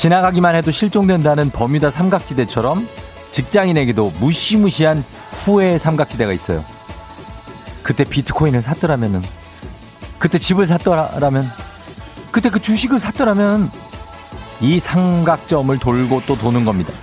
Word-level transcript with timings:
지나가기만 0.00 0.54
해도 0.54 0.70
실종된다는 0.70 1.50
버뮤다 1.50 1.90
삼각지대처럼 1.90 2.88
직장인에게도 3.32 4.14
무시무시한 4.18 5.04
후회의 5.30 5.78
삼각지대가 5.78 6.32
있어요. 6.32 6.64
그때 7.82 8.04
비트코인을 8.04 8.62
샀더라면은, 8.62 9.22
그때 10.18 10.38
집을 10.38 10.66
샀더라면, 10.66 11.50
그때 12.30 12.48
그 12.48 12.62
주식을 12.62 12.98
샀더라면, 12.98 13.70
이 14.62 14.80
삼각점을 14.80 15.78
돌고 15.78 16.22
또 16.26 16.34
도는 16.34 16.64
겁니다. 16.64 16.94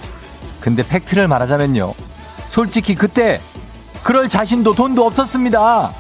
근데 0.60 0.82
팩트를 0.82 1.28
말하자면요. 1.28 1.94
솔직히 2.48 2.96
그때 2.96 3.40
그럴 4.02 4.28
자신도 4.28 4.74
돈도 4.74 5.06
없었습니다. 5.06 5.94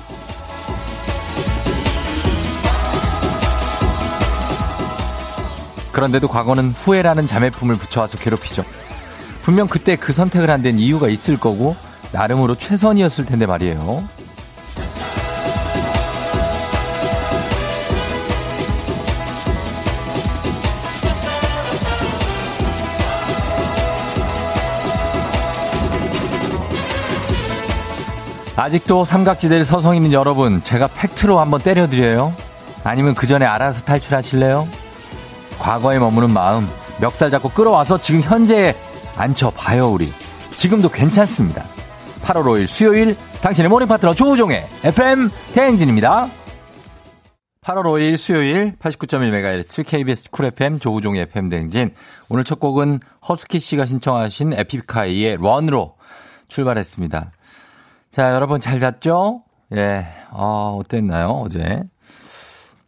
그런데도 5.97 6.27
과거는 6.27 6.73
후회라는 6.73 7.25
자매품을 7.25 7.73
붙여와서 7.77 8.19
괴롭히죠. 8.19 8.63
분명 9.41 9.67
그때 9.67 9.95
그 9.95 10.13
선택을 10.13 10.47
한 10.47 10.61
데는 10.61 10.79
이유가 10.79 11.09
있을 11.09 11.39
거고 11.39 11.75
나름으로 12.11 12.53
최선이었을 12.53 13.25
텐데 13.25 13.47
말이에요. 13.47 14.07
아직도 28.55 29.03
삼각지대를 29.03 29.65
서성이는 29.65 30.13
여러분, 30.13 30.61
제가 30.61 30.89
팩트로 30.89 31.39
한번 31.39 31.59
때려드려요. 31.63 32.35
아니면 32.83 33.15
그 33.15 33.25
전에 33.25 33.47
알아서 33.47 33.83
탈출하실래요? 33.83 34.86
과거에 35.67 35.99
머무는 35.99 36.31
마음, 36.31 36.65
멱살 37.01 37.29
잡고 37.29 37.49
끌어와서 37.49 37.99
지금 37.99 38.21
현재에 38.21 38.73
앉혀봐요, 39.17 39.89
우리. 39.89 40.07
지금도 40.55 40.87
괜찮습니다. 40.87 41.65
8월 42.21 42.45
5일 42.45 42.67
수요일, 42.67 43.17
당신의 43.41 43.69
morning 43.69 43.89
파트너 43.89 44.13
조우종의 44.13 44.65
FM 44.85 45.29
대행진입니다. 45.53 46.29
8월 47.65 47.83
5일 47.83 48.15
수요일 48.15 48.77
89.1MHz 48.77 49.85
KBS 49.85 50.31
쿨 50.31 50.45
FM 50.45 50.79
조우종의 50.79 51.23
FM 51.23 51.49
대행진. 51.49 51.93
오늘 52.29 52.45
첫 52.45 52.61
곡은 52.61 53.01
허스키 53.27 53.59
씨가 53.59 53.85
신청하신 53.87 54.53
에픽하이의 54.53 55.35
Run으로 55.35 55.97
출발했습니다. 56.47 57.31
자, 58.11 58.33
여러분 58.33 58.61
잘 58.61 58.79
잤죠? 58.79 59.43
예, 59.75 60.07
아, 60.31 60.77
어땠나요, 60.79 61.27
어제? 61.27 61.83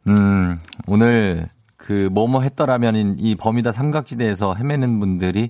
음, 0.08 0.62
오늘 0.88 1.50
그 1.90 2.08
뭐뭐 2.14 2.42
했더라면 2.42 3.16
이 3.18 3.34
버뮤다 3.34 3.72
삼각지대에서 3.72 4.54
헤매는 4.54 5.00
분들이 5.00 5.50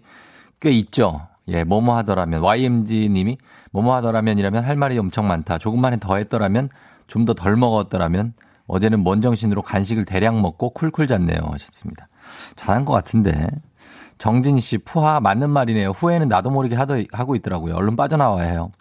꽤 0.61 0.71
있죠. 0.71 1.27
예, 1.49 1.65
뭐뭐 1.65 1.97
하더라면 1.97 2.41
YMG 2.41 3.09
님이 3.09 3.37
뭐뭐 3.71 3.93
하더라면이라면 3.95 4.63
할 4.63 4.77
말이 4.77 4.97
엄청 4.97 5.27
많다. 5.27 5.57
조금만 5.57 5.99
더 5.99 6.15
했더라면 6.15 6.69
좀 7.07 7.25
더 7.25 7.33
덜 7.33 7.57
먹었더라면 7.57 8.35
어제는 8.67 9.03
뭔 9.03 9.21
정신으로 9.21 9.63
간식을 9.63 10.05
대량 10.05 10.41
먹고 10.41 10.69
쿨쿨 10.69 11.07
잤네요. 11.07 11.41
하셨습니다. 11.51 12.07
잘한 12.55 12.85
것 12.85 12.93
같은데. 12.93 13.49
정진희 14.17 14.61
씨, 14.61 14.77
푸하 14.77 15.19
맞는 15.19 15.49
말이네요. 15.49 15.89
후회는 15.89 16.29
나도 16.29 16.51
모르게 16.51 16.77
하더, 16.77 17.03
하고 17.11 17.35
있더라고요. 17.35 17.75
얼른 17.75 17.97
빠져나와야 17.97 18.49
해요. 18.49 18.71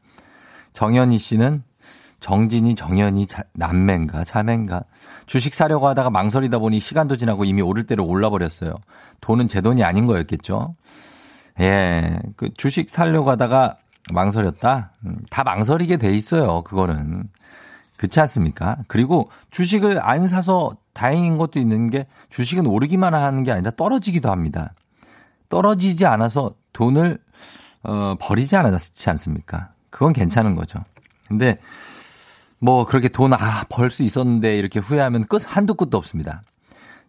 정현희 0.75 1.19
씨는 1.19 1.65
정진이 2.21 2.75
정현이 2.75 3.27
남매인가 3.55 4.25
자매인가 4.25 4.83
주식 5.27 5.55
사려고 5.55 5.87
하다가 5.89 6.11
망설이다 6.11 6.59
보니 6.59 6.81
시간도 6.81 7.17
지나고 7.17 7.45
이미 7.45 7.63
오를 7.63 7.85
대로 7.85 8.07
올라버렸어요. 8.07 8.75
돈은 9.21 9.49
제 9.49 9.61
돈이 9.61 9.85
아닌 9.85 10.07
거였겠죠. 10.07 10.75
예, 11.61 12.19
그 12.37 12.51
주식 12.57 12.91
사려고 12.91 13.31
하다가 13.31 13.77
망설였다. 14.13 14.93
음, 15.07 15.19
다 15.31 15.45
망설이게 15.45 15.97
돼 15.97 16.11
있어요. 16.13 16.63
그거는 16.63 17.29
그렇지 17.97 18.21
않습니까? 18.21 18.79
그리고 18.87 19.29
주식을 19.51 20.01
안 20.03 20.27
사서 20.29 20.77
다행인 20.93 21.37
것도 21.37 21.59
있는 21.61 21.91
게 21.91 22.07
주식은 22.31 22.67
오르기만 22.67 23.15
하는 23.15 23.43
게 23.43 23.53
아니라 23.53 23.71
떨어지기도 23.73 24.31
합니다. 24.31 24.73
떨어지지 25.49 26.07
않아서 26.07 26.53
돈을 26.73 27.19
어, 27.83 28.17
버리지 28.21 28.57
않았지 28.57 29.11
않습니까? 29.11 29.71
그건 29.91 30.13
괜찮은 30.13 30.55
거죠. 30.55 30.81
근데 31.27 31.59
뭐 32.61 32.85
그렇게 32.85 33.09
돈 33.09 33.33
아 33.35 33.65
벌 33.69 33.91
수 33.91 34.03
있었는데 34.03 34.59
이렇게 34.59 34.81
후회하면 34.81 35.25
끝 35.25 35.43
한두 35.47 35.75
끝도 35.75 35.97
없습니다. 35.99 36.43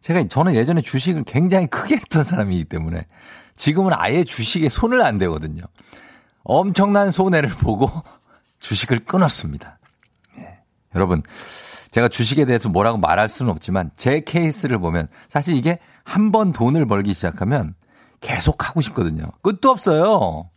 제가 0.02 0.28
저는 0.28 0.56
예전에 0.56 0.82
주식을 0.82 1.24
굉장히 1.26 1.68
크게 1.68 1.96
했던 1.96 2.24
사람이기 2.24 2.66
때문에 2.66 3.06
지금은 3.56 3.92
아예 3.96 4.24
주식에 4.24 4.70
손을 4.70 5.02
안 5.02 5.18
대거든요. 5.18 5.64
엄청난 6.44 7.12
손해를 7.12 7.50
보고 7.50 7.90
주식을 8.60 9.00
끊었습니다. 9.06 9.80
예. 10.40 10.60
여러분 10.96 11.22
제가 11.92 12.08
주식에 12.08 12.46
대해서 12.46 12.70
뭐라고 12.70 12.98
말할 12.98 13.28
수는 13.30 13.52
없지만 13.52 13.92
제 13.98 14.22
케이스를 14.22 14.78
보면 14.80 15.08
사실 15.28 15.56
이게 15.56 15.80
한 16.04 16.32
번 16.32 16.54
돈을 16.54 16.86
벌기 16.86 17.14
시작하면 17.14 17.74
계속 18.22 18.68
하고 18.68 18.82
싶거든요. 18.82 19.24
끝도 19.42 19.70
없어요. 19.72 20.50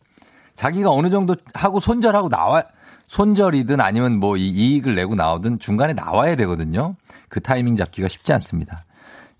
자기가 0.54 0.90
어느 0.90 1.08
정도 1.10 1.34
하고 1.54 1.80
손절하고 1.80 2.28
나와 2.28 2.62
손절이든 3.12 3.78
아니면 3.82 4.18
뭐 4.18 4.38
이익을 4.38 4.94
내고 4.94 5.14
나오든 5.14 5.58
중간에 5.58 5.92
나와야 5.92 6.34
되거든요. 6.34 6.96
그 7.28 7.42
타이밍 7.42 7.76
잡기가 7.76 8.08
쉽지 8.08 8.32
않습니다. 8.32 8.86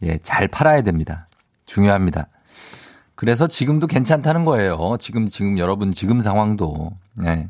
예, 0.03 0.19
잘 0.19 0.47
팔아야 0.47 0.83
됩니다. 0.83 1.27
중요합니다. 1.65 2.29
그래서 3.15 3.47
지금도 3.47 3.87
괜찮다는 3.87 4.45
거예요. 4.45 4.99
지금 5.01 5.27
지금 5.27 5.59
여러분 5.59 5.91
지금 5.91 6.21
상황도. 6.21 6.93
네. 7.15 7.49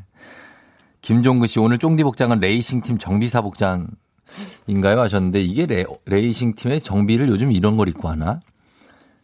김종근 1.01 1.49
씨 1.49 1.59
오늘 1.59 1.77
쫑디 1.77 2.03
복장은 2.03 2.39
레이싱 2.39 2.83
팀 2.83 2.97
정비사 2.97 3.41
복장인가요 3.41 5.01
하셨는데 5.01 5.41
이게 5.41 5.65
레, 5.65 5.83
레이싱 6.05 6.55
팀의 6.55 6.79
정비를 6.79 7.27
요즘 7.27 7.51
이런 7.51 7.75
걸 7.75 7.89
입고 7.89 8.07
하나? 8.07 8.39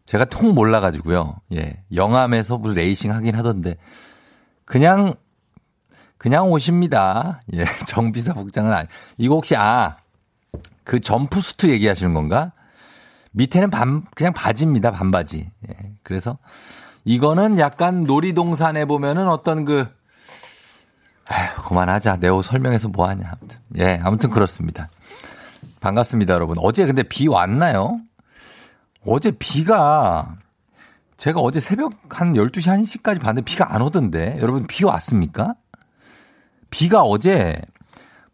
제가 0.05 0.25
통 0.25 0.53
몰라가지고요. 0.53 1.37
예. 1.53 1.81
영암에서 1.95 2.57
무슨 2.57 2.75
레이싱 2.75 3.13
하긴 3.13 3.35
하던데 3.35 3.77
그냥 4.65 5.15
그냥 6.19 6.49
오십니다. 6.51 7.41
예, 7.53 7.65
정비사 7.87 8.33
복장은 8.33 8.71
아니. 8.71 8.87
이거 9.17 9.33
혹시 9.35 9.55
아, 9.55 9.97
그 10.83 10.99
점프 10.99 11.41
수트 11.41 11.69
얘기하시는 11.71 12.13
건가? 12.13 12.51
밑에는 13.31 13.69
반 13.71 14.05
그냥 14.15 14.33
바지입니다. 14.33 14.91
반바지. 14.91 15.49
예. 15.69 15.75
그래서 16.03 16.37
이거는 17.05 17.57
약간 17.57 18.03
놀이동산에 18.03 18.85
보면은 18.85 19.27
어떤 19.29 19.65
그 19.65 19.87
아휴, 21.27 21.61
그만하자. 21.63 22.17
내 22.17 22.27
옷 22.27 22.43
설명해서 22.45 22.89
뭐 22.89 23.07
하냐. 23.07 23.23
아무튼. 23.39 23.59
예, 23.77 23.99
아무튼 24.03 24.29
그렇습니다. 24.29 24.89
반갑습니다, 25.79 26.33
여러분. 26.33 26.57
어제 26.59 26.85
근데 26.85 27.03
비 27.03 27.27
왔나요? 27.29 28.01
어제 29.05 29.31
비가 29.31 30.35
제가 31.15 31.39
어제 31.39 31.59
새벽 31.61 31.93
한 32.09 32.33
12시, 32.33 32.63
1시까지 33.01 33.21
봤는데 33.21 33.45
비가 33.45 33.73
안 33.73 33.81
오던데. 33.81 34.37
여러분 34.41 34.67
비 34.67 34.83
왔습니까? 34.85 35.53
비가 36.69 37.01
어제 37.03 37.59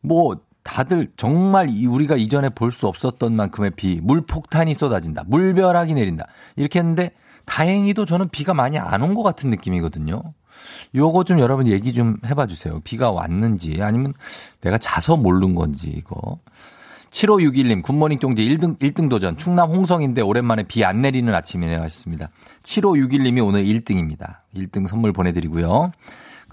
뭐 0.01 0.35
다들 0.63 1.11
정말 1.15 1.69
우리가 1.69 2.15
이전에 2.15 2.49
볼 2.49 2.71
수 2.71 2.87
없었던 2.87 3.35
만큼의 3.35 3.71
비, 3.75 3.99
물폭탄이 4.01 4.73
쏟아진다. 4.73 5.23
물벼락이 5.27 5.93
내린다. 5.93 6.25
이렇게 6.55 6.79
했는데 6.79 7.11
다행히도 7.45 8.05
저는 8.05 8.29
비가 8.29 8.53
많이 8.53 8.79
안 8.79 9.01
온 9.03 9.13
것 9.13 9.21
같은 9.23 9.49
느낌이거든요. 9.51 10.21
요거 10.95 11.25
좀 11.25 11.39
여러분 11.39 11.67
얘기 11.67 11.93
좀 11.93 12.17
해봐 12.25 12.47
주세요. 12.47 12.79
비가 12.83 13.11
왔는지 13.11 13.81
아니면 13.83 14.13
내가 14.61 14.77
자서 14.79 15.15
모른 15.17 15.53
건지 15.53 15.93
이거. 15.95 16.39
7561님, 17.11 17.81
굿모닝 17.83 18.19
쫑디 18.19 18.43
1등, 18.49 18.77
1등 18.79 19.09
도전. 19.09 19.37
충남 19.37 19.69
홍성인데 19.69 20.21
오랜만에 20.21 20.63
비 20.63 20.83
안 20.83 21.01
내리는 21.01 21.33
아침이네요. 21.33 21.79
하셨습니다. 21.81 22.29
7561님이 22.63 23.45
오늘 23.45 23.63
1등입니다. 23.63 24.37
1등 24.55 24.87
선물 24.87 25.13
보내드리고요. 25.13 25.91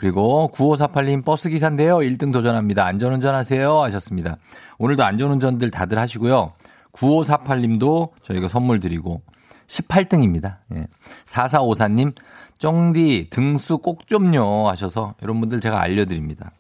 그리고 0.03 0.51
9548님 0.53 1.25
버스기사인데요. 1.25 1.99
1등 1.99 2.33
도전합니다. 2.33 2.85
안전운전 2.85 3.37
하세요. 3.37 3.83
하셨습니다. 3.83 4.37
오늘도 4.79 5.05
안전운전들 5.05 5.71
다들 5.71 5.97
하시고요. 6.01 6.55
9548님도 6.91 8.11
저희가 8.21 8.49
선물 8.49 8.81
드리고 8.81 9.23
18등입니다. 9.69 10.57
예. 10.75 10.89
4454님, 11.27 12.17
쫑디 12.59 13.29
등수 13.31 13.79
꼭 13.79 14.09
좀요 14.09 14.67
하셔서 14.67 15.15
여러분 15.23 15.43
분들 15.43 15.61
제가 15.61 15.81
알려드립니다. 15.81 16.51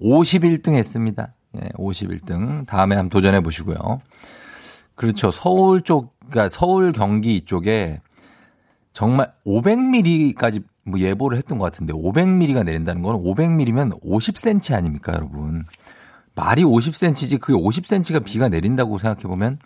51등 0.00 0.74
했습니다. 0.74 1.34
예, 1.62 1.68
51등. 1.78 2.66
다음에 2.66 2.96
한번 2.96 3.10
도전해 3.10 3.40
보시고요. 3.42 4.00
그렇죠. 4.96 5.30
서울 5.30 5.82
쪽, 5.82 6.18
그러니까 6.18 6.48
서울 6.48 6.90
경기 6.90 7.36
이쪽에 7.36 8.00
정말 8.92 9.32
500mm까지 9.46 10.64
뭐 10.84 10.98
예보를 10.98 11.38
했던 11.38 11.58
것 11.58 11.70
같은데 11.70 11.92
500mm가 11.92 12.64
내린다는 12.64 13.02
건 13.02 13.16
500mm면 13.16 14.02
50cm 14.02 14.74
아닙니까, 14.74 15.12
여러분? 15.14 15.64
말이 16.34 16.62
50cm지 16.62 17.40
그게 17.40 17.58
50cm가 17.58 18.24
비가 18.24 18.48
내린다고 18.48 18.98
생각해 18.98 19.22
보면 19.22 19.58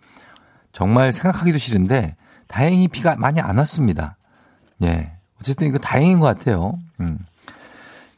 정말 0.72 1.12
생각하기도 1.12 1.58
싫은데 1.58 2.16
다행히 2.48 2.88
비가 2.88 3.16
많이 3.16 3.40
안 3.40 3.58
왔습니다. 3.58 4.16
예. 4.82 5.12
어쨌든 5.40 5.68
이거 5.68 5.78
다행인 5.78 6.18
것 6.18 6.26
같아요. 6.26 6.78
음. 7.00 7.18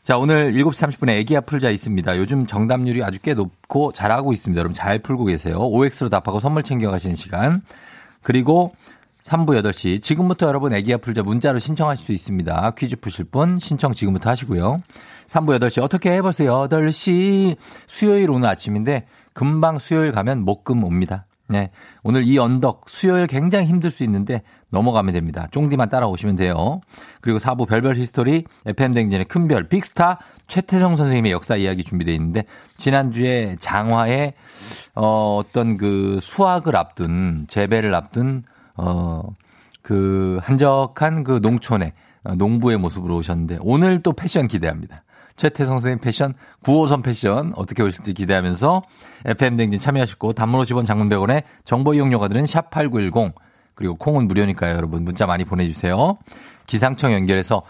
자, 0.03 0.17
오늘 0.17 0.53
7시 0.53 0.89
30분에 0.89 1.11
애기야 1.19 1.43
풀자 1.43 1.71
있습니다. 1.71 2.17
요즘 2.17 2.47
정답률이 2.47 3.05
아주 3.05 3.19
꽤 3.21 3.35
높고 3.35 3.93
잘하고 3.93 4.33
있습니다. 4.33 4.59
여러분 4.59 4.73
잘 4.73 4.99
풀고 5.00 5.27
계세요. 5.27 5.59
OX로 5.59 6.09
답하고 6.09 6.41
선물 6.41 6.62
챙겨가시는 6.62 7.15
시간. 7.15 7.61
그리고 8.23 8.75
3부 9.23 9.61
8시. 9.62 10.00
지금부터 10.00 10.47
여러분 10.47 10.73
애기야 10.73 10.99
풀자 10.99 11.23
문자로 11.23 11.59
신청하실 11.59 12.06
수 12.06 12.12
있습니다. 12.12 12.70
퀴즈 12.76 12.97
푸실 12.97 13.25
분 13.25 13.59
신청 13.59 13.93
지금부터 13.93 14.31
하시고요. 14.31 14.81
3부 15.26 15.59
8시 15.59 15.82
어떻게 15.82 16.12
해보세요. 16.12 16.69
8시 16.69 17.56
수요일 17.87 18.31
오늘 18.31 18.49
아침인데 18.49 19.06
금방 19.32 19.79
수요일 19.79 20.12
가면 20.12 20.44
목금 20.44 20.85
옵니다. 20.85 21.26
네. 21.50 21.70
오늘 22.03 22.25
이 22.25 22.38
언덕 22.38 22.91
수요일 22.91 23.26
굉장히 23.26 23.67
힘들 23.67 23.91
수 23.91 24.05
있는데 24.05 24.43
넘어가면 24.69 25.15
됩니다. 25.15 25.49
쫑디만 25.50 25.88
따라오시면 25.88 26.37
돼요. 26.37 26.82
그리고 27.23 27.38
4부 27.38 27.67
별별 27.67 27.97
히스토리 27.97 28.44
FM댕진의 28.67 29.25
큰별 29.25 29.69
big 29.69 29.90
star 29.90 30.19
최태성 30.47 30.97
선생님의 30.97 31.32
역사 31.32 31.56
이야기 31.56 31.85
준비되어 31.85 32.14
있는데 32.14 32.44
지난주에 32.76 33.56
장화에 33.59 34.35
어, 34.94 35.37
어떤 35.38 35.79
그 35.79 36.19
수학을 36.21 36.76
앞둔 36.76 37.47
재배를 37.49 37.94
앞둔 37.94 38.44
어, 38.79 39.23
그 39.83 40.39
한적한 40.43 41.25
그 41.25 41.41
농촌의 41.43 41.93
어, 42.25 42.35
농부의 42.35 42.79
모습으로 42.79 43.17
오셨는데 43.17 43.59
오늘 43.61 44.03
또 44.03 44.13
패션 44.13 44.49
기대합니다. 44.49 45.05
최태성 45.37 45.75
선생님 45.75 46.01
패션, 46.01 46.35
9호선 46.65 47.03
패션 47.05 47.53
어떻게 47.55 47.83
오실지 47.83 48.13
기대하면서 48.13 48.83
FM댕진 49.25 49.79
참여하시고 49.79 50.33
단문 50.33 50.65
50원 50.65 50.85
장문 50.85 51.09
100원에 51.09 51.45
정보 51.65 51.95
이용료가 51.95 52.29
드는 52.29 52.45
샵8910 52.45 53.35
그리고 53.75 53.95
콩은 53.95 54.27
무료니까요. 54.27 54.75
여러분 54.75 55.05
문자 55.05 55.27
많이 55.27 55.45
보내주세요. 55.45 56.19
기상청 56.67 57.13
연결해서 57.13 57.63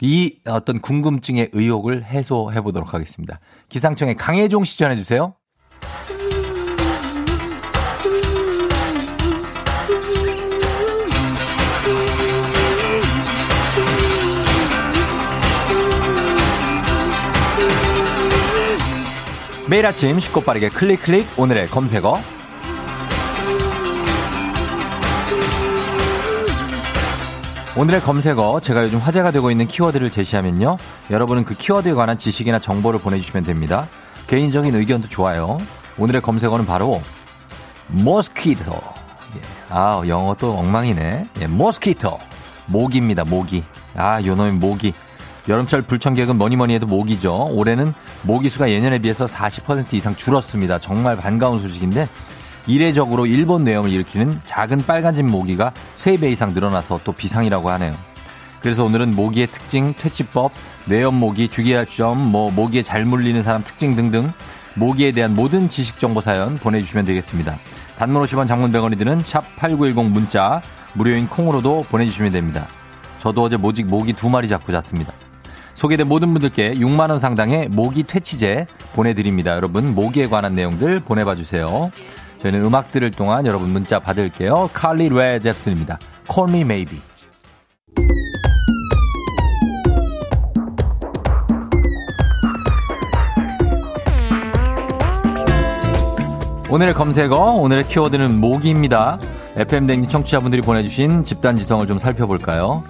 이 0.00 0.38
어떤 0.46 0.80
궁금증의 0.80 1.50
의혹을 1.52 2.04
해소해 2.04 2.62
보도록 2.62 2.94
하겠습니다. 2.94 3.38
기상청에 3.68 4.14
강혜종 4.14 4.64
시 4.64 4.78
전해 4.78 4.96
주세요. 4.96 5.34
매일 19.70 19.86
아침 19.86 20.18
쉽고 20.18 20.40
빠르게 20.40 20.68
클릭 20.68 21.00
클릭. 21.00 21.28
오늘의 21.38 21.68
검색어. 21.68 22.20
오늘의 27.76 28.00
검색어 28.02 28.58
제가 28.58 28.82
요즘 28.82 28.98
화제가 28.98 29.30
되고 29.30 29.48
있는 29.48 29.68
키워드를 29.68 30.10
제시하면요. 30.10 30.76
여러분은 31.10 31.44
그 31.44 31.54
키워드에 31.54 31.92
관한 31.92 32.18
지식이나 32.18 32.58
정보를 32.58 32.98
보내주시면 32.98 33.44
됩니다. 33.44 33.86
개인적인 34.26 34.74
의견도 34.74 35.08
좋아요. 35.08 35.56
오늘의 35.98 36.20
검색어는 36.20 36.66
바로 36.66 37.00
모스키토. 37.86 38.72
예. 38.72 39.40
아 39.68 40.02
영어 40.08 40.34
또 40.34 40.58
엉망이네. 40.58 41.26
예, 41.42 41.46
모스키토. 41.46 42.18
모기입니다 42.66 43.24
모기. 43.24 43.62
아 43.94 44.20
요 44.24 44.34
놈의 44.34 44.54
모기 44.54 44.94
여름철 45.48 45.82
불청객은 45.82 46.36
뭐니 46.36 46.56
뭐니 46.56 46.74
해도 46.74 46.86
모기죠. 46.86 47.48
올해는 47.50 47.94
모기 48.22 48.48
수가 48.48 48.70
예년에 48.70 48.98
비해서 48.98 49.26
40% 49.26 49.94
이상 49.94 50.14
줄었습니다. 50.14 50.78
정말 50.78 51.16
반가운 51.16 51.58
소식인데 51.58 52.08
이례적으로 52.66 53.26
일본 53.26 53.64
뇌염을 53.64 53.90
일으키는 53.90 54.40
작은 54.44 54.84
빨간집 54.86 55.24
모기가 55.26 55.72
3배 55.96 56.30
이상 56.30 56.52
늘어나서 56.52 57.00
또 57.04 57.12
비상이라고 57.12 57.70
하네요. 57.70 57.96
그래서 58.60 58.84
오늘은 58.84 59.16
모기의 59.16 59.46
특징, 59.46 59.94
퇴치법, 59.94 60.52
뇌염 60.84 61.14
모기, 61.14 61.48
주의할 61.48 61.86
점, 61.86 62.18
뭐 62.18 62.50
모기에 62.50 62.82
잘 62.82 63.04
물리는 63.04 63.42
사람 63.42 63.64
특징 63.64 63.96
등등 63.96 64.32
모기에 64.74 65.12
대한 65.12 65.34
모든 65.34 65.68
지식 65.68 65.98
정보 65.98 66.20
사연 66.20 66.58
보내주시면 66.58 67.06
되겠습니다. 67.06 67.58
단문 67.96 68.22
50원 68.22 68.46
장문 68.46 68.70
100원이 68.70 68.98
드는 68.98 69.20
샵 69.20 69.44
8910 69.56 70.12
문자 70.12 70.62
무료인 70.92 71.26
콩으로도 71.26 71.86
보내주시면 71.88 72.32
됩니다. 72.32 72.66
저도 73.18 73.42
어제 73.42 73.56
모직 73.56 73.86
모기 73.86 74.12
두 74.12 74.28
마리 74.30 74.48
잡고 74.48 74.72
잤습니다. 74.72 75.12
소개된 75.80 76.08
모든 76.08 76.34
분들께 76.34 76.74
6만원 76.74 77.18
상당의 77.18 77.68
모기 77.68 78.02
퇴치제 78.02 78.66
보내드립니다. 78.92 79.52
여러분, 79.56 79.94
모기에 79.94 80.28
관한 80.28 80.54
내용들 80.54 81.00
보내봐 81.00 81.36
주세요. 81.36 81.90
저희는 82.42 82.62
음악 82.62 82.92
들을 82.92 83.10
동안 83.10 83.46
여러분 83.46 83.70
문자 83.70 83.98
받을게요. 83.98 84.68
칼리 84.74 85.08
레 85.08 85.40
잽슨입니다. 85.40 85.98
Call 86.30 86.50
me 86.50 86.60
maybe. 86.60 87.00
오늘의 96.68 96.92
검색어, 96.92 97.36
오늘의 97.52 97.84
키워드는 97.84 98.38
모기입니다. 98.38 99.18
FM댕진 99.56 100.10
청취자분들이 100.10 100.60
보내주신 100.60 101.24
집단 101.24 101.56
지성을 101.56 101.86
좀 101.86 101.96
살펴볼까요? 101.96 102.84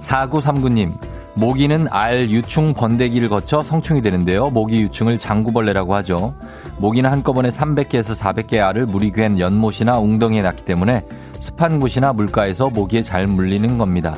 4939님, 0.00 1.17
모기는 1.38 1.86
알 1.90 2.30
유충 2.30 2.74
번데기를 2.74 3.28
거쳐 3.28 3.62
성충이 3.62 4.02
되는데요. 4.02 4.50
모기 4.50 4.82
유충을 4.82 5.20
장구벌레라고 5.20 5.94
하죠. 5.96 6.34
모기는 6.78 7.08
한꺼번에 7.08 7.48
300개에서 7.48 8.18
400개의 8.20 8.66
알을 8.66 8.86
물이 8.86 9.12
괜 9.12 9.38
연못이나 9.38 10.00
웅덩이에 10.00 10.42
낳기 10.42 10.64
때문에 10.64 11.04
습한 11.38 11.78
곳이나 11.78 12.12
물가에서 12.12 12.70
모기에 12.70 13.02
잘 13.02 13.28
물리는 13.28 13.78
겁니다. 13.78 14.16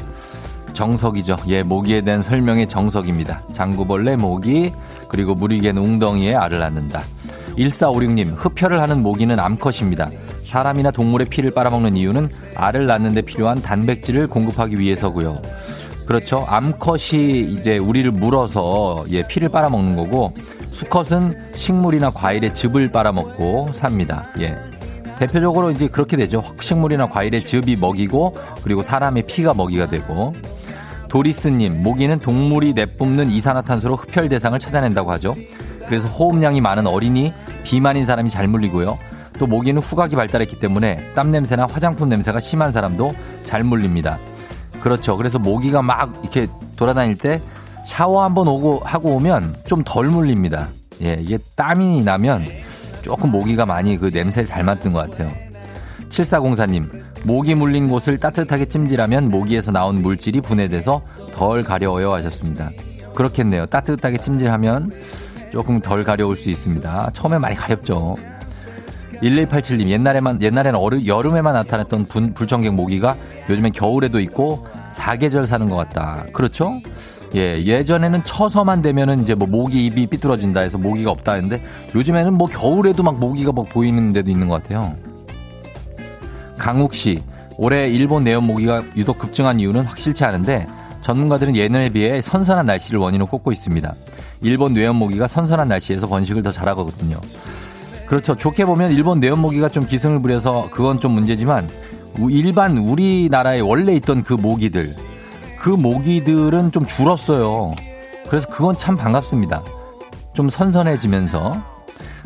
정석이죠. 0.72 1.36
예, 1.48 1.62
모기에 1.62 2.00
대한 2.00 2.22
설명의 2.22 2.66
정석입니다. 2.66 3.42
장구벌레, 3.52 4.16
모기, 4.16 4.72
그리고 5.08 5.34
물이 5.34 5.60
갠 5.60 5.76
웅덩이에 5.76 6.34
알을 6.34 6.58
낳는다. 6.58 7.02
1456님, 7.58 8.32
흡혈을 8.34 8.80
하는 8.80 9.02
모기는 9.02 9.38
암컷입니다. 9.38 10.10
사람이나 10.42 10.90
동물의 10.90 11.28
피를 11.28 11.50
빨아먹는 11.50 11.98
이유는 11.98 12.28
알을 12.54 12.86
낳는데 12.86 13.20
필요한 13.22 13.60
단백질을 13.60 14.26
공급하기 14.28 14.78
위해서고요. 14.78 15.42
그렇죠. 16.10 16.44
암컷이 16.48 17.52
이제 17.52 17.78
우리를 17.78 18.10
물어서 18.10 19.04
예, 19.10 19.22
피를 19.22 19.48
빨아먹는 19.48 19.94
거고 19.94 20.32
수컷은 20.66 21.38
식물이나 21.54 22.10
과일의 22.10 22.52
즙을 22.52 22.90
빨아먹고 22.90 23.70
삽니다. 23.72 24.26
예. 24.40 24.58
대표적으로 25.20 25.70
이제 25.70 25.86
그렇게 25.86 26.16
되죠. 26.16 26.42
식물이나 26.58 27.08
과일의 27.08 27.44
즙이 27.44 27.76
먹이고 27.80 28.34
그리고 28.64 28.82
사람의 28.82 29.22
피가 29.26 29.54
먹이가 29.54 29.86
되고 29.86 30.34
도리스님 31.08 31.80
모기는 31.80 32.18
동물이 32.18 32.72
내뿜는 32.72 33.30
이산화탄소로 33.30 33.94
흡혈 33.94 34.28
대상을 34.28 34.58
찾아낸다고 34.58 35.12
하죠. 35.12 35.36
그래서 35.86 36.08
호흡량이 36.08 36.60
많은 36.60 36.88
어린이, 36.88 37.32
비만인 37.62 38.04
사람이 38.04 38.30
잘 38.30 38.48
물리고요. 38.48 38.98
또 39.38 39.46
모기는 39.46 39.80
후각이 39.80 40.16
발달했기 40.16 40.58
때문에 40.58 41.12
땀 41.14 41.30
냄새나 41.30 41.66
화장품 41.66 42.08
냄새가 42.08 42.40
심한 42.40 42.72
사람도 42.72 43.14
잘 43.44 43.62
물립니다. 43.62 44.18
그렇죠. 44.82 45.16
그래서 45.16 45.38
모기가 45.38 45.82
막 45.82 46.18
이렇게 46.22 46.46
돌아다닐 46.76 47.16
때 47.16 47.40
샤워 47.84 48.22
한번 48.24 48.48
오고 48.48 48.82
하고 48.84 49.16
오면 49.16 49.56
좀 49.66 49.82
덜 49.84 50.08
물립니다. 50.08 50.68
예, 51.02 51.18
이게 51.20 51.38
땀이 51.56 52.02
나면 52.02 52.46
조금 53.02 53.30
모기가 53.30 53.64
많이 53.66 53.96
그 53.96 54.06
냄새를 54.12 54.46
잘 54.46 54.64
맡는 54.64 54.92
것 54.92 55.10
같아요. 55.10 55.30
7404님, 56.08 56.88
모기 57.24 57.54
물린 57.54 57.88
곳을 57.88 58.18
따뜻하게 58.18 58.66
찜질하면 58.66 59.30
모기에서 59.30 59.70
나온 59.70 60.02
물질이 60.02 60.40
분해돼서 60.40 61.02
덜 61.32 61.62
가려워요 61.62 62.12
하셨습니다. 62.14 62.70
그렇겠네요. 63.14 63.66
따뜻하게 63.66 64.18
찜질하면 64.18 64.92
조금 65.50 65.80
덜 65.80 66.04
가려울 66.04 66.36
수 66.36 66.50
있습니다. 66.50 67.10
처음에 67.12 67.38
많이 67.38 67.54
가렵죠. 67.56 68.16
1187님, 69.22 69.88
옛날에만, 69.88 70.40
옛날에는 70.42 70.78
어르, 70.78 71.04
여름에만 71.04 71.52
나타났던 71.54 72.04
분, 72.06 72.32
불청객 72.34 72.74
모기가 72.74 73.16
요즘엔 73.48 73.72
겨울에도 73.72 74.20
있고 74.20 74.66
사계절 74.90 75.46
사는 75.46 75.68
것 75.68 75.76
같다. 75.76 76.24
그렇죠? 76.32 76.80
예, 77.34 77.62
예전에는 77.62 78.24
처서만 78.24 78.82
되면은 78.82 79.20
이제 79.20 79.34
뭐 79.34 79.46
모기 79.46 79.86
입이 79.86 80.06
삐뚤어진다 80.08 80.60
해서 80.60 80.78
모기가 80.78 81.10
없다 81.12 81.34
했는데 81.34 81.62
요즘에는 81.94 82.34
뭐 82.34 82.48
겨울에도 82.48 83.02
막 83.02 83.18
모기가 83.20 83.52
막 83.52 83.68
보이는 83.68 84.12
데도 84.12 84.30
있는 84.30 84.48
것 84.48 84.62
같아요. 84.62 84.96
강욱 86.58 86.94
씨, 86.94 87.22
올해 87.56 87.88
일본 87.88 88.24
내연 88.24 88.44
모기가 88.44 88.82
유독 88.96 89.18
급증한 89.18 89.60
이유는 89.60 89.84
확실치 89.84 90.24
않은데 90.24 90.66
전문가들은 91.02 91.56
예년에 91.56 91.90
비해 91.90 92.20
선선한 92.20 92.66
날씨를 92.66 92.98
원인으로 92.98 93.26
꼽고 93.26 93.52
있습니다. 93.52 93.94
일본 94.42 94.74
뇌연 94.74 94.96
모기가 94.96 95.28
선선한 95.28 95.68
날씨에서 95.68 96.08
번식을 96.08 96.42
더 96.42 96.50
잘하거든요. 96.50 97.18
그렇죠. 98.10 98.34
좋게 98.34 98.64
보면 98.64 98.90
일본 98.90 99.20
내연모기가 99.20 99.68
좀 99.68 99.86
기승을 99.86 100.18
부려서 100.18 100.66
그건 100.72 100.98
좀 100.98 101.12
문제지만 101.12 101.70
일반 102.28 102.76
우리나라에 102.76 103.60
원래 103.60 103.94
있던 103.94 104.24
그 104.24 104.34
모기들 104.34 104.92
그 105.56 105.68
모기들은 105.68 106.72
좀 106.72 106.84
줄었어요. 106.84 107.72
그래서 108.28 108.48
그건 108.48 108.76
참 108.76 108.96
반갑습니다. 108.96 109.62
좀 110.32 110.50
선선해지면서 110.50 111.62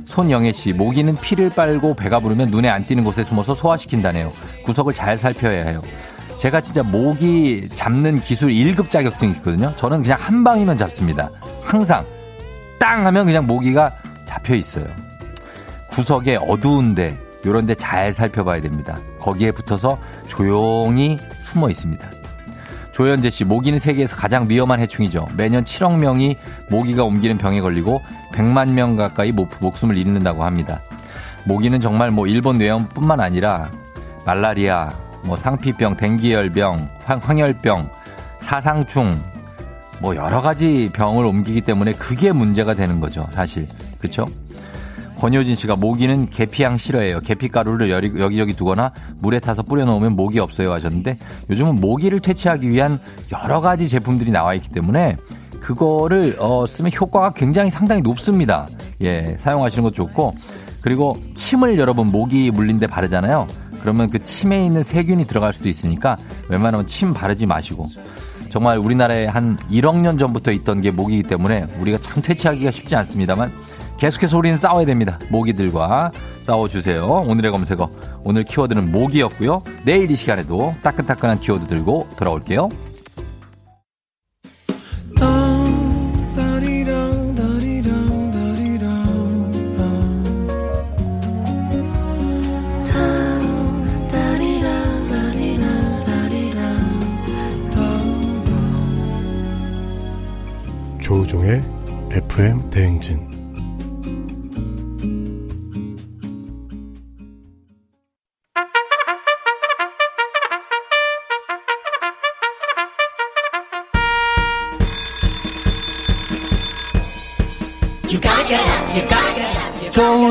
손영애 0.07 0.53
씨, 0.53 0.73
모기는 0.73 1.17
피를 1.17 1.51
빨고 1.51 1.93
배가 1.93 2.19
부르면 2.19 2.49
눈에 2.49 2.71
안 2.71 2.87
띄는 2.87 3.05
곳에 3.05 3.23
숨어서 3.23 3.55
소화시킨다네요. 3.55 4.33
구석을 4.65 4.95
잘 4.95 5.19
살펴야 5.19 5.67
해요. 5.67 5.83
제가 6.39 6.63
진짜 6.63 6.83
모기 6.83 7.69
잡는 7.69 8.23
기술 8.23 8.49
1급 8.53 8.89
자격증이 8.89 9.33
있거든요. 9.33 9.77
저는 9.77 10.01
그냥 10.01 10.19
한 10.19 10.45
방이면 10.45 10.79
잡습니다. 10.79 11.31
항상. 11.63 12.07
땅 12.79 13.05
하면 13.05 13.27
그냥 13.27 13.47
모기가 13.47 13.93
잡혀 14.25 14.55
있어요. 14.55 15.04
구석에 15.95 16.37
어두운데, 16.37 17.19
요런 17.47 17.67
데 17.67 17.75
잘 17.75 18.13
살펴봐야 18.13 18.61
됩니다. 18.61 18.99
거기에 19.21 19.53
붙어서 19.53 19.99
조용히 20.27 21.21
숨어 21.41 21.71
있습니다. 21.71 22.05
조현재 22.91 23.31
씨, 23.31 23.45
모기는 23.45 23.79
세계에서 23.79 24.17
가장 24.17 24.49
위험한 24.49 24.81
해충이죠. 24.81 25.29
매년 25.37 25.63
7억 25.65 25.99
명이 25.99 26.37
모기가 26.69 27.05
옮기는 27.05 27.39
병에 27.39 27.61
걸리고 27.61 28.01
100만 28.33 28.71
명 28.71 28.97
가까이 28.97 29.33
목숨을 29.33 29.97
잃는다고 29.97 30.45
합니다. 30.45 30.81
모기는 31.45 31.81
정말 31.81 32.11
뭐 32.11 32.27
일본 32.27 32.59
뇌염뿐만 32.59 33.21
아니라 33.21 33.71
말라리아, 34.25 34.93
뭐 35.25 35.37
상피병, 35.37 35.97
댕기열병, 35.97 36.89
황열병, 37.05 37.91
사상충, 38.39 39.15
뭐 40.01 40.17
여러 40.17 40.41
가지 40.41 40.91
병을 40.93 41.25
옮기기 41.25 41.61
때문에 41.61 41.93
그게 41.93 42.33
문제가 42.33 42.75
되는 42.75 43.01
거죠, 43.01 43.29
사실. 43.33 43.69
그렇죠? 43.99 44.27
권효진 45.25 45.55
씨가 45.55 45.77
모기는 45.77 46.29
계피향 46.29 46.77
싫어해요. 46.77 47.21
계피가루를 47.21 47.89
여기저기 47.91 48.53
두거나 48.53 48.93
물에 49.21 49.41
타서 49.41 49.63
뿌려놓으면 49.63 50.17
모기 50.17 50.39
없어요 50.39 50.71
하셨는데 50.75 51.17
요즘은 51.49 51.81
모기를 51.81 52.21
퇴치하기 52.21 52.69
위한 52.69 53.01
여러 53.33 53.63
가지 53.63 53.89
제품들이 53.89 54.31
나와 54.31 54.53
있기 54.53 54.69
때문에 54.69 55.17
그거를 55.63 56.37
어, 56.39 56.67
쓰면 56.67 56.93
효과가 56.93 57.31
굉장히 57.31 57.71
상당히 57.71 58.03
높습니다. 58.03 58.67
예, 59.01 59.39
사용하시는 59.41 59.83
것도 59.85 59.95
좋고 59.95 60.35
그리고 60.83 61.17
침을 61.35 61.79
여러분 61.79 62.09
모기 62.09 62.51
물린 62.51 62.79
데 62.79 62.87
바르잖아요. 62.87 63.47
그러면 63.81 64.11
그 64.11 64.23
침에 64.23 64.67
있는 64.67 64.83
세균이 64.83 65.25
들어갈 65.25 65.55
수도 65.55 65.71
있으니까 65.71 66.19
웬만하면 66.51 66.87
침 66.87 67.15
바르지 67.15 67.47
마시고 67.47 67.87
정말 68.51 68.77
우리나라에 68.77 69.25
한 69.25 69.57
1억 69.71 70.01
년 70.01 70.19
전부터 70.19 70.53
있던 70.53 70.83
게 70.83 70.91
모기이기 70.91 71.29
때문에 71.31 71.65
우리가 71.81 71.97
참 71.97 72.23
퇴치하기가 72.23 72.71
쉽지 72.71 72.95
않습니다만 72.95 73.51
계속해서 73.99 74.37
우리는 74.39 74.57
싸워야 74.57 74.85
됩니다. 74.85 75.19
모기들과 75.31 76.13
싸워주세요. 76.43 77.05
오늘의 77.05 77.51
검색어. 77.53 77.89
오늘 78.23 78.45
키워드는 78.45 78.91
모기였고요. 78.91 79.63
내일 79.85 80.11
이 80.11 80.17
시간에도 80.17 80.75
따끈따끈한 80.83 81.41
키워드 81.41 81.67
들고 81.67 82.09
돌아올게요. 82.17 82.69
조우종의 101.01 101.63
FM 102.11 102.71
대행진 102.71 103.24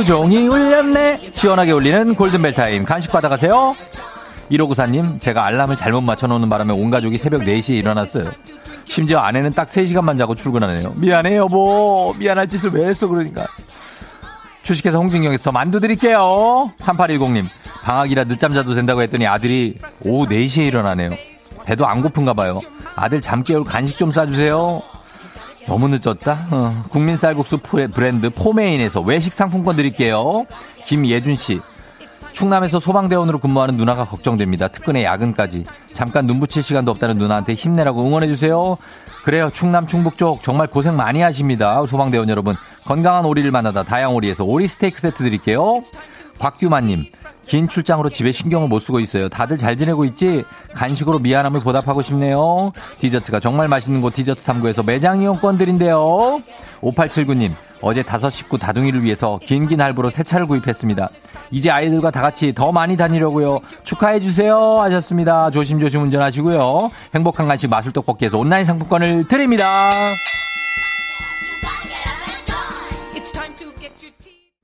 조종이 0.04 0.48
울렸네. 0.50 1.32
시원하게 1.32 1.72
울리는 1.72 2.14
골든벨 2.16 2.54
타임. 2.54 2.84
간식 2.84 3.10
받아가세요. 3.10 3.74
1594님, 4.52 5.22
제가 5.22 5.46
알람을 5.46 5.78
잘못 5.78 6.02
맞춰놓는 6.02 6.50
바람에 6.50 6.74
온 6.74 6.90
가족이 6.90 7.16
새벽 7.16 7.44
4시에 7.44 7.76
일어났어요. 7.76 8.30
심지어 8.84 9.20
아내는 9.20 9.52
딱 9.52 9.66
3시간만 9.66 10.18
자고 10.18 10.36
출근하네요. 10.36 10.92
미안해, 10.98 11.38
여보. 11.38 12.14
미안할 12.20 12.50
짓을 12.50 12.72
왜 12.72 12.86
했어, 12.86 13.08
그러니까. 13.08 13.48
주식회사 14.64 14.98
홍진경에서 14.98 15.42
더 15.42 15.54
만두 15.54 15.80
드릴게요. 15.80 16.70
3810님, 16.80 17.46
방학이라 17.84 18.26
늦잠 18.26 18.54
자도 18.54 18.76
된다고 18.76 19.02
했더니 19.02 19.26
아들이 19.26 19.78
오후 20.06 20.28
4시에 20.28 20.68
일어나네요. 20.68 21.12
배도 21.66 21.88
안 21.88 22.02
고픈가 22.02 22.34
봐요. 22.34 22.60
아들 22.96 23.22
잠 23.22 23.42
깨울 23.42 23.64
간식 23.64 23.98
좀 23.98 24.12
싸주세요. 24.12 24.82
너무 25.68 25.88
늦었다. 25.88 26.48
어, 26.52 26.84
국민 26.90 27.18
쌀국수 27.18 27.60
브랜드 27.60 28.30
포메인에서 28.30 29.02
외식 29.02 29.34
상품권 29.34 29.76
드릴게요. 29.76 30.46
김예준 30.86 31.36
씨. 31.36 31.62
충남에서 32.32 32.80
소방대원으로 32.80 33.40
근무하는 33.40 33.78
누나가 33.78 34.06
걱정됩니다. 34.06 34.68
특근에 34.68 35.04
야근까지. 35.04 35.66
잠깐 35.94 36.26
눈 36.26 36.40
붙일 36.40 36.64
시간도 36.64 36.92
없다는 36.92 37.18
누나한테 37.18 37.54
힘내라고 37.54 38.04
응원해주세요. 38.04 38.78
그래요. 39.24 39.52
충남 39.54 39.86
충북 39.86 40.18
쪽 40.18 40.42
정말 40.42 40.68
고생 40.68 40.96
많이 40.96 41.22
하십니다. 41.22 41.86
소방대원 41.86 42.30
여러분. 42.30 42.56
건강한 42.86 43.24
오리를 43.26 43.50
만나다 43.52 43.84
다양오리에서 43.84 44.44
오리 44.44 44.68
스테이크 44.68 45.00
세트 45.00 45.24
드릴게요. 45.24 45.84
곽규만님. 46.40 47.06
긴 47.46 47.68
출장으로 47.68 48.10
집에 48.10 48.32
신경을 48.32 48.68
못 48.68 48.80
쓰고 48.80 49.00
있어요. 49.00 49.28
다들 49.28 49.58
잘 49.58 49.76
지내고 49.76 50.06
있지? 50.06 50.44
간식으로 50.74 51.20
미안함을 51.20 51.60
보답하고 51.60 52.02
싶네요. 52.02 52.72
디저트가 53.00 53.40
정말 53.40 53.68
맛있는 53.68 54.02
곳 54.02 54.14
디저트 54.14 54.42
3구에서 54.42 54.86
매장 54.86 55.22
이용권 55.22 55.58
드린대요. 55.58 56.42
5879님, 56.82 57.52
어제 57.82 58.02
다섯 58.02 58.30
식구 58.30 58.58
다둥이를 58.58 59.04
위해서 59.04 59.40
긴긴 59.42 59.82
할부로 59.82 60.10
새 60.10 60.24
차를 60.24 60.48
구입했습니다. 60.48 61.10
이제 61.52 61.70
아이들과 61.70 62.12
다 62.12 62.22
같이 62.22 62.54
더 62.54 62.72
많이 62.72 62.96
다니려고요. 62.96 63.60
축하해 63.84 64.22
주세요. 64.22 64.80
하셨습니다. 64.82 65.52
조심조심 65.52 66.02
운전하시고요. 66.04 66.92
행복한 67.14 67.48
간식 67.48 67.70
마술떡볶이에서 67.70 68.38
온라인 68.38 68.66
상품권을 68.66 69.28
드립니다. 69.28 69.92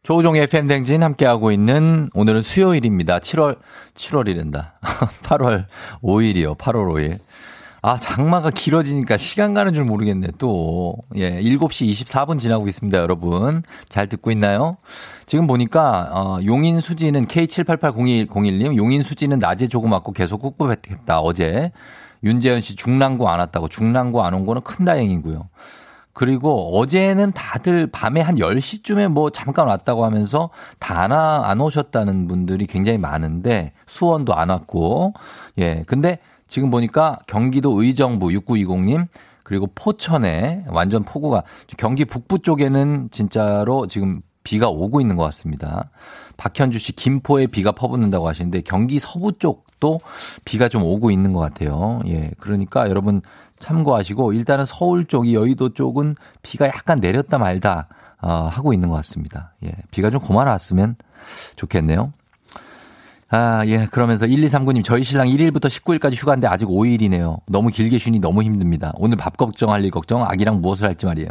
조우종의 0.10 0.48
팬댕진 0.48 1.04
함께하고 1.04 1.52
있는 1.52 2.10
오늘은 2.16 2.42
수요일입니다. 2.42 3.20
7월, 3.20 3.60
7월이된다. 3.94 4.72
8월 5.22 5.68
5일이요. 6.02 6.58
8월 6.58 6.88
5일. 6.96 7.20
아, 7.84 8.00
장마가 8.00 8.50
길어지니까 8.50 9.18
시간 9.18 9.54
가는 9.54 9.72
줄 9.72 9.84
모르겠네, 9.84 10.30
또. 10.40 10.96
예, 11.14 11.40
7시 11.40 11.92
24분 11.94 12.40
지나고 12.40 12.68
있습니다, 12.68 12.98
여러분. 12.98 13.62
잘 13.88 14.08
듣고 14.08 14.32
있나요? 14.32 14.78
지금 15.28 15.46
보니까, 15.46 16.10
어, 16.12 16.40
용인 16.44 16.80
수지는 16.82 17.26
K788001님, 17.28 18.78
용인 18.78 19.04
수지는 19.04 19.38
낮에 19.38 19.68
조금 19.68 19.92
왔고 19.92 20.12
계속 20.12 20.40
꾹꾹했다, 20.42 21.20
어제. 21.20 21.72
윤재현 22.24 22.62
씨 22.62 22.76
중랑구 22.76 23.30
안 23.30 23.38
왔다고. 23.40 23.68
중랑구 23.68 24.24
안 24.24 24.34
온 24.34 24.48
거는 24.48 24.64
큰 24.64 24.86
다행이고요. 24.86 25.50
그리고 26.20 26.78
어제는 26.78 27.32
다들 27.32 27.88
밤에 27.88 28.20
한 28.20 28.36
10시쯤에 28.36 29.08
뭐 29.08 29.30
잠깐 29.30 29.68
왔다고 29.68 30.04
하면서 30.04 30.50
다안 30.78 31.62
오셨다는 31.62 32.28
분들이 32.28 32.66
굉장히 32.66 32.98
많은데 32.98 33.72
수원도 33.88 34.34
안 34.36 34.50
왔고 34.50 35.14
예. 35.60 35.86
근데 35.88 36.20
지금 36.46 36.72
보니까 36.72 37.20
경기도 37.26 37.82
의정부 37.82 38.28
6920님 38.32 39.08
그리고 39.46 39.68
포천에 39.74 40.66
완전 40.68 41.06
폭우가 41.06 41.44
경기 41.78 42.04
북부 42.04 42.40
쪽에는 42.40 43.08
진짜로 43.12 43.88
지금 43.88 44.20
비가 44.44 44.68
오고 44.68 45.00
있는 45.00 45.16
것 45.16 45.24
같습니다. 45.24 45.90
박현주 46.36 46.80
씨 46.80 46.92
김포에 46.92 47.48
비가 47.48 47.72
퍼붓는다고 47.72 48.28
하시는데 48.28 48.60
경기 48.62 49.00
서부 49.00 49.32
쪽도 49.38 50.02
비가 50.44 50.68
좀 50.68 50.84
오고 50.84 51.12
있는 51.12 51.32
것 51.32 51.40
같아요. 51.40 52.02
예. 52.08 52.32
그러니까 52.40 52.90
여러분 52.90 53.22
참고하시고 53.60 54.34
일단은 54.34 54.66
서울 54.66 55.06
쪽이 55.06 55.36
여의도 55.36 55.74
쪽은 55.74 56.16
비가 56.42 56.68
약간 56.68 57.00
내렸다 57.00 57.38
말다 57.38 57.88
어, 58.22 58.50
하고 58.52 58.74
있는 58.74 58.90
것 58.90 58.96
같습니다. 58.96 59.54
예, 59.64 59.72
비가 59.92 60.10
좀 60.10 60.20
그만 60.22 60.48
왔으면 60.48 60.96
좋겠네요. 61.56 62.14
아, 63.32 63.64
예. 63.68 63.86
그러면서 63.86 64.26
1239님, 64.26 64.84
저희 64.84 65.04
신랑 65.04 65.28
1일부터 65.28 65.66
19일까지 65.66 66.16
휴가인데 66.16 66.48
아직 66.48 66.66
5일이네요. 66.66 67.40
너무 67.48 67.70
길게 67.70 68.00
쉬니 68.00 68.20
너무 68.20 68.42
힘듭니다. 68.42 68.92
오늘 68.96 69.18
밥 69.18 69.38
걱정할 69.38 69.86
일 69.86 69.92
걱정, 69.92 70.24
아기랑 70.24 70.62
무엇을 70.62 70.88
할지 70.88 71.06
말이에요. 71.06 71.30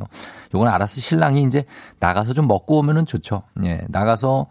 요건 0.54 0.68
알아서 0.68 1.00
신랑이 1.00 1.42
이제 1.42 1.64
나가서 1.98 2.34
좀 2.34 2.46
먹고 2.46 2.78
오면은 2.78 3.04
좋죠. 3.04 3.42
예. 3.64 3.84
나가서 3.88 4.46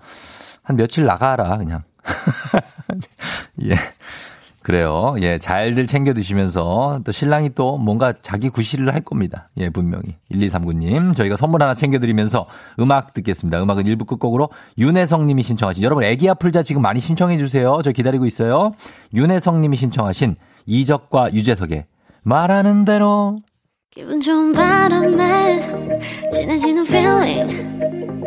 한 0.62 0.75
며칠 0.75 1.05
나가라, 1.05 1.57
그냥. 1.57 1.84
예. 3.63 3.75
그래요. 4.67 5.15
예, 5.21 5.38
잘들 5.38 5.88
챙겨 5.88 6.13
드시면서 6.13 7.00
또 7.05 7.13
신랑이 7.13 7.51
또 7.55 7.77
뭔가 7.77 8.12
자기 8.21 8.50
구실을 8.50 8.93
할 8.93 9.00
겁니다. 9.00 9.50
예, 9.55 9.69
분명히. 9.69 10.17
1239님. 10.29 11.15
저희가 11.15 11.38
선물 11.38 11.63
하나 11.63 11.74
챙겨 11.74 12.00
드리면서 12.00 12.47
음악 12.77 13.13
듣겠습니다. 13.13 13.63
음악은 13.63 13.86
1부 13.86 14.05
끝곡으로 14.05 14.50
윤혜성 14.77 15.25
님이 15.25 15.41
신청하신 15.43 15.83
여러분 15.83 16.03
애기야 16.03 16.33
풀자 16.33 16.63
지금 16.63 16.81
많이 16.81 17.00
신청해 17.00 17.38
주세요. 17.38 17.79
저 17.81 17.93
기다리고 17.93 18.25
있어요. 18.25 18.74
윤혜성 19.13 19.62
님이 19.62 19.77
신청하신 19.77 20.36
이적과 20.65 21.31
유재석의 21.31 21.86
말하는 22.24 22.83
대로 22.83 23.38
기분 23.89 24.19
좋은 24.19 24.51
바람에 24.51 25.62
진해지는 26.29 26.86
feeling 26.86 27.87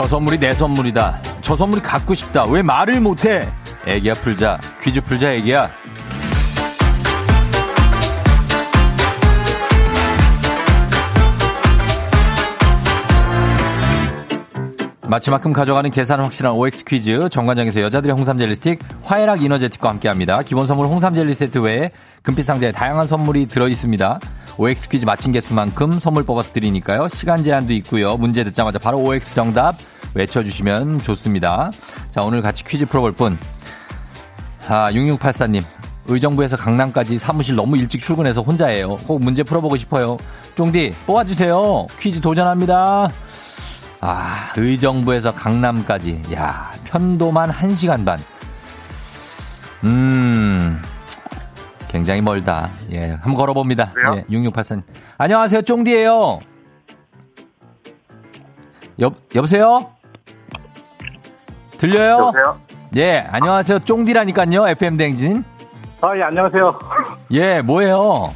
저 0.00 0.06
선물이 0.06 0.38
내 0.38 0.54
선물이다. 0.54 1.20
저 1.42 1.54
선물이 1.54 1.82
갖고 1.82 2.14
싶다. 2.14 2.44
왜 2.44 2.62
말을 2.62 3.02
못해? 3.02 3.46
애기야 3.86 4.14
풀자. 4.14 4.58
퀴즈 4.82 5.02
풀자 5.02 5.34
애기야. 5.34 5.68
마치만큼 15.10 15.52
가져가는 15.52 15.90
계산 15.90 16.20
확실한 16.20 16.52
OX 16.52 16.84
퀴즈 16.84 17.28
정관장에서 17.30 17.80
여자들의 17.80 18.14
홍삼 18.14 18.38
젤리 18.38 18.54
스틱 18.54 18.78
화해락 19.02 19.42
이너제틱과 19.42 19.88
함께합니다. 19.88 20.42
기본 20.42 20.68
선물 20.68 20.86
홍삼 20.86 21.16
젤리 21.16 21.34
세트 21.34 21.58
외에 21.58 21.90
금빛 22.22 22.46
상자에 22.46 22.70
다양한 22.70 23.08
선물이 23.08 23.46
들어 23.46 23.66
있습니다. 23.66 24.20
OX 24.56 24.88
퀴즈 24.88 25.04
마친 25.04 25.32
개수만큼 25.32 25.98
선물 25.98 26.22
뽑아서 26.22 26.52
드리니까요. 26.52 27.08
시간 27.08 27.42
제한도 27.42 27.72
있고요. 27.72 28.16
문제 28.18 28.44
듣자마자 28.44 28.78
바로 28.78 28.98
OX 29.00 29.34
정답 29.34 29.74
외쳐주시면 30.14 31.00
좋습니다. 31.00 31.72
자 32.12 32.22
오늘 32.22 32.40
같이 32.40 32.62
퀴즈 32.62 32.86
풀어볼 32.86 33.10
분. 33.10 33.36
아 34.68 34.92
6684님 34.92 35.64
의정부에서 36.06 36.56
강남까지 36.56 37.18
사무실 37.18 37.56
너무 37.56 37.76
일찍 37.76 38.00
출근해서 38.00 38.42
혼자예요. 38.42 38.96
꼭 39.08 39.20
문제 39.20 39.42
풀어보고 39.42 39.76
싶어요. 39.76 40.18
쫑디 40.54 40.94
뽑아주세요. 41.04 41.88
퀴즈 41.98 42.20
도전합니다. 42.20 43.10
아, 44.00 44.52
의정부에서 44.56 45.34
강남까지. 45.34 46.22
야, 46.34 46.72
편도만 46.84 47.50
1시간 47.50 48.04
반. 48.04 48.18
음, 49.84 50.80
굉장히 51.88 52.20
멀다. 52.22 52.70
예, 52.90 53.10
한번 53.10 53.34
걸어봅니다. 53.34 53.92
예, 54.16 54.24
6684님. 54.24 54.82
안녕하세요, 55.18 55.62
쫑디예요 55.62 56.38
여, 59.02 59.10
여보세요? 59.34 59.90
들려요? 61.78 62.12
여보세요? 62.18 62.60
예, 62.96 63.26
안녕하세요. 63.30 63.80
쫑디라니까요, 63.80 64.68
FM댕진. 64.68 65.44
아, 66.00 66.16
예, 66.16 66.22
안녕하세요. 66.22 66.78
예, 67.32 67.60
뭐예요? 67.62 68.32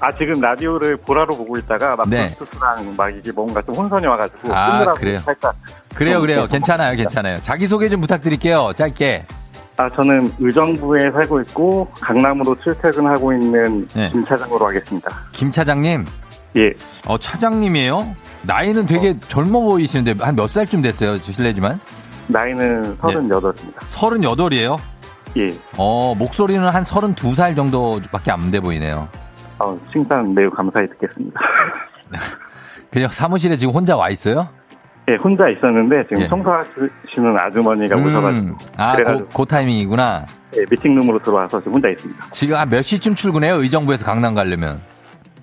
아, 0.00 0.12
지금 0.12 0.40
라디오를 0.40 0.96
보라로 0.96 1.36
보고 1.36 1.58
있다가 1.58 1.96
막 1.96 2.08
네. 2.08 2.28
블루투스랑 2.36 2.94
막 2.96 3.10
이게 3.10 3.32
뭔가 3.32 3.60
좀 3.62 3.74
혼선이 3.74 4.06
와가지고 4.06 4.54
아, 4.54 4.92
그래요? 4.94 5.18
살짝 5.18 5.56
그래요, 5.94 6.14
좀 6.16 6.22
그래요. 6.22 6.46
괜찮아요, 6.46 6.96
괜찮아요. 6.96 7.38
자기 7.42 7.66
소개 7.66 7.88
좀 7.88 8.00
부탁드릴게요, 8.00 8.72
짧게. 8.76 9.26
아, 9.76 9.88
저는 9.94 10.32
의정부에 10.38 11.10
살고 11.10 11.40
있고 11.42 11.88
강남으로 12.00 12.56
출퇴근하고 12.62 13.32
있는 13.32 13.88
네. 13.94 14.10
김 14.10 14.24
차장으로 14.24 14.66
하겠습니다. 14.68 15.10
김 15.32 15.50
차장님. 15.50 16.06
예. 16.56 16.72
어, 17.06 17.18
차장님이에요? 17.18 18.14
나이는 18.42 18.86
되게 18.86 19.18
젊어 19.20 19.60
보이시는데 19.60 20.24
한 20.24 20.34
몇 20.36 20.48
살쯤 20.48 20.82
됐어요? 20.82 21.20
저 21.20 21.32
실례지만. 21.32 21.78
나이는 22.28 22.96
38입니다. 22.98 23.54
38이에요? 23.80 24.78
예. 25.36 25.50
어, 25.76 26.14
목소리는 26.16 26.66
한 26.68 26.82
32살 26.84 27.54
정도밖에 27.56 28.30
안 28.32 28.50
돼 28.50 28.60
보이네요. 28.60 29.08
어, 29.58 29.78
칭찬 29.92 30.34
매우 30.34 30.50
감사히 30.50 30.86
듣겠습니다. 30.90 31.40
그냥 32.90 33.10
사무실에 33.10 33.56
지금 33.56 33.74
혼자 33.74 33.96
와 33.96 34.08
있어요? 34.08 34.48
예, 35.08 35.16
혼자 35.16 35.48
있었는데 35.48 36.04
지금 36.06 36.22
예. 36.22 36.28
청소하시는 36.28 37.36
아주머니가 37.40 37.96
오셔가지고 37.96 38.56
아, 38.76 38.96
그, 38.96 39.28
그 39.28 39.44
타이밍이구나. 39.46 40.26
예, 40.56 40.64
미팅룸으로 40.70 41.18
들어와서 41.20 41.58
지금 41.60 41.74
혼자 41.74 41.88
있습니다. 41.88 42.26
지금 42.30 42.56
한 42.56 42.68
몇 42.68 42.82
시쯤 42.82 43.14
출근해요? 43.14 43.54
의정부에서 43.56 44.04
강남 44.04 44.34
가려면. 44.34 44.80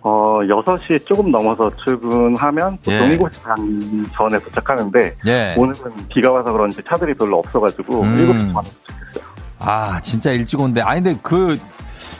어, 0.01 0.39
6시 0.43 1.03
조금 1.07 1.31
넘어서 1.31 1.71
출근하면 1.83 2.77
보통 2.77 2.93
예. 2.93 3.17
7시 3.17 3.41
반 3.43 4.05
전에 4.13 4.39
도착하는데 4.39 5.15
예. 5.25 5.55
오늘은 5.57 5.91
비가 6.09 6.31
와서 6.31 6.51
그런지 6.51 6.79
차들이 6.87 7.15
별로 7.15 7.39
없어가지고 7.39 8.01
음. 8.03 8.15
7시 8.15 8.53
반에 8.53 8.69
도착했어요. 8.69 9.23
아, 9.59 9.99
진짜 10.01 10.31
일찍 10.31 10.59
온데. 10.59 10.81
아니, 10.81 11.01
근데 11.01 11.19
그, 11.23 11.57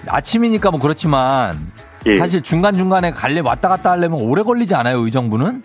아침이니까 0.08 0.72
뭐 0.72 0.80
그렇지만. 0.80 1.72
예. 2.06 2.18
사실 2.18 2.42
중간중간에 2.42 3.12
갈래 3.12 3.40
왔다 3.40 3.70
갔다 3.70 3.92
하려면 3.92 4.22
오래 4.22 4.44
걸리지 4.44 4.76
않아요, 4.76 5.00
의정부는? 5.00 5.64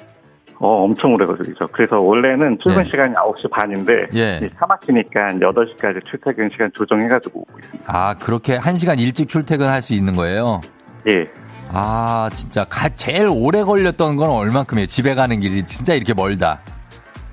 어, 0.62 0.84
엄청 0.84 1.14
오래 1.14 1.24
걸리죠. 1.24 1.68
그래서 1.72 1.98
원래는 2.00 2.58
출근 2.62 2.84
예. 2.84 2.90
시간이 2.90 3.14
9시 3.14 3.50
반인데 3.50 3.92
예. 4.14 4.40
이차 4.42 4.66
막히니까 4.66 5.32
8시까지 5.40 6.04
출퇴근 6.10 6.50
시간 6.52 6.70
조정해 6.74 7.08
가지고 7.08 7.40
오고 7.40 7.58
있습니다. 7.58 7.84
아, 7.86 8.14
그렇게 8.14 8.56
한 8.56 8.76
시간 8.76 8.98
일찍 8.98 9.28
출퇴근할 9.28 9.80
수 9.80 9.94
있는 9.94 10.14
거예요? 10.16 10.60
예. 11.08 11.26
아, 11.72 12.28
진짜 12.34 12.64
가, 12.64 12.90
제일 12.90 13.28
오래 13.30 13.62
걸렸던 13.62 14.16
건 14.16 14.30
얼만큼이에요? 14.30 14.86
집에 14.86 15.14
가는 15.14 15.40
길이 15.40 15.64
진짜 15.64 15.94
이렇게 15.94 16.12
멀다. 16.12 16.60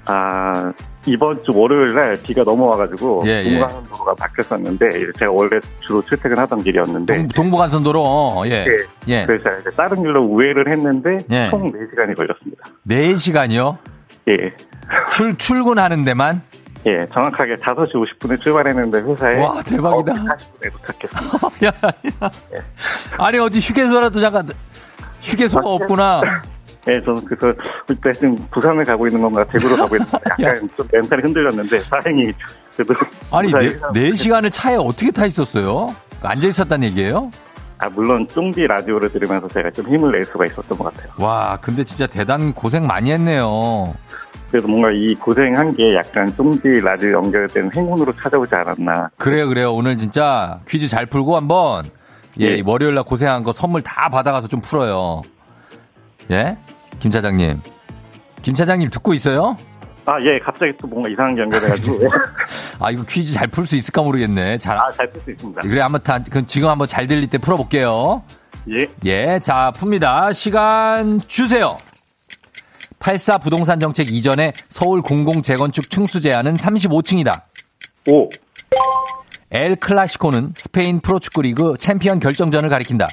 아, 0.06 0.72
이번 1.08 1.44
주 1.44 1.52
월요일 1.56 1.96
날 1.96 2.20
비가 2.22 2.44
넘어와가지고 2.44 3.24
예, 3.26 3.44
예. 3.46 3.60
동부간선 3.60 3.88
도로가 3.90 4.16
바뀌었었는데 4.16 4.90
제가 5.18 5.32
원래 5.32 5.60
주로 5.86 6.02
출퇴근하던 6.04 6.64
길이었는데 6.64 7.28
동, 7.36 7.50
부간선도로 7.50 8.04
어, 8.04 8.44
예. 8.46 8.66
네. 8.66 8.76
예. 9.08 9.26
그래서 9.26 9.44
제가 9.46 9.58
이제 9.60 9.70
다른 9.76 10.04
길로 10.04 10.22
우회를 10.26 10.72
했는데 10.72 11.18
예. 11.32 11.50
총 11.50 11.72
4시간이 11.72 12.16
걸렸습니다. 12.16 12.66
4시간이요? 12.88 13.78
예. 14.30 14.54
출, 15.12 15.36
출근하는 15.38 16.04
데만? 16.04 16.42
예, 16.86 17.06
정확하게 17.12 17.56
5시 17.56 17.94
50분에 17.94 18.40
출발했는데 18.42 19.00
회사에 19.02 19.42
와, 19.42 19.62
대박이다. 19.62 20.14
9시 20.14 20.28
40분에 20.28 20.72
도착했습니다. 20.72 21.68
야, 21.68 21.72
야. 22.24 22.32
아니, 23.18 23.40
어디 23.40 23.60
휴게소라도 23.60 24.22
잠깐, 24.22 24.48
휴게소가 25.22 25.68
없구나. 25.68 26.22
예, 26.90 27.02
저는 27.04 27.26
그래서 27.26 27.54
그때 27.86 28.14
지금 28.14 28.36
부산을 28.52 28.86
가고 28.86 29.08
있는 29.08 29.22
건가 29.22 29.44
대구로 29.52 29.76
가고 29.76 29.96
있는 29.96 30.08
건가 30.08 30.36
약간 30.40 30.70
좀 30.76 30.88
멘탈이 30.92 31.22
흔들렸는데 31.22 31.80
다행히 31.80 32.32
그래도 32.76 32.94
아니, 33.32 33.52
네, 33.52 33.80
네 33.94 34.14
시간을 34.14 34.50
차에 34.50 34.76
어떻게 34.76 35.12
타 35.12 35.26
있었어요? 35.26 35.94
앉아 36.22 36.48
있었단 36.48 36.84
얘기예요? 36.84 37.32
아, 37.80 37.90
물론 37.90 38.28
쫑디 38.28 38.66
라디오를 38.66 39.12
들으면서 39.12 39.48
제가 39.50 39.70
좀 39.72 39.86
힘을 39.88 40.12
낼 40.12 40.24
수가 40.24 40.46
있었던 40.46 40.78
것 40.78 40.86
같아요. 40.86 41.12
와, 41.20 41.58
근데 41.62 41.84
진짜 41.84 42.08
대단 42.08 42.54
고생 42.54 42.88
많이 42.88 43.12
했네요. 43.12 43.94
그래서 44.50 44.68
뭔가 44.68 44.90
이 44.92 45.14
고생한 45.16 45.76
게 45.76 45.94
약간 45.96 46.34
쫑디 46.36 46.80
라디오 46.82 47.12
연결된 47.12 47.72
행운으로 47.76 48.14
찾아오지 48.16 48.56
않았나. 48.56 49.10
그래요, 49.18 49.48
그래요. 49.48 49.74
오늘 49.74 49.98
진짜 49.98 50.60
퀴즈 50.68 50.88
잘 50.88 51.06
풀고 51.06 51.36
한번, 51.36 51.86
예, 52.40 52.46
예. 52.46 52.56
이 52.56 52.64
월요일 52.66 52.96
날 52.96 53.04
고생한 53.04 53.44
거 53.44 53.52
선물 53.52 53.82
다 53.82 54.10
받아가서 54.10 54.48
좀 54.48 54.62
풀어요. 54.62 55.22
예? 56.32 56.58
김 57.00 57.12
차장님. 57.12 57.62
김 58.42 58.56
차장님 58.56 58.90
듣고 58.90 59.14
있어요? 59.14 59.58
아, 60.06 60.14
예, 60.22 60.40
갑자기 60.40 60.72
또 60.80 60.88
뭔가 60.88 61.10
이상한 61.10 61.36
게 61.36 61.42
연결돼가지고. 61.42 62.00
아, 62.80 62.92
이거 62.92 63.04
퀴즈 63.04 63.34
잘 63.34 63.48
풀 63.50 63.66
수 63.66 63.76
있을까 63.76 64.02
모르겠네. 64.02 64.58
잘. 64.58 64.78
아, 64.78 64.90
잘 64.92 65.08
풀 65.12 65.22
수 65.22 65.32
있습니다. 65.32 65.62
그래, 65.62 65.82
한번 65.82 66.02
다, 66.02 66.20
그럼 66.24 66.46
지금 66.46 66.70
한번 66.70 66.88
잘 66.88 67.08
들릴 67.08 67.28
때 67.28 67.38
풀어볼게요. 67.38 68.24
예. 68.70 68.88
예, 69.06 69.40
자, 69.44 69.72
풉니다. 69.76 70.34
시간 70.34 71.20
주세요. 71.28 71.78
84 73.00 73.38
부동산 73.40 73.80
정책 73.80 74.12
이전에 74.12 74.54
서울 74.70 75.02
공공 75.02 75.42
재건축 75.42 75.90
층수 75.90 76.22
제한은 76.22 76.56
35층이다. 76.56 77.32
오, 78.12 78.30
엘 79.52 79.76
클라시코는 79.76 80.54
스페인 80.56 81.00
프로축구 81.02 81.42
리그 81.44 81.76
챔피언 81.78 82.20
결정전을 82.20 82.70
가리킨다. 82.70 83.08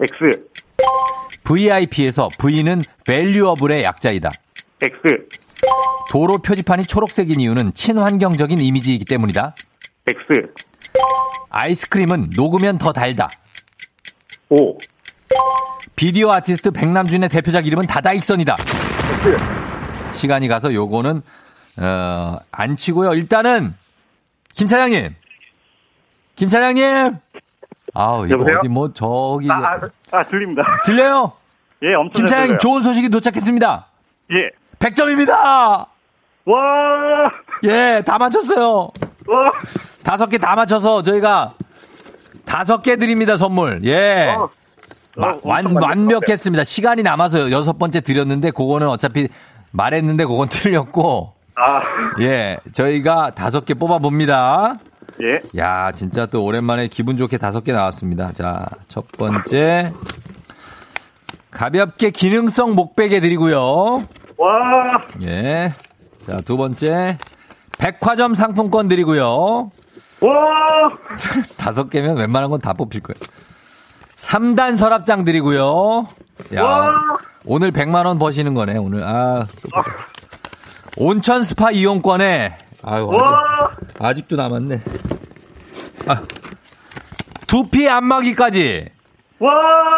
X, 0.00 0.48
VIP에서 1.44 2.28
V는 2.38 2.82
valuable의 3.06 3.84
약자이다. 3.84 4.30
X, 4.82 4.96
도로 6.10 6.38
표지판이 6.38 6.84
초록색인 6.84 7.40
이유는 7.40 7.74
친환경적인 7.74 8.60
이미지이기 8.60 9.04
때문이다. 9.04 9.54
X, 10.06 10.18
아이스크림은 11.50 12.30
녹으면 12.36 12.78
더 12.78 12.92
달다. 12.92 13.30
오, 14.48 14.76
비디오 15.96 16.30
아티스트 16.32 16.70
백남준의 16.70 17.28
대표작 17.28 17.66
이름은 17.66 17.86
다다익선이다. 17.86 18.56
X. 19.18 20.18
시간이 20.18 20.48
가서 20.48 20.72
요거는 20.72 21.22
어, 21.78 22.36
안 22.50 22.76
치고요. 22.76 23.14
일단은 23.14 23.74
김 24.54 24.66
차장님, 24.66 25.14
김 26.36 26.48
차장님. 26.48 27.18
아우 27.94 28.24
이거 28.26 28.34
여보세요? 28.34 28.56
어디 28.58 28.68
뭐 28.68 28.92
저기 28.92 29.50
아, 29.50 29.54
아, 29.56 29.80
아, 30.18 30.22
들립니다. 30.24 30.62
들려요? 30.84 31.32
예, 31.82 31.94
엄청 31.94 32.12
김잘 32.20 32.28
차장님 32.28 32.46
들려요. 32.46 32.58
좋은 32.58 32.82
소식이 32.82 33.08
도착했습니다. 33.08 33.86
예. 34.32 34.50
100점입니다. 34.78 35.30
와, 36.46 36.56
예, 37.64 38.02
다 38.04 38.18
맞췄어요. 38.18 38.90
와, 39.28 39.52
다섯 40.02 40.26
개 40.26 40.38
다 40.38 40.54
맞춰서 40.56 41.02
저희가 41.02 41.54
다섯 42.44 42.82
개 42.82 42.96
드립니다, 42.96 43.36
선물. 43.36 43.80
예. 43.84 44.34
어, 44.36 44.48
마- 45.16 45.30
어, 45.32 45.38
완, 45.44 45.66
완벽했습니다. 45.80 46.64
시간이 46.64 47.02
남아서 47.02 47.50
여섯 47.50 47.78
번째 47.78 48.00
드렸는데, 48.00 48.50
그거는 48.52 48.88
어차피 48.88 49.28
말했는데, 49.72 50.24
그건 50.24 50.48
틀렸고, 50.50 51.34
아, 51.56 51.82
예, 52.20 52.58
저희가 52.72 53.34
다섯 53.34 53.64
개 53.66 53.74
뽑아봅니다. 53.74 54.76
예, 55.22 55.40
야, 55.60 55.92
진짜 55.92 56.26
또 56.26 56.44
오랜만에 56.44 56.88
기분 56.88 57.16
좋게 57.16 57.38
다섯 57.38 57.62
개 57.64 57.72
나왔습니다. 57.72 58.32
자, 58.32 58.66
첫 58.88 59.06
번째. 59.12 59.92
가볍게 61.50 62.10
기능성 62.10 62.74
목베개 62.74 63.20
드리고요. 63.20 64.06
와, 64.38 65.02
예. 65.22 65.74
자, 66.26 66.40
두 66.42 66.56
번째. 66.56 67.18
백화점 67.78 68.34
상품권 68.34 68.88
드리고요. 68.88 69.70
와, 70.20 70.90
다섯 71.58 71.88
개면 71.90 72.16
웬만한 72.16 72.50
건 72.50 72.60
다 72.60 72.72
뽑힐 72.72 73.00
거예요. 73.02 73.18
3단 74.16 74.76
서랍장 74.76 75.24
드리고요. 75.24 76.06
야, 76.54 76.62
와. 76.62 76.90
오늘 77.44 77.72
100만 77.72 78.04
원 78.06 78.18
버시는 78.18 78.52
거네, 78.54 78.76
오늘. 78.76 79.02
아. 79.02 79.46
온천 80.96 81.42
스파 81.42 81.70
이용권에 81.70 82.58
아유, 82.82 83.06
와, 83.06 83.70
아직, 83.98 84.02
아직도 84.02 84.36
남았네. 84.36 84.80
아, 86.08 86.22
두피 87.46 87.88
안마기까지. 87.88 88.86
와, 89.38 89.50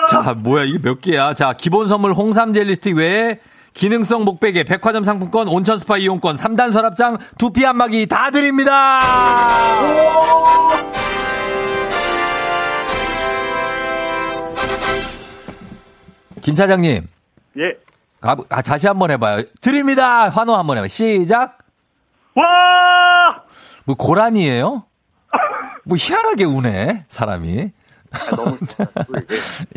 자, 0.08 0.34
뭐야, 0.34 0.64
이게 0.64 0.78
몇 0.78 1.00
개야? 1.00 1.34
자, 1.34 1.52
기본 1.52 1.86
선물 1.86 2.12
홍삼 2.12 2.52
젤리 2.52 2.74
스틱 2.76 2.96
외에 2.96 3.40
기능성 3.74 4.24
목베개, 4.24 4.64
백화점 4.64 5.04
상품권, 5.04 5.48
온천 5.48 5.78
스파 5.78 5.96
이용권, 5.96 6.36
3단 6.36 6.72
서랍장, 6.72 7.18
두피 7.38 7.64
안마기 7.64 8.06
다 8.06 8.30
드립니다! 8.30 9.00
김 16.42 16.54
차장님, 16.56 17.06
예, 17.58 17.62
가, 18.20 18.36
아, 18.50 18.62
다시 18.62 18.88
한번 18.88 19.12
해봐요. 19.12 19.44
드립니다! 19.60 20.28
환호 20.28 20.56
한번 20.56 20.76
해봐요. 20.76 20.88
시작! 20.88 21.62
와, 22.34 23.42
뭐, 23.84 23.96
고란이에요? 23.96 24.84
뭐, 25.84 25.96
희한하게 25.98 26.44
우네, 26.44 27.04
사람이. 27.08 27.70
아, 28.12 28.36
너무 28.36 28.56
이게. 28.60 28.84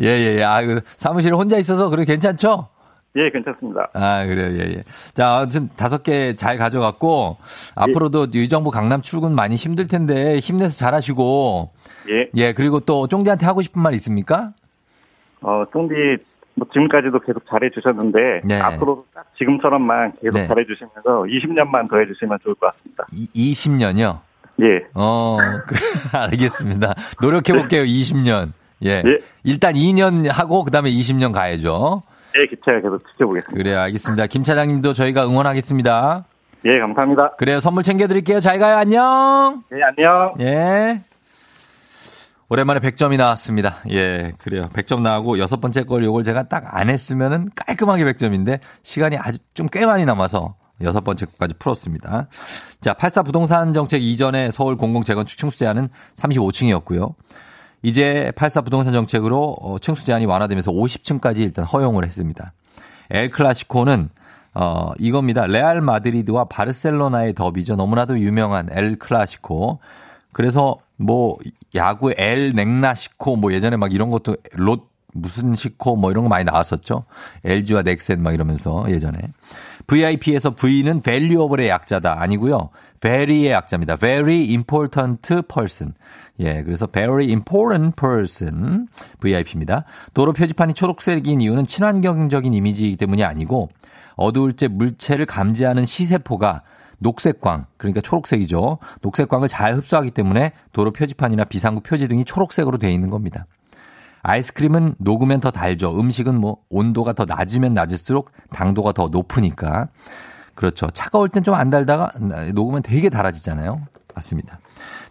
예, 0.02 0.06
예, 0.08 0.36
예. 0.38 0.42
아, 0.44 0.62
그, 0.64 0.80
사무실에 0.96 1.34
혼자 1.34 1.56
있어서 1.58 1.88
그래 1.88 2.04
괜찮죠? 2.04 2.68
예, 3.16 3.30
괜찮습니다. 3.30 3.88
아, 3.94 4.26
그래요, 4.26 4.52
예, 4.58 4.74
예. 4.78 4.82
자, 5.14 5.38
아무튼 5.38 5.68
다섯 5.76 6.02
개 6.02 6.34
잘 6.36 6.58
가져갔고, 6.58 7.38
앞으로도 7.74 8.26
의정부 8.34 8.70
강남 8.70 9.00
출근 9.00 9.34
많이 9.34 9.54
힘들 9.56 9.86
텐데, 9.88 10.38
힘내서 10.38 10.76
잘 10.76 10.92
하시고, 10.94 11.72
예, 12.10 12.28
예, 12.36 12.52
그리고 12.52 12.80
또 12.80 13.06
쫑디한테 13.08 13.46
하고 13.46 13.62
싶은 13.62 13.80
말 13.82 13.94
있습니까? 13.94 14.52
어, 15.40 15.64
쫑디, 15.72 15.94
뭐, 16.56 16.66
지금까지도 16.72 17.20
계속 17.20 17.44
잘해 17.48 17.70
주셨는데, 17.70 18.40
네. 18.44 18.60
앞으로도 18.60 19.06
딱 19.14 19.26
지금처럼만 19.38 20.12
계속 20.22 20.38
네. 20.38 20.48
잘해 20.48 20.64
주시면서 20.64 21.24
20년만 21.24 21.88
더 21.88 21.98
해주시면 21.98 22.38
좋을 22.42 22.54
것 22.56 22.66
같습니다. 22.72 23.06
이, 23.12 23.52
20년요? 23.52 24.18
예, 24.62 24.86
어, 24.94 25.36
그, 25.66 25.74
알겠습니다. 26.16 26.94
노력해 27.20 27.52
볼게요, 27.52 27.82
20년. 27.82 28.52
예. 28.84 29.02
예. 29.06 29.18
일단 29.44 29.74
2년 29.74 30.30
하고, 30.30 30.64
그 30.64 30.70
다음에 30.70 30.90
20년 30.90 31.32
가야죠. 31.32 32.02
예, 32.38 32.46
기차가 32.46 32.80
계속 32.80 33.06
지켜보겠습니다. 33.12 33.62
그래요, 33.62 33.80
알겠습니다. 33.80 34.26
김 34.26 34.42
차장님도 34.42 34.94
저희가 34.94 35.26
응원하겠습니다. 35.26 36.24
예, 36.64 36.78
감사합니다. 36.80 37.32
그래요, 37.36 37.60
선물 37.60 37.82
챙겨드릴게요. 37.82 38.40
잘 38.40 38.58
가요, 38.58 38.76
안녕! 38.76 39.62
예, 39.72 39.82
안녕. 39.82 40.34
예. 40.40 41.00
오랜만에 42.48 42.78
100점이 42.80 43.16
나왔습니다. 43.16 43.78
예, 43.90 44.32
그래요. 44.38 44.68
100점 44.72 45.00
나오고 45.00 45.38
여섯 45.38 45.60
번째 45.60 45.82
걸 45.82 46.04
요걸 46.04 46.22
제가 46.22 46.44
딱 46.44 46.64
안 46.76 46.88
했으면은 46.90 47.50
깔끔하게 47.56 48.04
100점인데 48.04 48.60
시간이 48.82 49.16
아주 49.16 49.38
좀 49.54 49.66
꽤 49.72 49.84
많이 49.86 50.04
남아서 50.04 50.54
여섯 50.82 51.00
번째 51.00 51.26
거까지 51.26 51.54
풀었습니다. 51.58 52.28
자, 52.80 52.92
84 52.94 53.22
부동산 53.24 53.72
정책 53.72 54.02
이전에 54.02 54.50
서울 54.52 54.76
공공 54.76 55.02
재건축 55.02 55.38
층수 55.38 55.58
제한은 55.58 55.88
35층이었고요. 56.16 57.14
이제 57.82 58.30
84 58.36 58.60
부동산 58.62 58.92
정책으로 58.92 59.56
어, 59.60 59.78
층수 59.78 60.04
제한이 60.04 60.26
완화되면서 60.26 60.70
50층까지 60.72 61.38
일단 61.38 61.64
허용을 61.64 62.04
했습니다. 62.04 62.52
엘 63.10 63.30
클라시코는 63.30 64.08
어 64.54 64.92
이겁니다. 64.98 65.46
레알 65.46 65.80
마드리드와 65.80 66.44
바르셀로나의 66.44 67.34
더비죠. 67.34 67.76
너무나도 67.76 68.18
유명한 68.20 68.68
엘 68.72 68.96
클라시코. 68.96 69.80
그래서 70.32 70.76
뭐 70.96 71.36
야구 71.74 72.12
엘 72.16 72.52
넥라시코 72.52 73.36
뭐 73.36 73.52
예전에 73.52 73.76
막 73.76 73.92
이런 73.92 74.10
것도 74.10 74.36
롯 74.54 74.90
무슨 75.16 75.54
시코 75.54 75.96
뭐 75.96 76.10
이런 76.10 76.24
거 76.24 76.28
많이 76.28 76.44
나왔었죠. 76.44 77.04
LG와 77.44 77.82
넥센 77.82 78.22
막 78.22 78.34
이러면서 78.34 78.84
예전에. 78.88 79.18
VIP에서 79.86 80.54
V는 80.54 81.00
valuable의 81.00 81.70
약자다 81.70 82.20
아니고요. 82.20 82.70
very의 83.00 83.52
약자입니다. 83.52 83.96
very 83.96 84.44
important 84.50 85.44
person. 85.46 85.94
예, 86.40 86.62
그래서 86.62 86.86
very 86.86 87.28
important 87.28 87.96
person 87.96 88.88
VIP입니다. 89.20 89.84
도로 90.12 90.32
표지판이 90.32 90.74
초록색인 90.74 91.40
이유는 91.40 91.64
친환경적인 91.64 92.52
이미지이기 92.52 92.96
때문이 92.96 93.24
아니고 93.24 93.68
어두울 94.16 94.52
때 94.52 94.68
물체를 94.68 95.26
감지하는 95.26 95.84
시세포가 95.84 96.62
녹색광, 96.98 97.66
그러니까 97.76 98.00
초록색이죠. 98.00 98.78
녹색광을 99.02 99.48
잘 99.48 99.74
흡수하기 99.74 100.10
때문에 100.12 100.52
도로 100.72 100.92
표지판이나 100.92 101.44
비상구 101.44 101.80
표지 101.82 102.08
등이 102.08 102.24
초록색으로 102.24 102.78
되어 102.78 102.90
있는 102.90 103.10
겁니다. 103.10 103.46
아이스크림은 104.22 104.96
녹으면 104.98 105.40
더 105.40 105.50
달죠. 105.50 105.98
음식은 105.98 106.40
뭐 106.40 106.58
온도가 106.68 107.12
더 107.12 107.24
낮으면 107.26 107.74
낮을수록 107.74 108.32
당도가 108.50 108.92
더 108.92 109.08
높으니까. 109.08 109.88
그렇죠. 110.54 110.88
차가울 110.88 111.28
땐 111.28 111.42
좀 111.44 111.54
안 111.54 111.70
달다가 111.70 112.10
녹으면 112.54 112.82
되게 112.82 113.08
달아지잖아요. 113.08 113.82
맞습니다. 114.14 114.58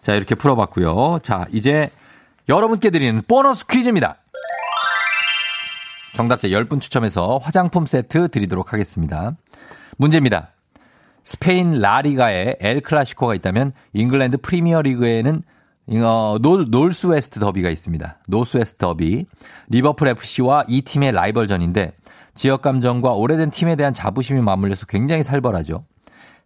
자, 0.01 0.15
이렇게 0.15 0.35
풀어봤고요. 0.35 1.19
자, 1.21 1.45
이제 1.51 1.89
여러분께 2.49 2.89
드리는 2.89 3.21
보너스 3.27 3.65
퀴즈입니다. 3.67 4.17
정답자 6.13 6.47
10분 6.47 6.81
추첨해서 6.81 7.39
화장품 7.41 7.85
세트 7.85 8.29
드리도록 8.29 8.73
하겠습니다. 8.73 9.33
문제입니다. 9.97 10.54
스페인 11.25 11.79
라리가에 11.79 12.55
엘 12.59 12.81
클라시코가 12.81 13.33
있다면 13.35 13.73
잉글랜드 13.93 14.37
프리미어 14.37 14.83
리그에는 14.83 15.41
어, 16.03 16.37
North, 16.41 16.69
North 16.69 17.07
West 17.07 17.39
Derby가 17.39 17.69
있습니다. 17.69 18.19
North 18.27 18.57
West 18.57 18.77
Derby. 18.77 19.25
리버풀 19.69 20.07
FC와 20.07 20.65
이 20.67 20.81
팀의 20.81 21.11
라이벌전인데 21.11 21.93
지역 22.35 22.61
감정과 22.61 23.13
오래된 23.13 23.49
팀에 23.49 23.75
대한 23.75 23.91
자부심이 23.91 24.39
맞물려서 24.41 24.85
굉장히 24.85 25.23
살벌하죠. 25.23 25.85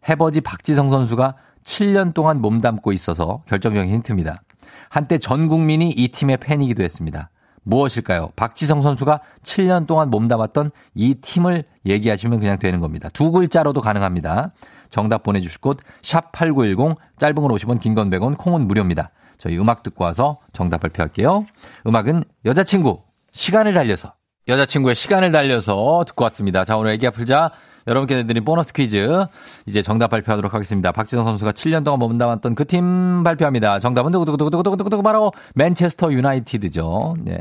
해버지 0.08 0.40
박지성 0.42 0.90
선수가 0.90 1.36
7년 1.64 2.14
동안 2.14 2.42
몸담고 2.42 2.94
있어서 2.94 3.44
결정적인 3.48 3.92
힌트입니다. 3.92 4.42
한때 4.90 5.18
전 5.18 5.48
국민이 5.48 5.90
이 5.90 6.08
팀의 6.08 6.38
팬이기도 6.38 6.84
했습니다. 6.84 7.30
무엇일까요? 7.64 8.30
박지성 8.36 8.82
선수가 8.82 9.22
7년 9.44 9.88
동안 9.88 10.10
몸담았던 10.10 10.72
이 10.96 11.16
팀을 11.16 11.64
얘기하시면 11.86 12.40
그냥 12.40 12.58
되는 12.60 12.80
겁니다. 12.80 13.10
두 13.10 13.32
글자로도 13.32 13.82
가능합니다. 13.82 14.52
정답 14.90 15.24
보내주실 15.24 15.62
곳, 15.62 15.78
샵8910, 16.02 16.96
짧은 17.18 17.36
걸 17.36 17.52
50원, 17.52 17.80
긴 17.80 17.94
건 17.94 18.10
100원, 18.10 18.38
콩은 18.38 18.68
무료입니다. 18.68 19.12
저희 19.38 19.58
음악 19.60 19.84
듣고 19.84 20.04
와서 20.04 20.40
정답 20.52 20.82
발표할게요. 20.82 21.46
음악은 21.88 22.24
여자친구, 22.46 23.04
시간을 23.32 23.74
달려서. 23.74 24.14
여자친구의 24.48 24.96
시간을 24.96 25.32
달려서 25.32 26.04
듣고 26.08 26.24
왔습니다. 26.26 26.66
자, 26.66 26.76
오늘 26.76 26.92
애기 26.92 27.06
아플자. 27.06 27.52
여러분께 27.90 28.24
드린 28.24 28.46
보너스 28.46 28.72
퀴즈. 28.72 29.26
이제 29.66 29.82
정답 29.82 30.10
발표하도록 30.10 30.54
하겠습니다. 30.54 30.92
박지성 30.92 31.26
선수가 31.26 31.52
7년 31.54 31.84
동안 31.84 32.00
몸담았던 32.00 32.54
그 32.56 32.64
팀 32.66 33.24
발표합니다. 33.24 33.80
정답은 33.80 34.12
두구두구두구두구두구두구 34.12 35.02
바로 35.02 35.32
맨체스터 35.56 36.14
유나이티드죠. 36.14 37.16
네. 37.24 37.40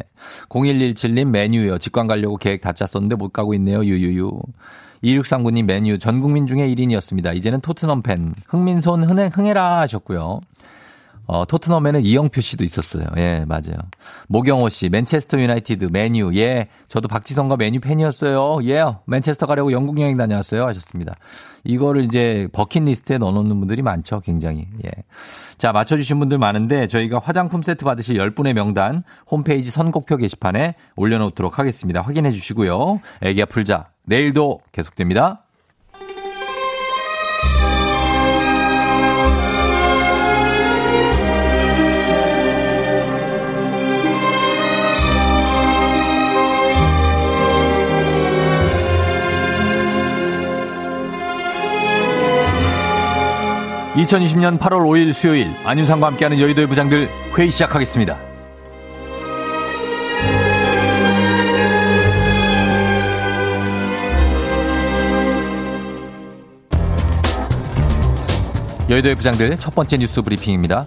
0117님 0.49 1.27
메뉴요. 1.27 1.77
직관 1.79 2.07
가려고 2.07 2.37
계획 2.39 2.63
다 2.63 2.73
짰었는데 2.73 3.17
못 3.17 3.33
가고 3.33 3.53
있네요. 3.55 3.85
유유유. 3.85 4.33
2639님 5.05 5.65
맨유 5.67 5.99
전 5.99 6.21
국민 6.21 6.47
중에 6.47 6.67
1인이었습니다. 6.67 7.37
이제는 7.37 7.61
토트넘 7.61 8.03
팬. 8.03 8.33
흥민손 8.49 9.05
흥해, 9.05 9.31
흥해라 9.33 9.81
하셨고요. 9.81 10.41
어, 11.29 11.45
토트넘에는 11.45 12.05
이영표 12.05 12.41
씨도 12.41 12.65
있었어요. 12.65 13.05
예, 13.19 13.45
맞아요. 13.47 13.77
모경호 14.29 14.71
씨, 14.71 14.89
맨체스터 14.89 15.39
유나이티드, 15.39 15.91
맨유. 15.93 16.35
예, 16.35 16.69
저도 16.89 17.07
박지성과 17.07 17.59
맨유 17.59 17.81
팬이었어요. 17.81 18.61
예, 18.65 18.83
맨체스터 19.05 19.45
가려고 19.45 19.71
영국 19.71 20.01
여행 20.01 20.17
다녀왔어요. 20.17 20.67
하셨습니다. 20.67 21.15
이거를 21.65 22.03
이제 22.03 22.49
버킷리스트에 22.53 23.19
넣어놓는 23.19 23.59
분들이 23.59 23.83
많죠. 23.83 24.21
굉장히. 24.21 24.69
예. 24.87 24.91
자, 25.59 25.73
맞춰주신 25.73 26.19
분들 26.19 26.39
많은데 26.39 26.87
저희가 26.87 27.21
화장품 27.23 27.61
세트 27.61 27.85
받으실 27.85 28.17
10분의 28.17 28.55
명단 28.55 29.03
홈페이지 29.31 29.71
선곡표 29.71 30.17
게시판에 30.17 30.77
올려놓도록 30.97 31.59
하겠습니다. 31.59 32.01
확인해 32.01 32.33
주시고요. 32.33 33.01
애기야 33.21 33.45
풀자. 33.45 33.91
내일도 34.05 34.61
계속됩니다. 34.73 35.45
2020년 53.99 54.61
8월 54.61 54.83
5일 54.87 55.13
수요일 55.13 55.53
안윤상과 55.65 56.07
함께하는 56.07 56.39
여의도의 56.39 56.69
부장들 56.69 57.09
회의 57.37 57.51
시작하겠습니다. 57.51 58.17
여의도의 68.89 69.17
부장들 69.17 69.59
첫 69.59 69.75
번째 69.75 69.97
뉴스 69.99 70.23
브리핑입니다. 70.23 70.87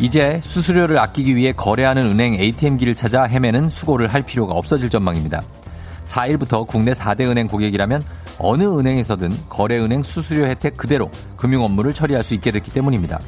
이제 0.00 0.40
수수료를 0.42 0.98
아끼기 0.98 1.36
위해 1.36 1.52
거래하는 1.52 2.02
은행 2.06 2.34
ATM기를 2.34 2.96
찾아 2.96 3.24
헤매는 3.24 3.68
수고를 3.68 4.12
할 4.12 4.22
필요가 4.22 4.54
없어질 4.54 4.90
전망입니다. 4.90 5.40
4일부터 6.10 6.66
국내 6.66 6.92
4대 6.92 7.22
은행 7.22 7.46
고객이라면 7.46 8.02
어느 8.38 8.64
은행에서든 8.64 9.32
거래은행 9.48 10.02
수수료 10.02 10.46
혜택 10.46 10.76
그대로 10.76 11.10
금융 11.36 11.64
업무를 11.64 11.94
처리할 11.94 12.24
수 12.24 12.34
있게 12.34 12.50
됐기 12.50 12.72
때문입니다. 12.72 13.20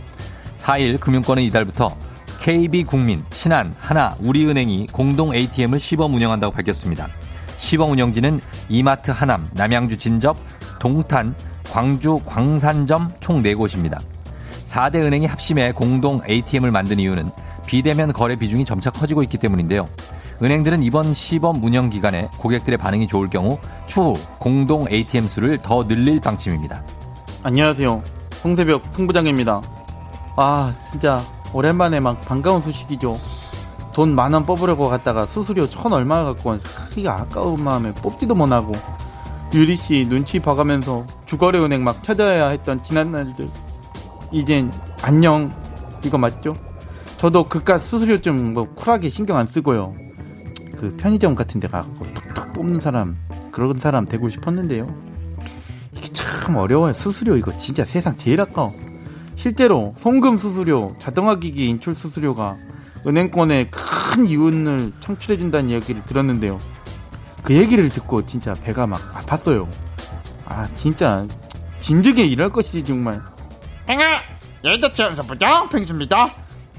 4일 0.57 0.99
금융권은 1.01 1.43
이달부터 1.45 1.97
KB국민, 2.41 3.23
신한, 3.31 3.75
하나, 3.79 4.17
우리은행이 4.21 4.89
공동 4.91 5.35
ATM을 5.35 5.79
시범 5.79 6.13
운영한다고 6.15 6.53
밝혔습니다. 6.55 7.09
시범 7.57 7.93
운영지는 7.93 8.41
이마트 8.69 9.13
하남, 9.13 9.49
남양주 9.53 9.97
진접, 9.99 10.37
동탄, 10.81 11.35
광주 11.71 12.19
광산점 12.27 13.13
총 13.21 13.43
4곳입니다. 13.43 14.01
4대 14.65 14.97
은행이 14.97 15.27
합심해 15.27 15.71
공동 15.71 16.21
ATM을 16.29 16.73
만든 16.73 16.99
이유는 16.99 17.31
비대면 17.67 18.13
거래 18.13 18.35
비중이 18.35 18.65
점차 18.65 18.91
커지고 18.91 19.23
있기 19.23 19.39
때문인데요. 19.39 19.89
은행들은 20.41 20.83
이번 20.83 21.15
시범 21.15 21.63
운영 21.63 21.91
기간에 21.91 22.29
고객들의 22.39 22.79
반응이 22.79 23.07
좋을 23.07 23.29
경우 23.31 23.59
추후 23.87 24.17
공동 24.39 24.87
ATM 24.91 25.27
수를 25.27 25.59
더 25.59 25.87
늘릴 25.87 26.21
방침입니다. 26.21 26.83
안녕하세요. 27.43 28.03
송새벽 28.41 28.83
송부장입니다. 28.93 29.61
아 30.37 30.75
진짜 30.91 31.21
오랜만에 31.53 32.01
막 32.01 32.21
반가운 32.23 32.63
소식이죠. 32.63 33.19
돈 33.93 34.15
만 34.15 34.33
원 34.33 34.47
뽑으려고 34.47 34.89
갔다가 34.89 35.27
수수료 35.27 35.69
천 35.69 35.93
얼마 35.93 36.25
갖고 36.25 36.57
이게 36.97 37.09
아까운 37.09 37.63
마음에 37.63 37.93
뽑지도 37.93 38.35
못하고 38.35 38.73
유리 39.53 39.77
씨 39.77 40.07
눈치 40.09 40.41
봐가면서 40.41 41.05
주거래 41.27 41.59
은행 41.59 41.85
막 41.85 42.03
찾아야 42.03 42.49
했던 42.49 42.83
지난 42.83 43.13
날들 43.13 43.51
이젠 44.33 44.73
안녕 45.03 45.53
이거 46.03 46.17
맞죠? 46.17 46.57
저도 47.19 47.45
그깟 47.45 47.81
수수료 47.81 48.19
좀 48.21 48.55
뭐 48.55 48.65
쿨하게 48.75 49.09
신경 49.11 49.37
안 49.37 49.47
쓰고요. 49.47 49.95
그 50.83 50.93
편의점 50.97 51.37
같은 51.37 51.61
데 51.61 51.69
가고 51.69 51.95
툭툭 52.13 52.53
뽑는 52.55 52.81
사람 52.81 53.17
그런 53.53 53.79
사람 53.79 54.05
되고 54.05 54.29
싶었는데요. 54.29 54.93
이게 55.97 56.09
참 56.13 56.57
어려워요. 56.57 56.93
수수료 56.93 57.37
이거 57.37 57.57
진짜 57.57 57.85
세상 57.85 58.17
제일 58.17 58.41
아까워. 58.41 58.73
실제로 59.37 59.95
송금 59.97 60.39
수수료, 60.39 60.91
자동화 60.99 61.37
기기 61.37 61.69
인출 61.69 61.95
수수료가 61.95 62.57
은행권에 63.07 63.69
큰 63.71 64.27
이윤을 64.27 64.95
창출해 65.01 65.39
준다는 65.39 65.71
이야기를 65.71 66.03
들었는데요. 66.07 66.59
그 67.45 67.55
얘기를 67.55 67.89
듣고 67.89 68.27
진짜 68.27 68.53
배가 68.55 68.89
막 68.89 69.01
아팠어요. 69.15 69.69
아 70.47 70.67
진짜 70.75 71.25
진즉에 71.79 72.25
일할 72.25 72.51
것이지 72.51 72.83
정말. 72.83 73.21
행아 73.89 74.19
여의도체험소 74.65 75.23
부장 75.29 75.69
펭수입니다. 75.69 76.29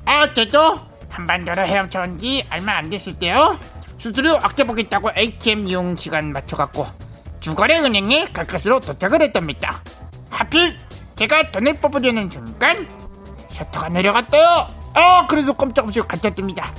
아 0.03 0.33
저도 0.33 0.77
한반도로 1.09 1.61
헤엄쳐 1.61 2.01
온 2.01 2.17
지 2.17 2.43
얼마 2.51 2.73
안 2.79 2.89
됐을 2.89 3.17
때요. 3.17 3.57
수수료 4.03 4.35
아껴보겠다고 4.35 5.11
ATM 5.15 5.65
이용 5.65 5.95
시간 5.95 6.33
맞춰갖고 6.33 6.85
주거래 7.39 7.79
은행에 7.79 8.25
갈 8.33 8.45
것으로 8.45 8.81
도착을 8.81 9.21
했답니다. 9.21 9.81
하필 10.29 10.77
제가 11.15 11.51
돈을 11.51 11.75
뽑으려는 11.75 12.29
순간 12.29 12.85
셔터가 13.53 13.87
내려갔대요. 13.87 14.67
아 14.93 15.25
그래서 15.27 15.53
꼼짝없이 15.53 16.01
갇혔답니다. 16.01 16.73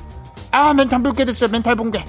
아 0.51 0.75
멘탈 0.75 1.03
붉게 1.03 1.25
됐어 1.25 1.49
멘탈 1.49 1.75
붕괴. 1.75 2.05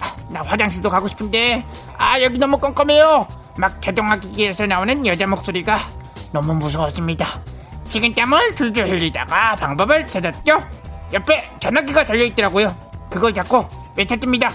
아, 0.00 0.14
나 0.30 0.40
화장실도 0.40 0.88
가고 0.88 1.08
싶은데 1.08 1.66
아 1.98 2.20
여기 2.22 2.38
너무 2.38 2.56
껌껌해요. 2.56 3.26
막 3.58 3.82
자동화 3.82 4.20
기기에서 4.20 4.66
나오는 4.66 5.04
여자 5.04 5.26
목소리가 5.26 5.80
너무 6.30 6.54
무서웠습니다. 6.54 7.26
식은땀을 7.88 8.54
줄줄 8.54 8.88
흘리다가 8.88 9.56
방법을 9.56 10.06
찾았죠. 10.06 10.62
옆에 11.12 11.50
전화기가 11.58 12.06
달려있더라고요. 12.06 12.72
그걸 13.10 13.34
잡고 13.34 13.79
외쳤습니다. 13.96 14.52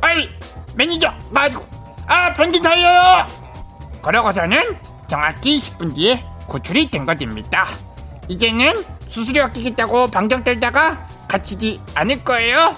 아이 0.00 0.28
매니저 0.76 1.12
가지고 1.34 1.66
아 2.06 2.32
변기 2.32 2.60
달려요. 2.60 3.26
그러고서는 4.02 4.58
정확히 5.08 5.58
10분 5.58 5.94
뒤에 5.94 6.24
구출이 6.48 6.90
된 6.90 7.04
것입니다. 7.04 7.66
이제는 8.28 8.84
수수료 9.08 9.44
아끼겠다고 9.44 10.08
방정 10.08 10.44
떨다가 10.44 11.06
갇히지 11.28 11.80
않을 11.94 12.24
거예요. 12.24 12.76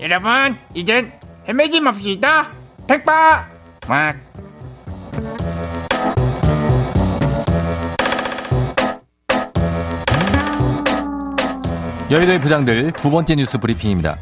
여러분 0.00 0.56
이젠 0.74 1.12
헤매지 1.48 1.80
맙시다. 1.80 2.48
백바 2.86 3.46
막 3.88 4.16
여의도의 12.10 12.40
부장들 12.40 12.92
두 12.92 13.10
번째 13.10 13.36
뉴스 13.36 13.58
브리핑입니다. 13.58 14.18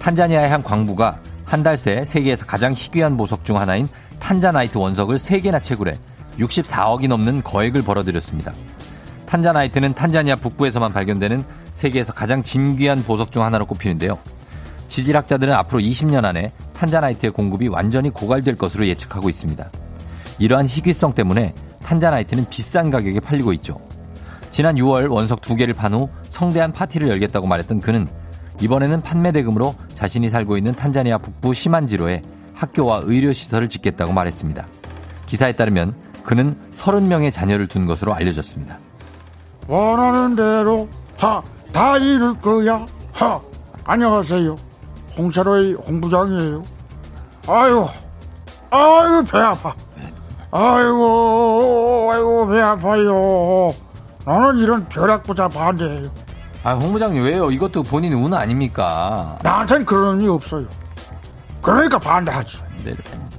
탄자니아의 0.00 0.48
한 0.48 0.62
광부가 0.62 1.20
한 1.44 1.62
달 1.62 1.76
새 1.76 2.04
세계에서 2.04 2.46
가장 2.46 2.72
희귀한 2.72 3.16
보석 3.16 3.44
중 3.44 3.58
하나인 3.58 3.88
탄자나이트 4.20 4.78
원석을 4.78 5.16
3개나 5.18 5.62
채굴해 5.62 5.94
64억이 6.38 7.08
넘는 7.08 7.42
거액을 7.42 7.82
벌어들였습니다. 7.82 8.52
탄자나이트는 9.26 9.94
탄자니아 9.94 10.36
북부에서만 10.36 10.92
발견되는 10.92 11.44
세계에서 11.72 12.12
가장 12.12 12.42
진귀한 12.42 13.02
보석 13.02 13.32
중 13.32 13.44
하나로 13.44 13.66
꼽히는데요. 13.66 14.18
지질학자들은 14.88 15.52
앞으로 15.54 15.80
20년 15.80 16.24
안에 16.24 16.52
탄자나이트의 16.74 17.32
공급이 17.32 17.68
완전히 17.68 18.10
고갈될 18.10 18.56
것으로 18.56 18.86
예측하고 18.86 19.28
있습니다. 19.28 19.70
이러한 20.38 20.66
희귀성 20.66 21.12
때문에 21.14 21.52
탄자나이트는 21.84 22.46
비싼 22.48 22.90
가격에 22.90 23.20
팔리고 23.20 23.52
있죠. 23.54 23.76
지난 24.50 24.76
6월 24.76 25.10
원석 25.10 25.40
두 25.42 25.54
개를 25.56 25.74
판 25.74 25.94
후 25.94 26.08
성대한 26.28 26.72
파티를 26.72 27.08
열겠다고 27.08 27.46
말했던 27.46 27.80
그는 27.80 28.08
이번에는 28.60 29.00
판매 29.00 29.32
대금으로 29.32 29.74
자신이 29.94 30.28
살고 30.30 30.56
있는 30.56 30.74
탄자니아 30.74 31.18
북부 31.18 31.54
시만지로에 31.54 32.22
학교와 32.54 33.02
의료시설을 33.04 33.68
짓겠다고 33.68 34.12
말했습니다. 34.12 34.66
기사에 35.26 35.52
따르면 35.52 35.94
그는 36.22 36.56
30명의 36.72 37.32
자녀를 37.32 37.66
둔 37.66 37.86
것으로 37.86 38.14
알려졌습니다. 38.14 38.78
원하는 39.66 40.36
대로 40.36 40.88
다, 41.16 41.42
다 41.72 41.96
이룰 41.96 42.38
거야. 42.38 42.84
하, 43.12 43.40
안녕하세요. 43.84 44.56
홍차로의 45.16 45.74
홍부장이에요. 45.74 46.62
아유, 47.48 47.86
아유, 48.70 49.24
배 49.30 49.38
아파. 49.38 49.74
아이고, 50.50 52.10
아이고, 52.12 52.46
배 52.48 52.60
아파요. 52.60 53.74
나는 54.24 54.58
이런 54.58 54.86
벼락부자 54.88 55.48
반대해요. 55.48 56.08
아, 56.62 56.74
홍 56.74 56.92
부장님 56.92 57.22
왜요? 57.24 57.50
이것도 57.50 57.82
본인 57.82 58.12
운 58.12 58.34
아닙니까? 58.34 59.38
나한텐 59.42 59.84
그런 59.84 60.20
일 60.20 60.30
없어요. 60.30 60.66
그러니까 61.62 61.98
반대하지. 61.98 62.58
네. 62.84 62.94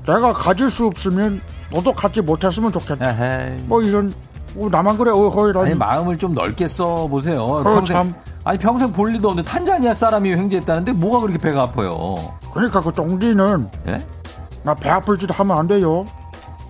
내가 0.06 0.34
가질 0.34 0.70
수 0.70 0.88
없으면 0.88 1.42
너도 1.72 1.94
갖지 1.94 2.22
못했으면 2.22 2.72
좋겠다. 2.72 3.10
에헤이. 3.10 3.64
뭐 3.68 3.82
이런 3.82 4.12
뭐 4.56 4.70
나만 4.70 4.98
그래 4.98 5.12
어허이라니. 5.12 5.68
아니 5.70 5.76
마음을 5.76 6.18
좀 6.18 6.34
넓게 6.34 6.68
써 6.68 7.08
보세요. 7.08 7.44
어, 7.44 7.84
참. 7.84 8.14
아니 8.44 8.58
평생 8.58 8.92
볼 8.92 9.14
일도 9.14 9.30
없는데 9.30 9.48
탄자니아 9.50 9.94
사람이 9.94 10.32
횡재했다는데 10.34 10.94
뭐가 10.94 11.20
그렇게 11.20 11.38
배가 11.38 11.62
아파요? 11.64 12.34
그러니까 12.54 12.82
그 12.82 12.92
쫑디는 12.92 13.70
예? 13.88 14.04
나배 14.64 14.90
아플 14.90 15.18
짓 15.20 15.30
하면 15.40 15.58
안 15.58 15.68
돼요. 15.68 16.06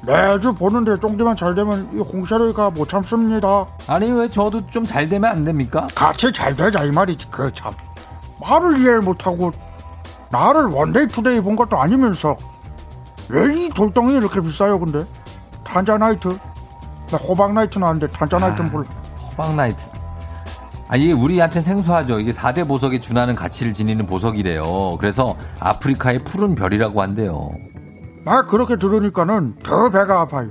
매주 0.05 0.53
보는데 0.53 0.99
쫑디만 0.99 1.35
잘 1.35 1.53
되면 1.53 1.87
이 1.93 1.99
홍샤르가 1.99 2.71
못 2.71 2.89
참습니다. 2.89 3.65
아니 3.87 4.09
왜 4.11 4.29
저도 4.29 4.65
좀 4.67 4.83
잘 4.85 5.07
되면 5.07 5.29
안 5.29 5.45
됩니까? 5.45 5.87
같이 5.93 6.31
잘 6.33 6.55
되자 6.55 6.83
이 6.83 6.91
말이지. 6.91 7.27
그 7.29 7.51
참. 7.53 7.71
말을 8.39 8.77
이해를 8.79 9.01
못하고 9.01 9.51
나를 10.31 10.65
one 10.65 10.86
day 10.86 11.07
two 11.07 11.23
day 11.23 11.39
본 11.41 11.55
것도 11.55 11.77
아니면서 11.77 12.35
왜 13.29 13.53
이 13.55 13.69
돌덩이 13.69 14.15
이렇게 14.15 14.41
비싸요 14.41 14.79
근데? 14.79 15.05
탄자나이트. 15.63 16.27
나 17.11 17.17
호박 17.17 17.53
나이트는 17.53 17.85
아는데 17.87 18.07
탄자나이트는 18.09 18.69
아. 18.69 18.73
몰라. 18.73 18.87
호박 19.29 19.53
나이트. 19.55 19.77
아, 20.87 20.97
이게 20.97 21.13
우리한테 21.13 21.61
생소하죠. 21.61 22.19
이게 22.19 22.33
4대 22.33 22.67
보석에 22.67 22.99
준하는 22.99 23.35
가치를 23.35 23.71
지니는 23.71 24.05
보석이래요. 24.07 24.97
그래서 24.99 25.37
아프리카의 25.59 26.19
푸른 26.25 26.55
별이라고 26.55 27.01
한대요. 27.01 27.51
나 28.23 28.43
그렇게 28.45 28.75
들으니까는 28.75 29.55
더 29.63 29.89
배가 29.89 30.21
아파요. 30.21 30.49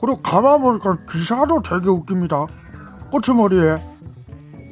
그리고 0.00 0.20
가봐보니까 0.20 0.98
기사도 1.10 1.62
되게 1.62 1.88
웃깁니다. 1.88 2.46
꼬치머리에 3.10 3.82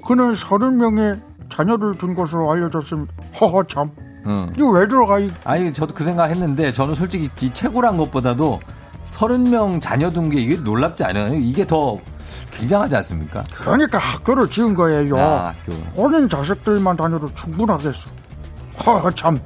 그는 0.06 0.34
서른 0.34 0.76
명의 0.76 1.20
자녀를 1.50 1.98
둔 1.98 2.14
것으로 2.14 2.50
알려졌습니다. 2.50 3.12
허허 3.40 3.64
참. 3.64 3.90
응. 4.26 4.52
이거 4.56 4.70
왜 4.70 4.86
들어가 4.86 5.18
이 5.18 5.30
아니, 5.44 5.72
저도 5.72 5.94
그 5.94 6.04
생각 6.04 6.28
했는데, 6.30 6.72
저는 6.72 6.94
솔직히 6.94 7.30
이 7.40 7.52
채굴한 7.52 7.96
것보다도 7.96 8.60
30명 9.06 9.80
자녀 9.80 10.10
둔 10.10 10.28
게 10.28 10.40
이게 10.40 10.56
놀랍지 10.56 11.04
않아요? 11.04 11.34
이게 11.34 11.66
더 11.66 11.98
굉장하지 12.52 12.96
않습니까? 12.96 13.44
그러니까 13.54 13.98
학교를 13.98 14.48
지은 14.50 14.74
거예요. 14.74 15.16
아, 15.18 15.48
학교. 15.48 15.72
본인 15.94 16.28
자식들만 16.28 16.96
다녀도 16.96 17.32
충분하겠어. 17.34 18.10
허, 18.86 19.10
참. 19.12 19.38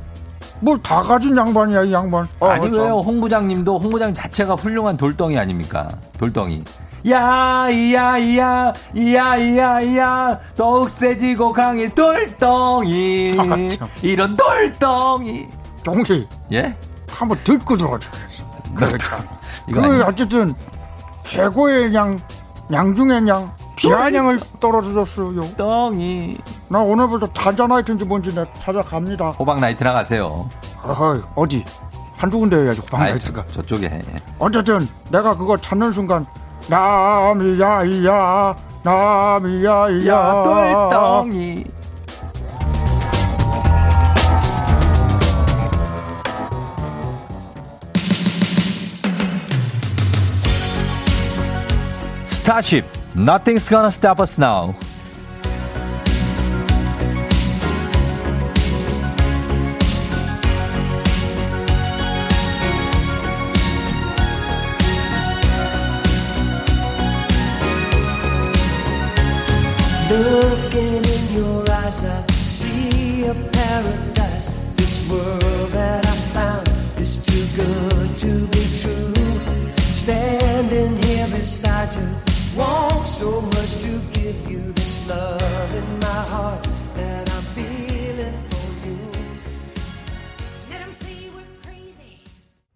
뭘 0.61 0.81
다 0.83 1.03
가진 1.03 1.37
양반이야, 1.37 1.83
이 1.85 1.93
양반. 1.93 2.27
어, 2.41 2.47
아니 2.49 2.73
참. 2.73 2.83
왜요? 2.85 2.99
홍 2.99 3.21
부장님도 3.21 3.79
홍 3.79 3.91
부장 3.91 4.13
자체가 4.15 4.55
훌륭한 4.55 4.97
돌덩이 4.97 5.39
아닙니까? 5.39 5.89
돌덩이. 6.19 6.63
야, 7.11 7.69
이야, 7.71 8.17
이야, 8.17 8.73
이야, 8.95 9.37
이야, 9.37 9.81
이야, 9.83 10.41
더욱 10.57 10.89
세지고 10.89 11.53
강해 11.53 11.89
돌덩이. 11.93 13.37
아, 13.39 13.45
참. 13.77 13.89
이런 14.03 14.35
돌덩이. 14.37 15.47
동시, 15.85 16.27
예? 16.53 16.75
한번 17.09 17.37
듣고 17.45 17.77
들어줘. 17.77 18.09
그러니까. 18.75 19.19
그? 19.71 20.03
어쨌든, 20.05 20.55
최고의 21.27 21.95
양, 21.95 22.19
양 22.73 22.95
중에 22.95 23.21
양, 23.29 23.53
비아냥을 23.77 24.41
떨어뜨렸어요. 24.61 25.47
덩이. 25.57 26.39
나 26.75 26.81
오늘부터 26.81 27.29
탄자나이트인지 27.29 28.05
뭔지 28.05 28.35
내 28.35 28.45
찾아갑니다. 28.59 29.31
호박 29.31 29.61
나이트 29.61 29.85
나 29.85 29.93
가세요. 29.93 30.51
어허이, 30.83 31.21
어디? 31.37 31.65
한두 32.17 32.41
군데 32.41 32.57
해야지, 32.57 32.81
아이, 32.91 33.13
호박나이트가. 33.13 33.45
저, 33.47 33.63
저쪽에 33.63 33.87
해. 33.87 34.01
어쨌든, 34.41 34.89
내가 35.09 35.37
그거 35.37 35.57
찾는 35.57 35.93
순간, 35.93 36.27
남이야, 36.69 37.85
이야, 37.85 38.57
남이야, 38.83 39.89
이야. 39.91 40.15
야, 40.15 40.43
돌덩이. 40.43 41.65
스타쉽, 52.27 52.85
Nothing's 53.15 53.69
gonna 53.69 53.93
stop 53.93 54.21
us 54.21 54.41
now. 54.41 54.75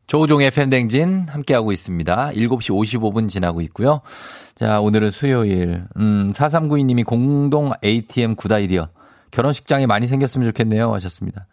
조우종의 0.08 0.50
팬댕진 0.50 1.26
함께하고 1.28 1.70
있습니다. 1.70 2.30
7시 2.30 2.70
55분 2.70 3.28
지나고 3.28 3.60
있고요. 3.62 4.00
자, 4.54 4.80
오늘은 4.80 5.10
수요일. 5.10 5.84
음, 5.98 6.32
4392님이 6.34 7.04
공동 7.04 7.72
ATM 7.84 8.34
구다이디어. 8.34 8.88
결혼식장에 9.30 9.86
많이 9.86 10.06
생겼으면 10.06 10.48
좋겠네요. 10.48 10.92
하셨습니다. 10.94 11.46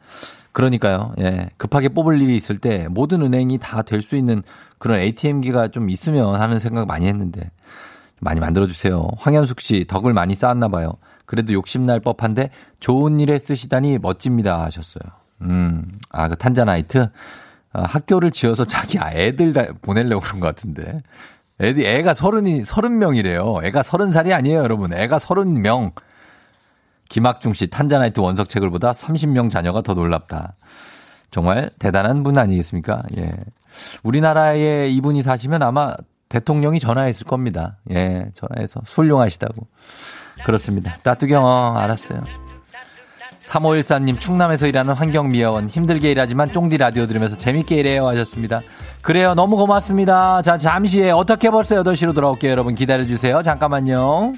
그러니까요. 0.54 1.13
예. 1.20 1.50
급하게 1.58 1.89
뽑을 1.89 2.22
일이 2.22 2.38
있을 2.38 2.58
때 2.58 2.88
모든 2.89 3.22
은행이 3.22 3.58
다 3.60 3.82
될 3.84 4.02
수 4.02 4.15
있는 4.15 4.41
그런 4.80 5.02
ATM기가 5.02 5.68
좀 5.68 5.89
있으면 5.89 6.36
하는 6.36 6.60
생각 6.60 6.88
많이 6.88 7.08
했는데 7.08 7.52
많이 8.22 8.39
만들어주세요. 8.39 9.06
황현숙 9.18 9.60
씨 9.60 9.84
덕을 9.86 10.13
많이 10.13 10.34
쌓았나 10.34 10.70
봐요. 10.70 10.94
그래도 11.26 11.52
욕심날 11.52 12.00
법한데 12.00 12.52
좋은 12.80 13.20
일에 13.20 13.38
쓰시다니 13.38 14.00
멋집니다. 14.00 14.63
하셨어요. 14.63 15.04
음, 15.41 15.84
아, 16.10 16.30
그 16.30 16.38
탄자나이트? 16.38 17.10
아, 17.76 17.84
학교를 17.84 18.32
지어서 18.32 18.64
자기 18.66 18.98
애들 18.98 19.52
다 19.52 19.66
보내려고 19.82 20.22
그런 20.22 20.40
것 20.40 20.48
같은데. 20.48 21.02
애들, 21.60 21.86
애가 21.86 22.14
서른이, 22.14 22.64
서른 22.64 22.98
명이래요. 23.00 23.60
애가 23.64 23.84
서른 23.84 24.12
살이 24.12 24.34
아니에요, 24.34 24.60
여러분. 24.60 24.94
애가 24.94 25.20
서른 25.20 25.62
명. 25.62 25.92
김학중 27.10 27.54
씨, 27.54 27.68
탄자나이트 27.68 28.20
원석책을 28.20 28.70
보다 28.70 28.94
30명 28.94 29.50
자녀가 29.50 29.82
더 29.82 29.94
놀랍다. 29.94 30.56
정말 31.32 31.70
대단한 31.78 32.24
분 32.24 32.38
아니겠습니까? 32.38 33.04
예. 33.18 33.34
우리나라에 34.04 34.88
이분이 34.90 35.22
사시면 35.22 35.62
아마 35.62 35.96
대통령이 36.30 36.80
전화했을 36.80 37.28
겁니다. 37.28 37.78
예, 37.92 38.26
전화해서 38.34 38.82
훌륭하시다고. 38.86 39.68
그렇습니다. 40.46 40.98
따뚜경, 41.04 41.44
어, 41.44 41.76
알았어요. 41.78 42.45
3514님 43.46 44.20
충남에서 44.20 44.68
일하는 44.68 44.94
환경미화원 44.94 45.70
힘들게 45.70 46.12
일하지만 46.12 46.52
쫑디 46.52 46.78
라디오 46.78 47.06
들으면서 47.06 47.38
재밌게 47.38 47.76
일해요 47.76 48.08
하셨습니다. 48.08 48.62
그래요 49.02 49.34
너무 49.36 49.56
고맙습니다. 49.58 50.42
자 50.42 50.58
잠시 50.58 51.02
후에 51.02 51.12
어떻게 51.12 51.50
벌써 51.50 51.76
8시로 51.84 52.14
돌아올게요 52.16 52.52
여러분 52.52 52.76
기다려주세요. 52.76 53.44
잠깐만요. 53.44 54.34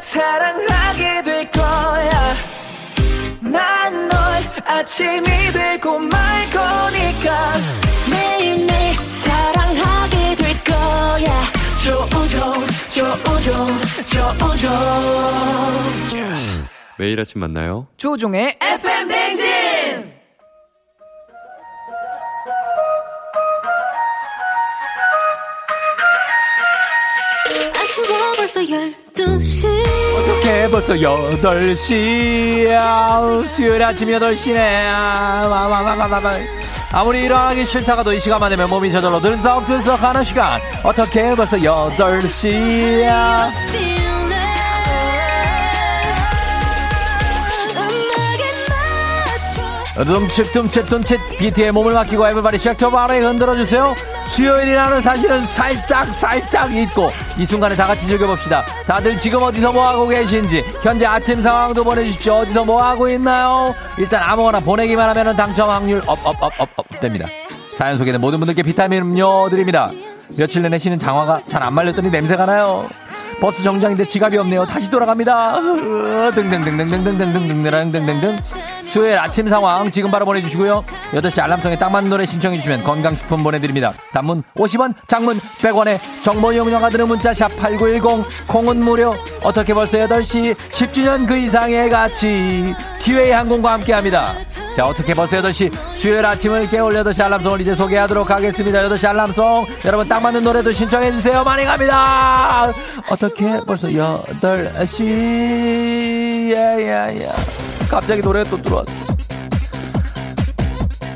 사랑하게 0.00 1.22
될 1.24 1.50
거야. 1.50 2.34
난 3.40 4.08
널 4.08 4.18
아침이 4.64 5.24
되고 5.52 5.98
말 5.98 6.50
거니까. 6.50 7.52
매일매일 8.10 8.94
사랑하게 8.96 10.34
될 10.36 10.64
거야. 10.64 11.52
조우종, 11.84 12.58
조우종, 12.94 13.52
조우종. 14.06 14.70
매일 16.96 17.18
아침 17.18 17.40
만나요. 17.40 17.88
조종의 17.96 18.56
FM 18.60 19.08
댕진! 19.08 20.14
아쉬워 27.74 28.32
벌써 28.36 28.60
12시. 29.14 29.66
어떻게 30.18 30.68
벌써 30.68 30.94
8시야. 30.94 32.76
수요일 33.46 33.82
아침 33.84 34.08
8시네. 34.08 34.56
와와와와와 34.56 36.18
아무리 36.92 37.22
일어나기 37.24 37.64
싫다가 37.64 38.02
도 38.02 38.12
이 38.12 38.18
시간만 38.20 38.50
되면 38.50 38.68
몸이 38.68 38.90
저절로 38.90 39.20
들썩들썩 39.20 40.02
하는 40.02 40.24
시간. 40.24 40.60
어떻게 40.82 41.34
벌써 41.34 41.56
8시야 41.56 43.50
둠칫 49.96 50.52
둠칫 50.52 50.86
둠칫. 50.88 51.20
BT의 51.38 51.70
몸을 51.72 51.92
맡기고 51.94 52.26
에브바리 52.26 52.58
쉑터 52.58 52.90
바리 52.90 53.20
흔들어주세요. 53.20 53.94
수요일이라는 54.26 55.00
사실은 55.02 55.40
살짝 55.42 56.08
살짝 56.12 56.74
잊고 56.74 57.10
이 57.38 57.46
순간에 57.46 57.76
다 57.76 57.86
같이 57.86 58.06
즐겨봅시다. 58.08 58.64
다들 58.86 59.16
지금 59.16 59.42
어디서 59.42 59.72
뭐하고 59.72 60.08
계신지. 60.08 60.64
현재 60.82 61.06
아침 61.06 61.42
상황도 61.42 61.84
보내주십시오. 61.84 62.34
어디서 62.38 62.64
뭐하고 62.64 63.08
있나요? 63.10 63.72
일단 63.98 64.22
아무거나 64.24 64.58
보내기만 64.60 65.08
하면 65.10 65.36
당첨 65.36 65.70
확률 65.70 66.02
업업업업업 66.06 67.00
됩니다. 67.00 67.28
사연 67.76 67.96
소개된 67.96 68.20
모든 68.20 68.40
분들께 68.40 68.62
비타민 68.62 69.02
음료 69.02 69.48
드립니다. 69.48 69.90
며칠 70.36 70.62
내내 70.62 70.78
쉬는 70.78 70.98
장화가 70.98 71.42
잘 71.46 71.62
안 71.62 71.74
말렸더니 71.74 72.10
냄새가 72.10 72.46
나요 72.46 72.88
버스 73.40 73.62
정장인데 73.62 74.06
지갑이 74.06 74.36
없네요. 74.38 74.66
다시 74.66 74.90
돌아갑니다. 74.90 75.60
등등등등등등등등등등등등등. 76.34 78.36
수요일 78.84 79.18
아침 79.18 79.48
상황 79.48 79.90
지금 79.90 80.10
바로 80.10 80.26
보내주시고요. 80.26 80.84
8시 81.12 81.42
알람송에 81.42 81.78
딱 81.78 81.90
맞는 81.90 82.10
노래 82.10 82.26
신청해주시면 82.26 82.84
건강식품 82.84 83.42
보내드립니다. 83.42 83.94
단문 84.12 84.42
50원, 84.56 84.94
장문 85.06 85.38
100원에 85.38 85.98
정보 86.22 86.52
이용료가 86.52 86.90
드는 86.90 87.08
문자 87.08 87.32
샵 87.34 87.48
8910 87.56 88.24
콩은 88.46 88.84
무료. 88.84 89.14
어떻게 89.42 89.74
벌써 89.74 89.98
8시 89.98 90.54
10주년 90.54 91.26
그 91.26 91.36
이상의 91.36 91.90
가치 91.90 92.74
기회의 93.02 93.32
항공과 93.32 93.72
함께합니다. 93.72 94.34
자 94.74 94.84
어떻게 94.86 95.14
벌써 95.14 95.36
8시 95.40 95.70
수요일 95.92 96.26
아침을 96.26 96.68
깨울 96.68 96.94
8시 96.94 97.22
알람송을 97.24 97.60
이제 97.60 97.74
소개하도록 97.76 98.28
하겠습니다. 98.28 98.80
8시 98.88 99.06
알람송 99.08 99.66
여러분 99.84 100.08
딱 100.08 100.20
맞는 100.20 100.42
노래도 100.42 100.72
신청해주세요. 100.72 101.44
많이 101.44 101.64
갑니다. 101.64 102.72
어떻게 103.08 103.60
벌써 103.64 103.86
8시 103.88 106.50
예 106.50 106.56
예 106.56 107.20
예 107.20 107.28
갑자기 107.88 108.20
노래가 108.20 108.50
또 108.50 108.56
들어왔어. 108.60 108.92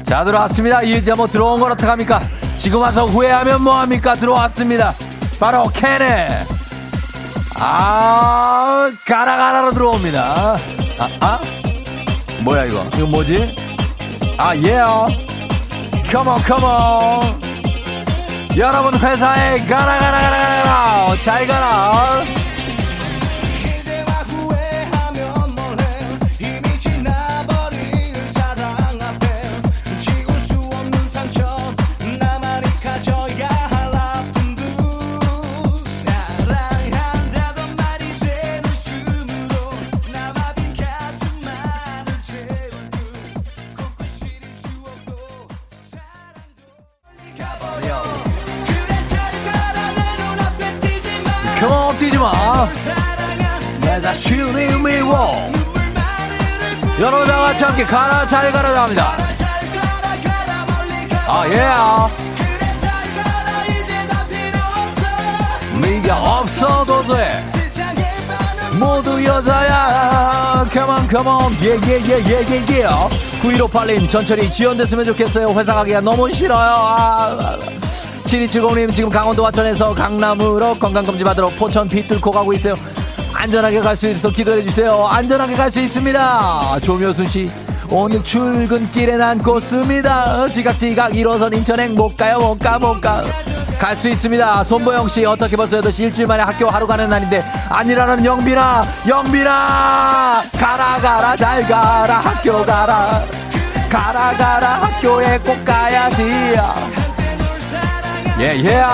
자 0.04 0.24
들어왔습니다. 0.24 0.82
이제 0.82 1.12
뭐 1.14 1.26
들어온 1.26 1.58
걸 1.60 1.72
어떡합니까? 1.72 2.20
지금 2.56 2.80
와서 2.80 3.06
후회하면 3.06 3.60
뭐합니까? 3.62 4.14
들어왔습니다. 4.14 4.94
바로 5.40 5.68
캔에 5.74 6.44
아 7.56 8.88
가라가라로 9.04 9.72
들어옵니다. 9.72 10.56
아, 10.98 11.08
아? 11.20 11.40
뭐야 12.40 12.64
이거? 12.64 12.84
이거 12.96 13.06
뭐지? 13.06 13.54
아, 14.36 14.54
예요. 14.56 15.06
컴온 16.10 16.34
컴온 16.42 17.40
여러분 18.56 18.94
회사에 18.98 19.58
가라 19.66 19.98
가라 19.98 20.20
가라 20.20 20.62
가라 20.62 21.16
잘 21.22 21.46
가라 21.46 21.92
마. 52.18 52.68
내 53.80 54.00
자신이 54.00 54.74
미워 54.82 55.50
여러분 57.00 57.26
다 57.26 57.38
같이 57.38 57.64
함께 57.64 57.84
가라 57.84 58.26
잘 58.26 58.50
가라 58.50 58.82
합니다. 58.82 59.16
아예. 61.28 61.68
네가 65.80 66.40
없어도 66.40 67.06
돼. 67.06 67.44
모두 68.78 69.24
여자야. 69.24 70.66
컴온 70.72 71.06
컴온 71.08 71.56
예예예예예예. 71.62 72.88
9158님 73.42 74.08
전철이 74.08 74.50
지연됐으면 74.50 75.04
좋겠어요. 75.04 75.48
회사 75.50 75.74
가기가 75.74 76.00
너무 76.00 76.28
싫어요. 76.32 76.74
아, 76.74 77.56
7270님 78.28 78.94
지금 78.94 79.08
강원도 79.08 79.44
화천에서 79.46 79.94
강남으로 79.94 80.74
건강검진 80.78 81.24
받으러 81.24 81.48
포천 81.48 81.88
비 81.88 82.06
뚫고 82.06 82.30
가고 82.30 82.52
있어요. 82.52 82.74
안전하게 83.32 83.80
갈 83.80 83.96
수 83.96 84.08
있어 84.10 84.28
기도해 84.30 84.62
주세요. 84.62 85.06
안전하게 85.10 85.54
갈 85.54 85.70
수 85.72 85.80
있습니다. 85.80 86.80
조묘순 86.82 87.24
씨 87.26 87.50
오늘 87.90 88.22
출근길에 88.22 89.16
난 89.16 89.38
고습니다. 89.38 90.46
지각지각 90.50 91.12
1호선 91.12 91.56
인천행 91.56 91.94
못 91.94 92.14
가요 92.16 92.38
못 92.38 92.58
가 92.58 92.78
못 92.78 93.00
가. 93.00 93.22
갈 93.78 93.96
수 93.96 94.08
있습니다. 94.10 94.62
손보영 94.64 95.08
씨 95.08 95.24
어떻게 95.24 95.56
벌써 95.56 95.80
8시 95.80 96.00
일주일 96.04 96.26
만에 96.26 96.42
학교 96.42 96.66
하루 96.68 96.86
가는 96.86 97.08
날인데 97.08 97.42
아니라는 97.70 98.24
영빈아 98.26 98.84
영빈아. 99.08 100.42
가라 100.58 100.96
가라 101.00 101.36
잘 101.36 101.62
가라 101.66 102.20
학교 102.20 102.62
가라. 102.66 103.24
가라 103.88 104.32
가라 104.36 104.68
학교에 104.82 105.38
꼭 105.38 105.64
가야지 105.64 106.54
예 108.38 108.56
예 108.64 108.84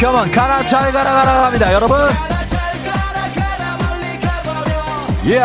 컴온 0.00 0.30
가라 0.32 0.64
잘 0.64 0.90
가라 0.92 1.12
가라 1.12 1.42
갑니다 1.42 1.72
여러분 1.72 1.98
예 5.26 5.42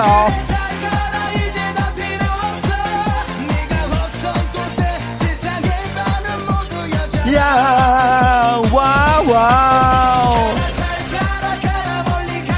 야, 7.35 8.59
와우. 8.71 10.49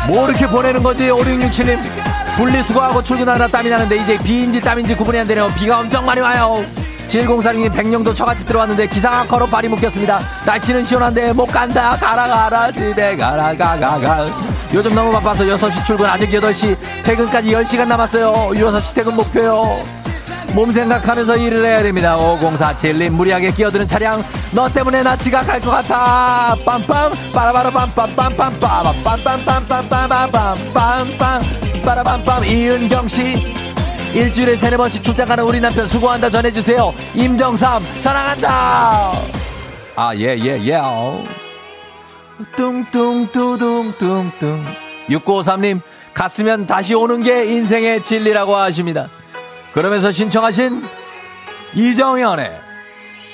뭐 0.08 0.30
이렇게 0.30 0.48
보내는 0.48 0.82
거지, 0.82 1.10
5667님? 1.10 1.78
분리수거하고 2.38 3.04
출근하느라 3.04 3.48
땀이 3.50 3.70
나는데 3.70 3.98
이제 3.98 4.18
비인지 4.18 4.62
땀인지 4.62 4.96
구분이 4.96 5.20
안 5.20 5.28
되네요. 5.28 5.52
비가 5.56 5.80
엄청 5.80 6.06
많이 6.06 6.22
와요. 6.22 6.64
7046님 7.12 7.74
백령도 7.74 8.14
처갓집 8.14 8.46
들어왔는데 8.48 8.88
기상학 8.88 9.28
걸어 9.28 9.46
발이 9.46 9.68
묶였습니다. 9.68 10.22
날씨는 10.46 10.86
시원한데 10.86 11.34
못 11.34 11.46
간다. 11.48 11.98
가라 11.98 12.26
가라 12.28 12.72
집에 12.72 13.18
가라 13.18 13.54
가가 13.58 14.00
가. 14.00 14.26
요즘 14.74 14.96
너무 14.96 15.12
바빠서 15.12 15.44
6시 15.44 15.84
출근 15.84 16.06
아직 16.06 16.30
8시 16.30 16.78
퇴근까지 17.04 17.52
10시간 17.52 17.90
남았어요. 17.90 18.32
6시 18.54 18.96
퇴근 18.96 19.14
목표요. 19.16 19.84
몸 20.54 20.72
생각하면서 20.72 21.36
일을 21.36 21.66
해야 21.66 21.84
됩니다. 21.84 22.16
5047님 22.18 23.10
무리하게 23.10 23.52
끼어드는 23.52 23.88
차량 23.88 24.24
너 24.52 24.70
때문에 24.70 25.04
나 25.04 25.18
지각할 25.18 25.60
것 25.60 25.70
같아. 25.70 26.56
빰빰 26.66 27.34
빠라바라 27.34 27.72
빰빰빰빰 27.72 28.62
빠라빰빰빰빰빰빰빰빰 28.62 31.42
빠라빰빰 31.84 32.48
이은경 32.48 33.10
씨 33.10 33.61
일주일에 34.14 34.56
세네 34.58 34.78
번씩 34.78 35.04
출장 35.04 35.28
가는 35.28 35.44
우리 35.44 35.60
남편 35.60 35.88
수고한다 35.88 36.30
전해주세요. 36.30 36.94
임정삼 37.16 37.84
사랑한다. 38.00 39.14
아예예 39.96 40.60
예. 40.66 40.80
뚱뚱뚜둥뚱뚱 42.56 44.66
6953님 45.10 45.82
갔으면 46.14 46.68
다시 46.68 46.94
오는 46.94 47.24
게 47.24 47.46
인생의 47.46 48.04
진리라고 48.04 48.56
하십니다. 48.56 49.08
그러면서 49.74 50.12
신청하신 50.12 50.84
이정현의 51.76 52.52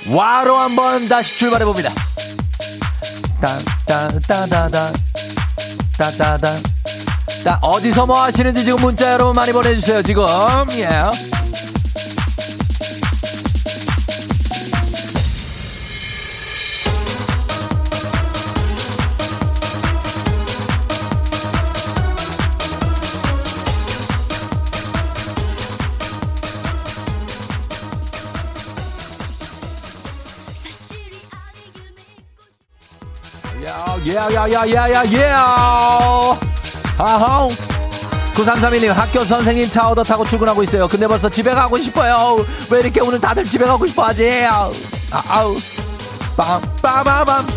와로 0.09 0.57
한번 0.57 1.07
다시 1.07 1.39
출발해 1.39 1.65
봅니다. 1.65 1.89
따따따다다 3.41 4.93
따따다 5.97 6.76
따 7.43 7.59
어디서 7.61 8.05
뭐 8.05 8.21
하시는지 8.21 8.63
지금 8.63 8.81
문자 8.81 9.11
여러분 9.13 9.35
많이 9.35 9.51
보내주세요 9.51 10.01
지금 10.01 10.25
예. 10.77 10.87
야야야야야야야 34.07 35.37
아하우 36.97 37.49
9332님 38.33 38.87
학교 38.89 39.21
선생님 39.23 39.69
차 39.69 39.87
얻어 39.87 40.03
타고 40.03 40.23
출근하고 40.23 40.61
있어요. 40.63 40.87
근데 40.87 41.07
벌써 41.07 41.27
집에 41.27 41.51
가고 41.51 41.77
싶어요. 41.77 42.45
왜 42.69 42.81
이렇게 42.81 43.01
오늘 43.01 43.19
다들 43.19 43.43
집에 43.43 43.65
가고 43.65 43.85
싶어 43.87 44.05
하지? 44.05 44.29
아우. 44.45 44.71
아우. 45.27 45.57
빰빠바밤. 46.37 47.47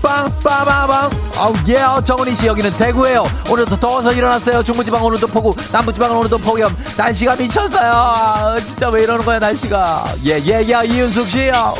빰빠바밤. 0.00 1.10
아우 1.36 1.54
예 1.66 1.80
정은희 2.04 2.36
씨 2.36 2.46
여기는 2.46 2.70
대구예요. 2.76 3.26
오늘도 3.50 3.76
더워서 3.80 4.12
일어났어요. 4.12 4.62
중부지방 4.62 5.02
오늘도 5.04 5.26
폭우 5.26 5.52
남부지방은 5.72 6.16
오늘도 6.16 6.38
폭염. 6.38 6.76
날씨가 6.96 7.34
미쳤어요. 7.34 7.90
아, 7.92 8.56
진짜 8.60 8.88
왜 8.88 9.02
이러는 9.02 9.24
거야 9.24 9.40
날씨가. 9.40 10.14
예예예 10.24 10.84
이윤숙 10.86 11.28
씨요 11.28 11.74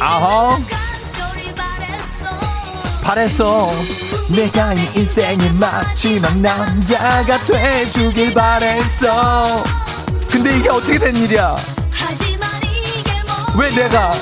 아하 0.00 0.56
바랬어. 3.08 3.70
내가 4.28 4.74
이 4.74 4.86
인생의 4.94 5.52
마지막 5.52 6.38
남자가 6.40 7.38
돼주길 7.38 8.34
바랬어. 8.34 9.64
근데 10.30 10.58
이게 10.58 10.68
어떻게 10.68 10.98
된 10.98 11.16
일이야? 11.16 11.56
왜 13.56 13.70
내가 13.70 14.12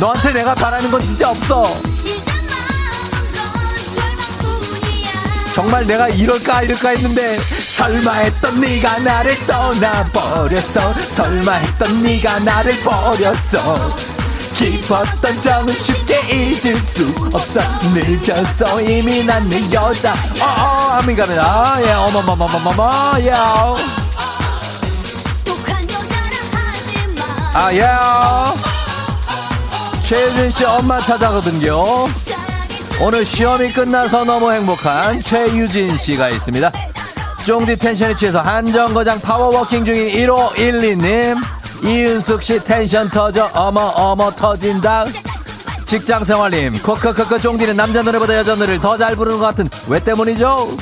너한테 0.00 0.32
내가 0.32 0.56
바라는 0.56 0.90
건 0.90 1.00
진짜 1.02 1.30
없어. 1.30 1.80
정말 5.54 5.86
내가 5.86 6.08
이럴까 6.08 6.62
이럴까 6.62 6.88
했는데 6.88 7.38
설마 7.38 8.12
했던 8.12 8.60
네가 8.60 8.98
나를 8.98 9.46
떠나버렸어. 9.46 10.94
설마 11.14 11.52
했던 11.52 12.02
네가 12.02 12.40
나를 12.40 12.76
버렸어 12.80 14.13
깊었던 14.54 15.40
정은 15.40 15.72
쉽게 15.74 16.20
잊을 16.32 16.76
수 16.80 17.12
없어. 17.32 17.60
늦었어 17.92 18.80
이미 18.80 19.24
난 19.24 19.48
내 19.48 19.60
여자. 19.72 20.14
어어 20.40 20.98
하민 21.00 21.16
갑니다. 21.16 21.76
예 21.84 21.90
어머머머머머머 21.92 23.14
예. 23.20 23.32
아예. 27.56 27.86
최유진 30.02 30.50
씨 30.50 30.64
엄마 30.64 31.00
찾아거든요. 31.00 32.08
오늘 33.00 33.24
시험이 33.24 33.72
끝나서 33.72 34.24
너무 34.24 34.50
행복한 34.52 35.20
최유진 35.22 35.96
씨가 35.96 36.28
있습니다. 36.30 36.70
쫑디 37.44 37.76
텐션에 37.76 38.14
취해서 38.14 38.40
한정거장 38.40 39.20
파워워킹 39.20 39.84
중인 39.84 40.08
1512님 40.26 41.36
이은숙 41.84 42.42
씨 42.42 42.58
텐션 42.64 43.08
터져 43.08 43.50
어머 43.54 43.80
어머 43.80 44.30
터진다. 44.30 45.04
직장 45.84 46.24
생활님 46.24 46.80
크크크크 46.82 47.38
쫑디는 47.40 47.76
남자 47.76 48.02
노래보다 48.02 48.36
여자 48.36 48.54
노래를 48.54 48.80
더 48.80 48.96
잘 48.96 49.14
부르는 49.16 49.38
것 49.38 49.44
같은 49.46 49.68
왜 49.88 50.02
때문이죠? 50.02 50.76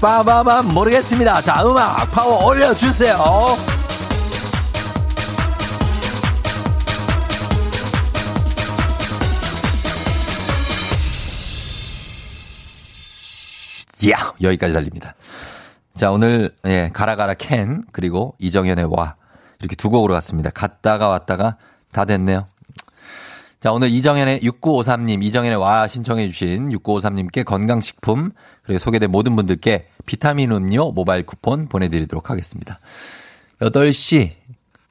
빠바밤 0.00 0.68
모르겠습니다. 0.72 1.42
자, 1.42 1.62
음악 1.66 2.10
파워 2.10 2.46
올려주세요. 2.46 3.16
야 14.10 14.32
여기까지 14.40 14.72
달립니다. 14.72 15.14
자, 15.94 16.12
오늘, 16.12 16.54
예, 16.66 16.90
가라가라 16.92 17.34
캔, 17.34 17.82
그리고 17.90 18.34
이정현의 18.38 18.86
와. 18.90 19.16
이렇게 19.60 19.76
두 19.76 19.90
곡으로 19.90 20.14
갔습니다. 20.14 20.50
갔다가 20.50 21.08
왔다가 21.08 21.56
다 21.92 22.04
됐네요. 22.04 22.46
자, 23.60 23.72
오늘 23.72 23.88
이정현의 23.88 24.40
6953님, 24.40 25.24
이정현의 25.24 25.58
와 25.58 25.88
신청해주신 25.88 26.68
6953님께 26.68 27.44
건강식품, 27.44 28.30
그리고 28.62 28.78
소개된 28.78 29.10
모든 29.10 29.34
분들께 29.34 29.88
비타민 30.06 30.52
음료 30.52 30.92
모바일 30.92 31.26
쿠폰 31.26 31.68
보내드리도록 31.68 32.30
하겠습니다. 32.30 32.78
8시, 33.60 34.34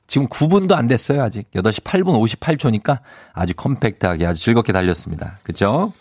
지금 0.08 0.28
9분도 0.28 0.74
안 0.74 0.88
됐어요, 0.88 1.24
아직. 1.24 1.50
8시 1.52 1.84
8분 1.84 2.40
58초니까 2.40 3.00
아주 3.32 3.54
컴팩트하게 3.56 4.26
아주 4.26 4.44
즐겁게 4.44 4.74
달렸습니다. 4.74 5.38
그죠? 5.44 5.94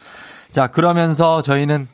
자, 0.51 0.67
그러면서 0.67 1.43
저희는 1.43 1.87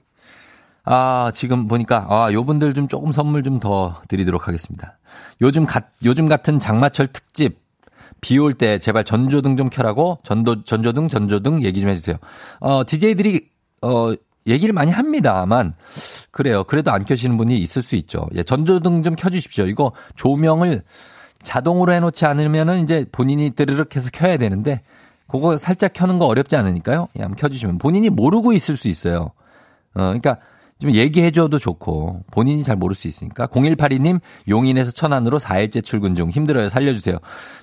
아, 0.85 1.30
지금 1.35 1.68
보니까, 1.68 2.07
아, 2.09 2.33
요 2.33 2.45
분들 2.45 2.74
좀 2.74 2.89
조금 2.89 3.12
선물 3.12 3.43
좀 3.43 3.61
더 3.61 4.01
드리도록 4.09 4.49
하겠습니다. 4.49 4.97
요즘 5.41 5.64
가, 5.64 5.83
요즘 6.05 6.26
같은 6.28 6.59
장마철 6.59 7.07
특집, 7.09 7.61
비 8.20 8.39
올 8.39 8.55
때 8.55 8.78
제발 8.78 9.05
전조등 9.05 9.57
좀 9.57 9.68
켜라고, 9.68 10.18
전도, 10.24 10.64
전조등, 10.64 11.09
전조등 11.09 11.62
얘기 11.64 11.80
좀 11.80 11.91
해주세요. 11.91 12.16
어, 12.61 12.85
DJ들이, 12.85 13.49
어, 13.83 14.12
얘기를 14.47 14.72
많이 14.72 14.91
합니다만, 14.91 15.74
그래요. 16.33 16.64
그래도 16.64 16.91
안 16.91 17.05
켜시는 17.05 17.37
분이 17.37 17.57
있을 17.59 17.83
수 17.83 17.95
있죠. 17.97 18.26
예, 18.35 18.43
전조등 18.43 19.03
좀 19.05 19.14
켜주십시오. 19.14 19.66
이거 19.66 19.93
조명을 20.16 20.83
자동으로 21.43 21.93
해놓지 21.93 22.24
않으면은 22.24 22.80
이제 22.83 23.05
본인이 23.12 23.51
뜨르륵 23.51 23.95
해서 23.95 24.11
켜야 24.12 24.37
되는데, 24.37 24.80
그거 25.28 25.57
살짝 25.57 25.93
켜는 25.93 26.18
거 26.18 26.26
어렵지 26.26 26.57
않으니까요. 26.57 27.09
예, 27.18 27.22
한번 27.22 27.37
켜주시면 27.37 27.78
본인이 27.78 28.11
모르고 28.11 28.53
있을 28.53 28.76
수 28.76 28.89
있어요. 28.89 29.30
어, 29.95 30.12
그러니까 30.12 30.39
좀 30.83 30.91
얘기해줘도 30.91 31.61
좋고 31.61 32.24
본인이 32.33 32.64
잘 32.64 32.74
모를 32.74 32.97
수 32.97 33.07
있으니까 33.07 33.47
0182님 33.47 34.20
용인에서 34.49 34.91
천안으로 34.91 35.39
4일째 35.39 35.85
출근 35.85 36.16
중 36.16 36.28
힘들어요 36.28 36.68
살려주세요. 36.68 37.18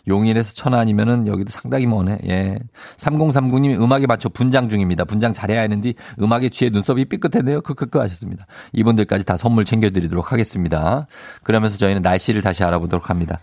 용인에서 0.07 0.53
천안이면은 0.53 1.27
여기도 1.27 1.51
상당히 1.51 1.85
머네. 1.85 2.19
예. 2.29 2.57
3039님 2.95 3.81
음악에 3.81 4.07
맞춰 4.07 4.29
분장 4.29 4.69
중입니다. 4.69 5.03
분장 5.03 5.33
잘해야 5.33 5.61
하는데 5.61 5.93
음악에 6.21 6.47
취해 6.47 6.69
눈썹이 6.69 7.05
삐끗했네요. 7.05 7.59
크크크 7.59 7.99
하셨습니다. 7.99 8.45
이분들까지 8.71 9.25
다 9.25 9.35
선물 9.35 9.65
챙겨드리도록 9.65 10.31
하겠습니다. 10.31 11.05
그러면서 11.43 11.77
저희는 11.77 12.01
날씨를 12.01 12.41
다시 12.41 12.63
알아보도록 12.63 13.09
합니다. 13.09 13.39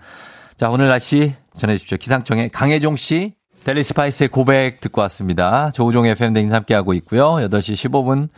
자 0.56 0.70
오늘 0.70 0.88
날씨 0.88 1.34
전해주십시오. 1.54 1.98
기상청의 1.98 2.48
강혜종 2.48 2.96
씨. 2.96 3.34
델리 3.64 3.82
스파이스의 3.82 4.28
고백 4.28 4.80
듣고 4.80 5.00
왔습니다. 5.02 5.72
조우종의 5.72 6.14
팬데믹 6.14 6.52
함께하고 6.52 6.94
있고요. 6.94 7.32
8시 7.32 7.74
15분 7.74 8.28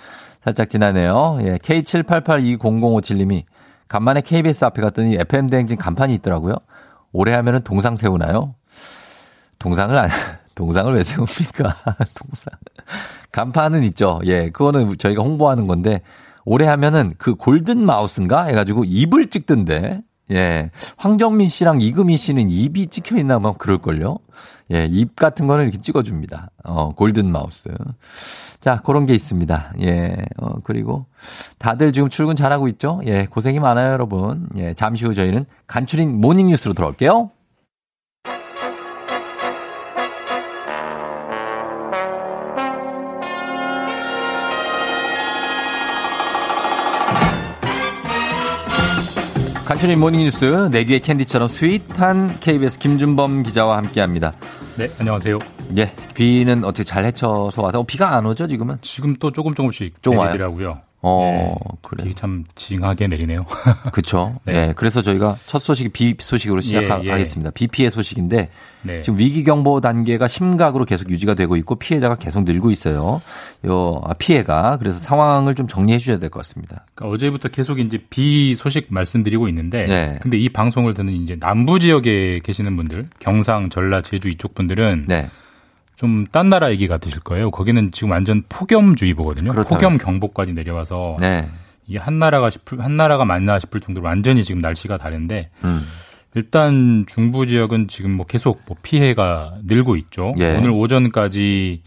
살짝 0.45 0.68
지나네요. 0.68 1.39
예, 1.43 1.59
K78820057님이 1.59 3.45
간만에 3.89 4.20
KBS 4.20 4.64
앞에 4.66 4.82
갔더니 4.82 5.16
FM대행진 5.16 5.76
간판이 5.76 6.14
있더라고요. 6.14 6.55
오래 7.12 7.34
하면은 7.34 7.62
동상 7.62 7.97
세우나요? 7.97 8.55
동상을 9.59 9.97
안, 9.97 10.11
동상을 10.55 10.93
왜 10.95 11.03
세웁니까? 11.03 11.76
동상. 12.14 12.53
간판은 13.32 13.82
있죠. 13.84 14.20
예, 14.24 14.51
그거는 14.51 14.97
저희가 14.99 15.22
홍보하는 15.22 15.66
건데, 15.66 16.03
오래 16.44 16.66
하면은 16.66 17.14
그 17.18 17.34
Golden 17.34 17.84
Mouth인가? 17.84 18.44
해가지고 18.45 18.84
입을 18.84 19.28
찍던데, 19.28 20.03
예. 20.30 20.70
황정민 20.97 21.49
씨랑 21.49 21.80
이금희 21.80 22.16
씨는 22.16 22.51
입이 22.51 22.89
찍혀 22.89 23.16
있나 23.18 23.39
뭐 23.39 23.57
그럴걸요? 23.57 24.18
예, 24.72 24.84
입 24.84 25.16
같은 25.16 25.47
거는 25.47 25.64
이렇게 25.64 25.80
찍어줍니다. 25.80 26.51
어, 26.64 26.95
Golden 26.94 27.30
Mouth. 27.30 27.68
자, 28.61 28.80
그런 28.84 29.06
게 29.06 29.14
있습니다. 29.14 29.74
예, 29.80 30.16
어, 30.38 30.54
그리고 30.64 31.06
다들 31.59 31.92
지금 31.92 32.09
출근 32.09 32.34
잘하고 32.34 32.68
있죠? 32.68 33.00
예, 33.06 33.26
고생이 33.26 33.61
많아요, 33.61 33.92
여러분. 33.92 34.48
예, 34.56 34.74
잠시 34.74 35.04
후 35.04 35.14
저희는 35.14 35.46
간추린 35.66 36.20
morning 36.20 36.49
뉴스로 36.48 36.74
돌아올게요. 36.74 37.30
간추린 49.68 50.00
morning 50.01 50.38
뉴스 50.38 50.70
내 50.72 50.83
귀의 50.83 51.01
캔디처럼 51.00 51.46
sweet한 51.46 52.40
KBS 52.40 52.78
김준범 52.78 53.42
기자와 53.42 53.76
함께합니다. 53.76 54.32
네, 54.78 54.88
안녕하세요. 54.98 55.38
예, 55.76 55.92
비는 56.14 56.64
어떻게 56.64 56.84
잘 56.84 57.04
헤쳐서 57.04 57.60
와서 57.60 57.80
어, 57.80 57.82
비가 57.82 58.16
안 58.16 58.24
오죠 58.24 58.46
지금은? 58.46 58.78
지금 58.80 59.14
또 59.16 59.30
조금 59.30 59.54
조금씩 59.54 60.02
좀 60.02 60.16
와요? 60.16 60.28
내리더라고요. 60.28 60.80
어, 61.01 61.20
네, 61.22 61.55
그래. 61.82 62.05
비 62.05 62.20
참 62.20 62.44
징하게 62.57 63.07
내리네요. 63.07 63.42
그렇죠. 63.92 64.40
네. 64.44 64.55
예, 64.68 64.72
그래서 64.74 65.01
저희가 65.01 65.36
첫 65.46 65.62
소식이 65.62 65.90
비 65.90 66.16
소식으로 66.18 66.61
시작하겠습니다. 66.61 67.53
비 67.53 67.68
피해 67.68 67.88
소식인데 67.88 68.51
네. 68.82 69.01
지금 69.03 69.18
위기 69.18 69.44
경보 69.44 69.80
단계가 69.80 70.26
심각으로 70.26 70.84
계속 70.84 71.09
유지가 71.11 71.34
되고 71.34 71.55
있고 71.57 71.76
피해자가 71.76 72.16
계속 72.16 72.42
늘고 72.44 72.70
있어요. 72.72 73.22
요 73.66 74.01
아, 74.05 74.14
피해가 74.14 74.78
그래서 74.78 74.99
상황을 74.99 75.55
좀 75.55 75.68
정리해 75.68 75.99
주셔야 75.99 76.18
될 76.18 76.30
것 76.30 76.40
같습니다. 76.40 76.84
그러니까 76.94 77.14
어제부터 77.14 77.49
계속 77.49 77.78
이제 77.78 77.99
비 78.11 78.55
소식 78.57 78.86
말씀드리고 78.90 79.49
있는데, 79.49 79.86
네. 79.86 80.18
근데 80.20 80.36
이 80.36 80.49
방송을 80.49 80.94
듣는 80.94 81.12
이제 81.14 81.36
남부 81.38 81.78
지역에 81.78 82.40
계시는 82.42 82.76
분들, 82.76 83.09
경상, 83.20 83.70
전라, 83.70 84.03
제주 84.03 84.28
이쪽 84.28 84.55
분들은 84.55 85.05
네. 85.07 85.30
좀 85.99 86.26
딴 86.30 86.49
나라 86.49 86.70
얘기 86.70 86.86
같으실 86.86 87.20
거예요. 87.20 87.51
거기는 87.51 87.90
지금 87.92 88.12
완전 88.12 88.42
폭염주의보거든요. 88.49 89.53
폭염. 89.64 89.99
경보까지 89.99 90.53
내려와서 90.53 91.16
네. 91.20 91.51
이게 91.86 91.99
한 91.99 92.18
나라가 92.18 92.51
싶을 92.51 92.82
한 92.82 92.96
나라가 92.96 93.24
맞나 93.24 93.59
싶을 93.59 93.80
정도로 93.80 94.07
완전히 94.07 94.44
지금 94.44 94.61
날씨가 94.61 94.99
다른데 94.99 95.51
음. 95.64 95.82
일단 96.34 97.05
중부 97.09 97.46
지역은 97.46 97.88
지금 97.88 98.12
뭐 98.12 98.26
계속 98.26 98.62
뭐 98.66 98.76
피해가 98.82 99.55
늘고 99.64 99.96
있죠. 99.96 100.34
예. 100.38 100.57
오늘 100.57 100.70
오전까지 100.70 101.82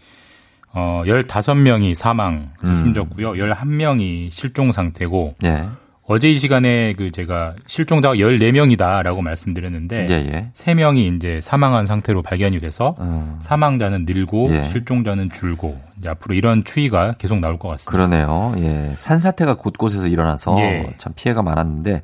어 0.74 1.02
15명이 1.06 1.94
사망 1.94 2.50
음. 2.64 2.74
숨졌고요. 2.74 3.32
11명이 3.32 4.30
실종 4.30 4.72
상태고 4.72 5.34
예. 5.44 5.68
어제 6.04 6.28
이 6.28 6.38
시간에 6.38 6.94
그 6.94 7.12
제가 7.12 7.54
실종자가 7.66 8.14
14명이다라고 8.16 9.20
말씀드렸는데 9.22 10.06
예, 10.10 10.14
예. 10.14 10.50
3명이 10.52 11.16
이제 11.16 11.40
사망한 11.40 11.86
상태로 11.86 12.22
발견이 12.22 12.58
돼서 12.58 12.96
어, 12.98 13.38
사망자는 13.40 14.04
늘고 14.06 14.48
예. 14.52 14.64
실종자는 14.64 15.30
줄고 15.30 15.80
이제 15.98 16.08
앞으로 16.08 16.34
이런 16.34 16.64
추이가 16.64 17.12
계속 17.18 17.38
나올 17.38 17.58
것 17.58 17.68
같습니다. 17.68 17.90
그러네요. 17.92 18.52
예. 18.58 18.92
산사태가 18.96 19.54
곳곳에서 19.54 20.08
일어나서 20.08 20.58
예. 20.58 20.92
참 20.98 21.12
피해가 21.14 21.42
많았는데 21.42 22.02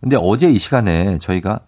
근데 0.00 0.16
어제 0.20 0.50
이 0.50 0.56
시간에 0.58 1.18
저희가 1.18 1.60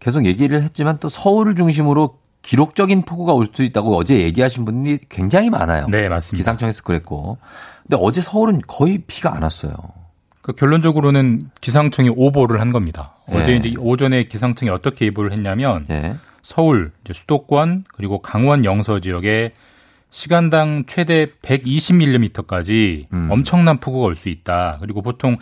계속 0.00 0.26
얘기를 0.26 0.60
했지만 0.62 0.98
또 1.00 1.08
서울을 1.08 1.54
중심으로 1.54 2.18
기록적인 2.42 3.02
폭우가 3.02 3.32
올 3.32 3.46
수 3.54 3.64
있다고 3.64 3.96
어제 3.96 4.20
얘기하신 4.20 4.66
분들이 4.66 4.98
굉장히 5.08 5.48
많아요. 5.48 5.86
네, 5.88 6.08
맞습니다. 6.10 6.36
기상청에서 6.36 6.82
그랬고. 6.82 7.38
근데 7.82 7.96
어제 7.98 8.20
서울은 8.20 8.60
거의 8.66 8.98
비가 9.06 9.34
안 9.34 9.42
왔어요. 9.42 9.72
그 10.44 10.52
결론적으로는 10.52 11.40
기상청이 11.62 12.10
오보를 12.14 12.60
한 12.60 12.70
겁니다. 12.70 13.14
예. 13.32 13.38
어제 13.38 13.56
이제 13.56 13.72
오전에 13.78 14.24
기상청이 14.24 14.70
어떻게 14.70 15.06
예보를 15.06 15.32
했냐면 15.32 15.86
예. 15.88 16.16
서울, 16.42 16.92
수도권 17.10 17.84
그리고 17.88 18.20
강원 18.20 18.66
영서 18.66 19.00
지역에 19.00 19.52
시간당 20.10 20.84
최대 20.86 21.28
120mm까지 21.40 23.06
음. 23.14 23.28
엄청난 23.30 23.78
폭우가 23.80 24.04
올 24.06 24.14
수 24.14 24.28
있다. 24.28 24.76
그리고 24.82 25.00
보통 25.00 25.38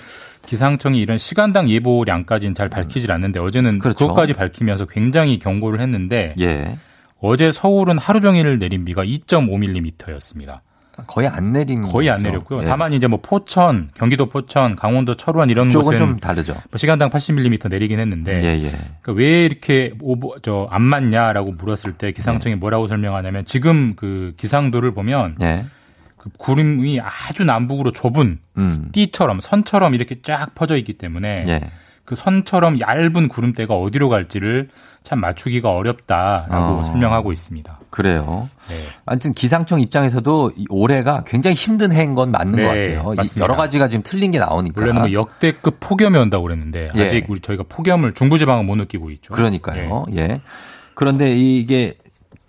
기상청이 0.47 1.01
이런 1.01 1.19
시간당 1.19 1.69
예보량까지는 1.69 2.55
잘 2.55 2.69
밝히질 2.69 3.11
않는데 3.11 3.41
어제는 3.41 3.81
그렇죠. 3.81 4.07
그것까지 4.07 4.35
밝히면서 4.35 4.87
굉장히 4.87 5.41
경고를 5.41 5.81
했는데 5.81 6.33
예. 6.41 6.79
어제 7.21 7.51
서울은 7.51 7.99
하루 7.99 8.21
종일 8.21 8.61
내린 8.61 8.85
비가 8.85 9.03
2.5mm였습니다. 9.05 10.61
거의 11.07 11.27
안 11.27 11.53
내린 11.53 11.83
거의 11.83 12.11
안 12.11 12.19
거죠. 12.19 12.29
내렸고요. 12.29 12.63
예. 12.63 12.65
다만 12.67 12.93
이제 12.93 13.07
뭐 13.07 13.21
포천, 13.23 13.91
경기도 13.95 14.27
포천, 14.27 14.77
강원도 14.77 15.15
철원 15.15 15.51
이런 15.51 15.69
곳은 15.69 15.99
좀 15.99 16.19
다르죠. 16.19 16.53
뭐 16.53 16.77
시간당 16.77 17.11
80mm 17.11 17.69
내리긴 17.69 17.99
했는데 17.99 18.35
예, 18.43 18.63
예. 18.63 18.69
그러니까 19.01 19.13
왜 19.13 19.45
이렇게 19.45 19.95
오버 20.01 20.39
저안 20.41 20.83
맞냐라고 20.83 21.53
물었을 21.53 21.93
때 21.93 22.13
기상청이 22.13 22.57
뭐라고 22.57 22.89
설명하냐면 22.89 23.45
지금 23.45 23.95
그 23.97 24.35
기상도를 24.37 24.93
보면 24.93 25.37
예. 25.41 25.65
그 26.19 26.31
구름이 26.39 27.01
아주 27.01 27.45
남북으로 27.45 27.93
좁은 27.93 28.39
음. 28.57 28.89
띠처럼 28.93 29.41
선처럼 29.41 29.95
이렇게 29.95 30.23
쫙 30.23 30.55
퍼져 30.55 30.77
있기 30.77 30.93
때문에 30.95 31.45
예. 31.49 31.71
그 32.05 32.15
선처럼 32.15 32.81
얇은 32.81 33.29
구름대가 33.29 33.75
어디로 33.75 34.09
갈지를 34.09 34.69
참 35.03 35.21
맞추기가 35.21 35.71
어렵다라고 35.71 36.81
어. 36.81 36.85
설명하고 36.85 37.33
있습니다. 37.33 37.81
그래요. 37.91 38.49
네. 38.69 38.77
아무튼 39.05 39.33
기상청 39.33 39.81
입장에서도 39.81 40.53
이 40.57 40.65
올해가 40.69 41.25
굉장히 41.25 41.55
힘든 41.55 41.93
해인 41.93 42.15
건 42.15 42.31
맞는 42.31 42.53
네, 42.53 42.63
것 42.63 42.69
같아요. 42.69 43.13
이 43.13 43.17
맞습니다. 43.17 43.43
여러 43.43 43.57
가지가 43.57 43.89
지금 43.89 44.03
틀린 44.05 44.31
게 44.31 44.39
나오니까. 44.39 44.81
원래는 44.81 45.01
뭐 45.01 45.13
역대급 45.13 45.79
폭염이 45.81 46.17
온다고 46.19 46.45
그랬는데 46.45 46.91
예. 46.95 47.07
아직 47.07 47.27
우리 47.29 47.41
저희가 47.41 47.65
폭염을 47.69 48.15
중부지방은 48.15 48.65
못 48.65 48.77
느끼고 48.77 49.11
있죠. 49.11 49.35
그러니까요. 49.35 50.07
예. 50.17 50.41
그런데 50.95 51.31
이게 51.31 51.95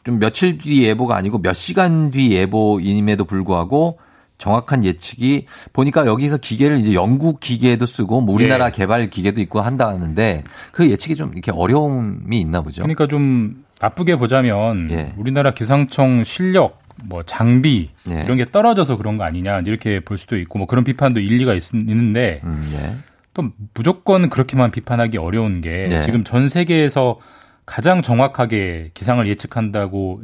좀 0.03 0.19
며칠 0.19 0.57
뒤 0.57 0.83
예보가 0.83 1.15
아니고 1.15 1.39
몇 1.39 1.53
시간 1.53 2.11
뒤 2.11 2.31
예보임에도 2.31 3.25
불구하고 3.25 3.99
정확한 4.43 4.83
예측이 4.83 5.45
보니까 5.71 6.05
여기서 6.05 6.37
기계를 6.37 6.77
이제 6.77 6.93
영국 6.93 7.39
기계도 7.39 7.85
쓰고 7.85 8.19
뭐 8.19 8.35
우리나라 8.35 8.67
예. 8.67 8.71
개발 8.71 9.09
기계도 9.09 9.39
있고 9.39 9.61
한다는데 9.61 10.43
그 10.73 10.89
예측이 10.89 11.15
좀 11.15 11.31
이렇게 11.31 11.51
어려움이 11.51 12.41
있나 12.41 12.61
보죠. 12.61 12.81
그러니까 12.81 13.07
좀 13.07 13.63
나쁘게 13.79 14.17
보자면 14.17 14.89
예. 14.91 15.13
우리나라 15.15 15.51
기상청 15.51 16.25
실력, 16.25 16.81
뭐 17.05 17.23
장비 17.23 17.91
예. 18.09 18.21
이런 18.25 18.35
게 18.35 18.43
떨어져서 18.43 18.97
그런 18.97 19.17
거 19.17 19.23
아니냐 19.23 19.61
이렇게 19.61 20.01
볼 20.01 20.17
수도 20.17 20.37
있고 20.37 20.59
뭐 20.59 20.67
그런 20.67 20.83
비판도 20.83 21.21
일리가 21.21 21.53
있, 21.53 21.73
있는데 21.73 22.41
음, 22.43 22.67
예. 22.73 22.95
또 23.33 23.49
무조건 23.73 24.29
그렇게만 24.29 24.71
비판하기 24.71 25.17
어려운 25.19 25.61
게 25.61 25.87
네. 25.89 26.01
지금 26.01 26.25
전 26.25 26.49
세계에서 26.49 27.17
가장 27.65 28.01
정확하게 28.01 28.91
기상을 28.93 29.25
예측한다고 29.25 30.21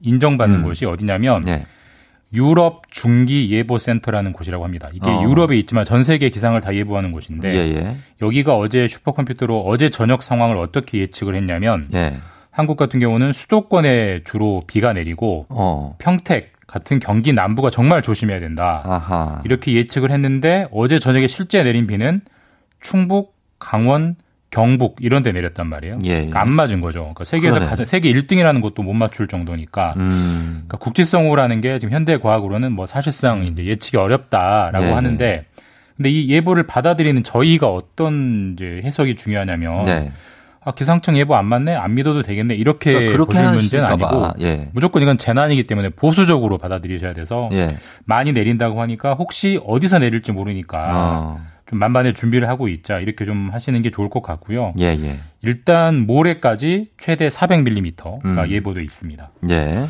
인정받는 0.00 0.58
음. 0.58 0.64
곳이 0.64 0.86
어디냐면 0.86 1.46
예. 1.46 1.66
유럽 2.32 2.82
중기 2.90 3.50
예보 3.50 3.78
센터라는 3.78 4.32
곳이라고 4.32 4.64
합니다. 4.64 4.88
이게 4.92 5.10
어. 5.10 5.22
유럽에 5.22 5.56
있지만 5.58 5.84
전 5.84 6.02
세계 6.02 6.30
기상을 6.30 6.60
다 6.60 6.74
예보하는 6.74 7.12
곳인데 7.12 7.52
예, 7.52 7.74
예. 7.74 7.96
여기가 8.22 8.56
어제 8.56 8.86
슈퍼컴퓨터로 8.86 9.60
어제 9.60 9.90
저녁 9.90 10.22
상황을 10.22 10.60
어떻게 10.60 10.98
예측을 10.98 11.34
했냐면 11.34 11.88
예. 11.92 12.18
한국 12.50 12.76
같은 12.76 13.00
경우는 13.00 13.32
수도권에 13.32 14.22
주로 14.24 14.62
비가 14.66 14.92
내리고 14.92 15.46
어. 15.48 15.96
평택 15.98 16.52
같은 16.66 17.00
경기 17.00 17.32
남부가 17.32 17.70
정말 17.70 18.00
조심해야 18.00 18.38
된다. 18.38 18.82
아하. 18.84 19.42
이렇게 19.44 19.72
예측을 19.72 20.12
했는데 20.12 20.68
어제 20.70 21.00
저녁에 21.00 21.26
실제 21.26 21.64
내린 21.64 21.88
비는 21.88 22.20
충북, 22.80 23.34
강원, 23.58 24.14
경북 24.50 24.96
이런 25.00 25.22
데 25.22 25.32
내렸단 25.32 25.66
말이에요. 25.68 25.98
예, 26.04 26.08
예. 26.10 26.14
그러니까 26.14 26.40
안 26.40 26.50
맞은 26.52 26.80
거죠. 26.80 27.00
그러니까 27.00 27.24
세계에서 27.24 27.54
그러네. 27.54 27.70
가장 27.70 27.86
세계 27.86 28.12
1등이라는 28.12 28.60
것도 28.60 28.82
못 28.82 28.92
맞출 28.94 29.28
정도니까 29.28 29.94
음. 29.96 30.64
그러니까 30.66 30.78
국지성호라는 30.78 31.60
게 31.60 31.78
지금 31.78 31.94
현대 31.94 32.18
과학으로는 32.18 32.72
뭐 32.72 32.86
사실상 32.86 33.46
이제 33.46 33.64
예측이 33.64 33.96
어렵다라고 33.96 34.86
네. 34.86 34.92
하는데 34.92 35.44
근데 35.96 36.10
이 36.10 36.28
예보를 36.30 36.64
받아들이는 36.64 37.22
저희가 37.22 37.68
어떤 37.68 38.54
이제 38.54 38.80
해석이 38.84 39.16
중요하냐면 39.16 39.84
네. 39.84 40.10
아, 40.62 40.72
기상청 40.72 41.16
예보 41.16 41.36
안 41.36 41.46
맞네? 41.46 41.74
안 41.74 41.94
믿어도 41.94 42.22
되겠네? 42.22 42.54
이렇게 42.54 42.92
그러니까 42.92 43.12
그렇게 43.12 43.38
보실 43.38 43.54
문제는 43.54 43.86
아니고 43.86 44.20
봐. 44.20 44.34
예. 44.40 44.68
무조건 44.72 45.02
이건 45.02 45.16
재난이기 45.16 45.66
때문에 45.66 45.90
보수적으로 45.90 46.58
받아들이셔야 46.58 47.14
돼서 47.14 47.48
예. 47.52 47.76
많이 48.04 48.32
내린다고 48.32 48.80
하니까 48.82 49.14
혹시 49.14 49.58
어디서 49.64 50.00
내릴지 50.00 50.32
모르니까 50.32 50.90
어. 50.92 51.40
좀 51.70 51.78
만반의 51.78 52.14
준비를 52.14 52.48
하고 52.48 52.68
있자 52.68 52.98
이렇게 52.98 53.24
좀 53.24 53.50
하시는 53.52 53.80
게 53.80 53.90
좋을 53.90 54.10
것 54.10 54.22
같고요. 54.22 54.74
예, 54.80 54.86
예. 54.86 55.20
일단 55.42 56.04
모레까지 56.06 56.90
최대 56.98 57.28
400mm가 57.28 58.24
음. 58.24 58.44
예보돼 58.50 58.82
있습니다. 58.82 59.30
예. 59.50 59.86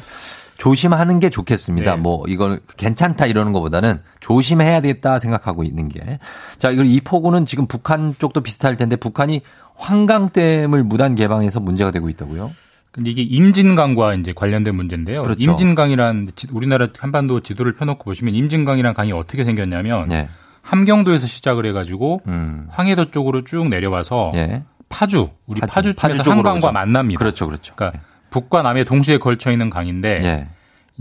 조심하는 0.59 1.21
게 1.21 1.31
좋겠습니다. 1.31 1.97
네. 1.97 2.01
뭐 2.03 2.23
이걸 2.29 2.61
괜찮다 2.77 3.25
이러는 3.25 3.53
것보다는 3.53 4.01
조심해야 4.21 4.83
되겠다 4.83 5.19
생각하고 5.19 5.65
있는 5.65 5.89
게. 5.89 6.19
자, 6.59 6.71
이걸 6.71 6.85
이 6.85 7.01
폭우는 7.01 7.47
지금 7.47 7.67
북한 7.67 8.15
쪽도 8.19 8.43
비슷할 8.43 8.77
텐데 8.77 8.97
북한이 8.97 9.41
환강댐을 9.77 10.85
무단 10.85 11.15
개방해서 11.15 11.61
문제가 11.61 11.91
되고 11.91 12.11
있다고요? 12.11 12.51
근데 12.93 13.09
이게 13.11 13.23
임진강과 13.23 14.15
이제 14.17 14.35
관련된 14.35 14.75
문제인데요. 14.75 15.23
그렇죠. 15.23 15.41
임진강이란 15.51 16.29
지- 16.35 16.49
우리나라 16.53 16.89
한반도 16.99 17.41
지도를 17.41 17.73
펴놓고 17.75 18.05
보시면 18.05 18.35
임진강이란 18.35 18.93
강이 18.93 19.13
어떻게 19.13 19.45
생겼냐면 19.45 20.09
네. 20.09 20.29
함경도에서 20.63 21.27
시작을 21.27 21.67
해가지고 21.67 22.21
음. 22.29 22.67
황해도 22.71 23.11
쪽으로 23.11 23.43
쭉 23.45 23.69
내려와서 23.69 24.33
예. 24.35 24.63
파주 24.89 25.31
우리 25.47 25.61
파주, 25.61 25.95
파주, 25.95 26.17
쪽에서 26.19 26.31
한강과 26.33 26.69
오죠. 26.69 26.73
만납니다. 26.73 27.19
그렇죠, 27.19 27.47
그렇죠. 27.47 27.75
그러니까 27.77 28.01
북과 28.31 28.63
남에 28.63 28.85
동시에 28.85 29.19
걸쳐 29.19 29.51
있는 29.51 29.71
강인데 29.71 30.21
예. 30.23 30.49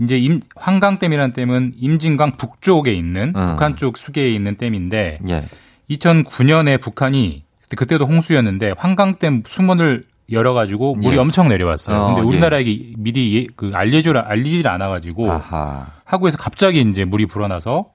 이제 0.00 0.16
임, 0.18 0.40
한강댐이라는 0.56 1.32
댐은 1.34 1.72
임진강 1.76 2.36
북쪽에 2.36 2.92
있는 2.92 3.32
음. 3.36 3.46
북한 3.48 3.76
쪽 3.76 3.98
수계에 3.98 4.30
있는 4.30 4.56
댐인데 4.56 5.18
예. 5.28 5.44
2009년에 5.90 6.80
북한이 6.80 7.44
그때- 7.62 7.76
그때도 7.76 8.06
홍수였는데 8.06 8.74
한강댐 8.78 9.42
수문을 9.46 10.04
열어가지고 10.32 10.94
물이 10.94 11.16
예. 11.16 11.20
엄청 11.20 11.48
내려왔어요. 11.48 11.96
어, 11.96 12.06
근데 12.08 12.20
예. 12.22 12.24
우리나라에게 12.24 12.92
미리 12.96 13.36
예- 13.36 13.46
그 13.56 13.72
알려줄 13.74 14.16
알리질 14.16 14.66
않아가지고 14.68 15.30
아하. 15.30 15.88
하구에서 16.04 16.38
갑자기 16.38 16.80
이제 16.80 17.04
물이 17.04 17.26
불어나서 17.26 17.86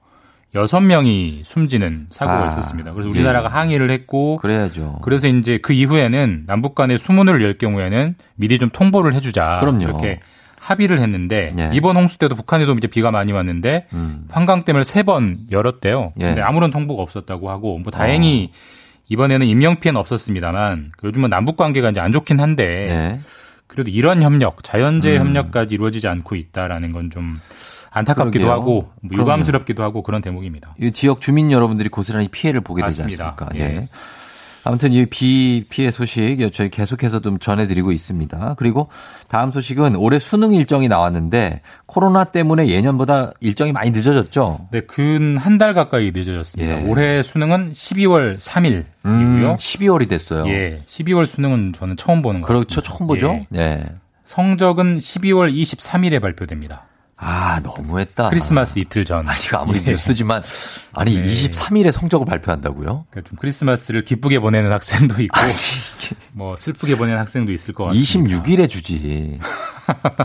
여섯 0.54 0.80
명이 0.80 1.42
숨지는 1.44 2.06
사고가 2.10 2.44
아, 2.44 2.48
있었습니다. 2.48 2.92
그래서 2.92 3.08
예. 3.08 3.12
우리나라가 3.12 3.48
항의를 3.48 3.90
했고 3.90 4.36
그래야죠. 4.38 5.00
그래서 5.02 5.28
이제 5.28 5.58
그 5.58 5.72
이후에는 5.72 6.44
남북 6.46 6.74
간에 6.74 6.96
수문을 6.96 7.42
열 7.42 7.58
경우에는 7.58 8.14
미리 8.36 8.58
좀 8.58 8.70
통보를 8.70 9.14
해 9.14 9.20
주자. 9.20 9.56
그럼요. 9.60 9.82
이렇게 9.82 10.20
합의를 10.58 10.98
했는데 11.00 11.52
예. 11.58 11.70
이번 11.74 11.96
홍수 11.96 12.18
때도 12.18 12.34
북한에도 12.36 12.72
이제 12.72 12.86
비가 12.86 13.10
많이 13.10 13.32
왔는데 13.32 13.86
음. 13.92 14.24
한강댐을 14.30 14.84
세 14.84 15.02
번 15.02 15.40
열었대요. 15.50 16.12
예. 16.20 16.24
근데 16.24 16.40
아무런 16.40 16.70
통보가 16.70 17.02
없었다고 17.02 17.50
하고 17.50 17.78
뭐 17.78 17.90
다행히 17.92 18.50
이번에는 19.08 19.46
인명 19.46 19.78
피해는 19.78 20.00
없었습니다만 20.00 20.92
요즘은 21.04 21.28
남북 21.30 21.56
관계가 21.56 21.90
이제 21.90 22.00
안 22.00 22.10
좋긴 22.12 22.40
한데 22.40 22.86
네. 22.88 23.20
그래도 23.68 23.90
이런 23.90 24.22
협력, 24.22 24.62
자연재해 24.64 25.18
음. 25.18 25.26
협력까지 25.26 25.74
이루어지지 25.74 26.08
않고 26.08 26.34
있다라는 26.34 26.92
건 26.92 27.10
좀 27.10 27.38
안타깝기도 27.98 28.44
그러게요. 28.44 28.50
하고 28.52 28.90
뭐. 29.00 29.18
유감스럽기도 29.18 29.82
하고 29.82 30.02
그런 30.02 30.20
대목입니다. 30.22 30.74
이 30.80 30.90
지역 30.92 31.20
주민 31.20 31.50
여러분들이 31.52 31.88
고스란히 31.88 32.28
피해를 32.28 32.60
보게 32.60 32.82
되지 32.82 33.02
맞습니다. 33.02 33.36
않습니까? 33.38 33.56
예. 33.58 33.76
예. 33.76 33.88
아무튼 34.68 34.92
이 34.92 35.06
비 35.06 35.64
피해 35.70 35.92
소식 35.92 36.38
저희 36.52 36.68
계속해서 36.70 37.20
좀 37.20 37.38
전해드리고 37.38 37.92
있습니다. 37.92 38.54
그리고 38.58 38.88
다음 39.28 39.52
소식은 39.52 39.94
올해 39.94 40.18
수능 40.18 40.52
일정이 40.52 40.88
나왔는데 40.88 41.60
코로나 41.86 42.24
때문에 42.24 42.66
예년보다 42.66 43.30
일정이 43.38 43.70
많이 43.70 43.92
늦어졌죠. 43.92 44.66
네, 44.72 44.80
근 44.80 45.36
한 45.38 45.58
달 45.58 45.72
가까이 45.72 46.10
늦어졌습니다. 46.12 46.80
예. 46.82 46.84
올해 46.84 47.22
수능은 47.22 47.74
12월 47.74 48.38
3일이고요. 48.38 48.84
음, 49.06 49.54
12월이 49.56 50.08
됐어요. 50.08 50.48
예, 50.48 50.80
12월 50.88 51.26
수능은 51.26 51.72
저는 51.78 51.96
처음 51.96 52.20
보는 52.20 52.40
것 52.40 52.48
그렇죠. 52.48 52.80
같습니다. 52.80 52.88
처음 52.98 53.06
보죠. 53.06 53.46
예. 53.54 53.58
예. 53.60 53.84
성적은 54.24 54.98
12월 54.98 55.54
23일에 55.54 56.20
발표됩니다. 56.20 56.82
아, 57.18 57.60
너무했다. 57.62 58.28
크리스마스 58.28 58.78
이틀 58.78 59.04
전. 59.04 59.26
아니, 59.26 59.38
이거 59.40 59.58
아무리 59.58 59.80
예. 59.86 59.90
뉴스지만 59.90 60.42
아니 60.92 61.16
네. 61.16 61.22
23일에 61.24 61.90
성적을 61.90 62.26
발표한다고요? 62.26 63.06
그러니까 63.10 63.28
좀 63.28 63.38
크리스마스를 63.38 64.04
기쁘게 64.04 64.38
보내는 64.38 64.70
학생도 64.70 65.22
있고 65.22 65.40
뭐 66.32 66.56
슬프게 66.56 66.96
보내는 66.96 67.18
학생도 67.18 67.52
있을 67.52 67.72
것 67.72 67.84
같습니다. 67.86 68.40
26일에 68.44 68.68
주지. 68.68 69.40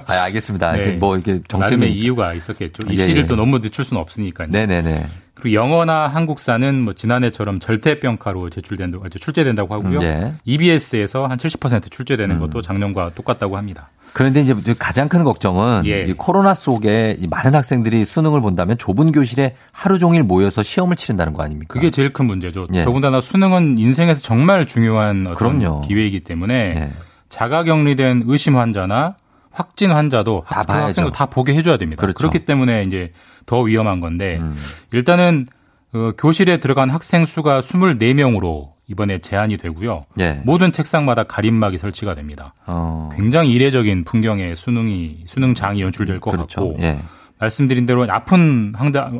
아, 0.05 0.13
알겠습니다. 0.23 0.73
네. 0.73 0.91
뭐 0.93 1.17
이게 1.17 1.39
정책이 1.47 1.85
이유가 1.91 2.33
있었겠죠. 2.33 2.89
예, 2.89 2.93
입시를 2.93 3.23
예. 3.23 3.27
또 3.27 3.35
너무 3.35 3.61
늦출 3.61 3.85
수는 3.85 4.01
없으니까요. 4.01 4.49
네네네. 4.49 5.05
그리고 5.41 5.55
영어나 5.55 6.07
한국사는 6.07 6.81
뭐 6.81 6.93
지난해처럼 6.93 7.59
절대평가로 7.59 8.51
제출된다, 8.51 8.99
아, 9.03 9.09
출제된다고 9.09 9.73
하고요. 9.73 9.97
음, 9.99 10.03
예. 10.03 10.33
EBS에서 10.45 11.25
한 11.25 11.37
70% 11.37 11.89
출제되는 11.89 12.35
음. 12.35 12.39
것도 12.39 12.61
작년과 12.61 13.11
똑같다고 13.15 13.57
합니다. 13.57 13.89
그런데 14.13 14.41
이제 14.41 14.53
가장 14.77 15.09
큰 15.09 15.23
걱정은 15.23 15.83
예. 15.85 16.03
이 16.03 16.13
코로나 16.13 16.53
속에 16.53 17.15
이 17.17 17.27
많은 17.27 17.55
학생들이 17.55 18.05
수능을 18.05 18.41
본다면 18.41 18.77
좁은 18.77 19.11
교실에 19.11 19.55
하루 19.71 19.97
종일 19.97 20.23
모여서 20.23 20.61
시험을 20.61 20.95
치른다는 20.95 21.33
거 21.33 21.43
아닙니까? 21.43 21.73
그게 21.73 21.89
제일 21.89 22.13
큰 22.13 22.25
문제죠. 22.25 22.67
예. 22.73 22.83
더군다나 22.83 23.19
수능은 23.19 23.77
인생에서 23.79 24.21
정말 24.21 24.67
중요한 24.67 25.25
어떤 25.27 25.59
그럼요. 25.59 25.81
기회이기 25.81 26.19
때문에 26.19 26.53
예. 26.53 26.93
자가격리된 27.29 28.23
의심 28.27 28.57
환자나 28.57 29.15
확진 29.49 29.91
환자도 29.91 30.45
다. 30.49 30.63
학생도 30.67 31.11
다 31.11 31.25
보게 31.25 31.53
해줘야 31.55 31.77
됩니다. 31.77 32.01
그렇죠. 32.01 32.17
그렇기 32.17 32.45
때문에 32.45 32.83
이제 32.83 33.11
더 33.45 33.61
위험한 33.61 33.99
건데 33.99 34.37
음. 34.39 34.55
일단은 34.93 35.47
어, 35.93 36.11
교실에 36.17 36.57
들어간 36.57 36.89
학생 36.89 37.25
수가 37.25 37.61
24명으로 37.61 38.69
이번에 38.87 39.19
제한이 39.19 39.57
되고요. 39.57 40.05
예. 40.19 40.41
모든 40.43 40.71
책상마다 40.71 41.23
가림막이 41.23 41.77
설치가 41.77 42.13
됩니다. 42.15 42.53
어. 42.65 43.09
굉장히 43.15 43.51
이례적인 43.53 44.03
풍경의 44.03 44.55
수능이 44.55 45.23
수능장이 45.27 45.81
연출될 45.81 46.19
것 46.19 46.31
그렇죠. 46.31 46.67
같고 46.69 46.83
예. 46.83 46.99
말씀드린 47.41 47.87
대로 47.87 48.05
아픈 48.09 48.73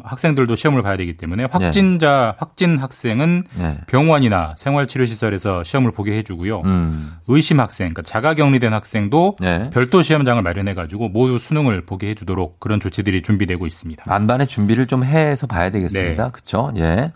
학생들도 0.03 0.55
시험을 0.55 0.83
봐야 0.83 0.95
되기 0.95 1.17
때문에 1.17 1.45
확진자 1.45 2.35
확진 2.37 2.77
학생은 2.77 3.45
예. 3.59 3.77
병원이나 3.87 4.53
생활치료시설에서 4.57 5.63
시험을 5.63 5.91
보게 5.91 6.15
해주고요. 6.19 6.61
음. 6.61 7.15
의심 7.27 7.59
학생, 7.59 7.85
그러니까 7.93 8.03
자가격리된 8.03 8.73
학생도 8.73 9.37
예. 9.43 9.69
별도 9.73 10.03
시험장을 10.03 10.41
마련해가지고 10.41 11.09
모두 11.09 11.39
수능을 11.39 11.85
보게 11.85 12.09
해주도록 12.09 12.59
그런 12.59 12.79
조치들이 12.79 13.23
준비되고 13.23 13.65
있습니다. 13.65 14.03
만반의 14.07 14.47
준비를 14.47 14.85
좀 14.85 15.03
해서 15.03 15.47
봐야 15.47 15.71
되겠습니다. 15.71 16.23
네. 16.25 16.31
그렇죠? 16.31 16.71
예. 16.77 17.11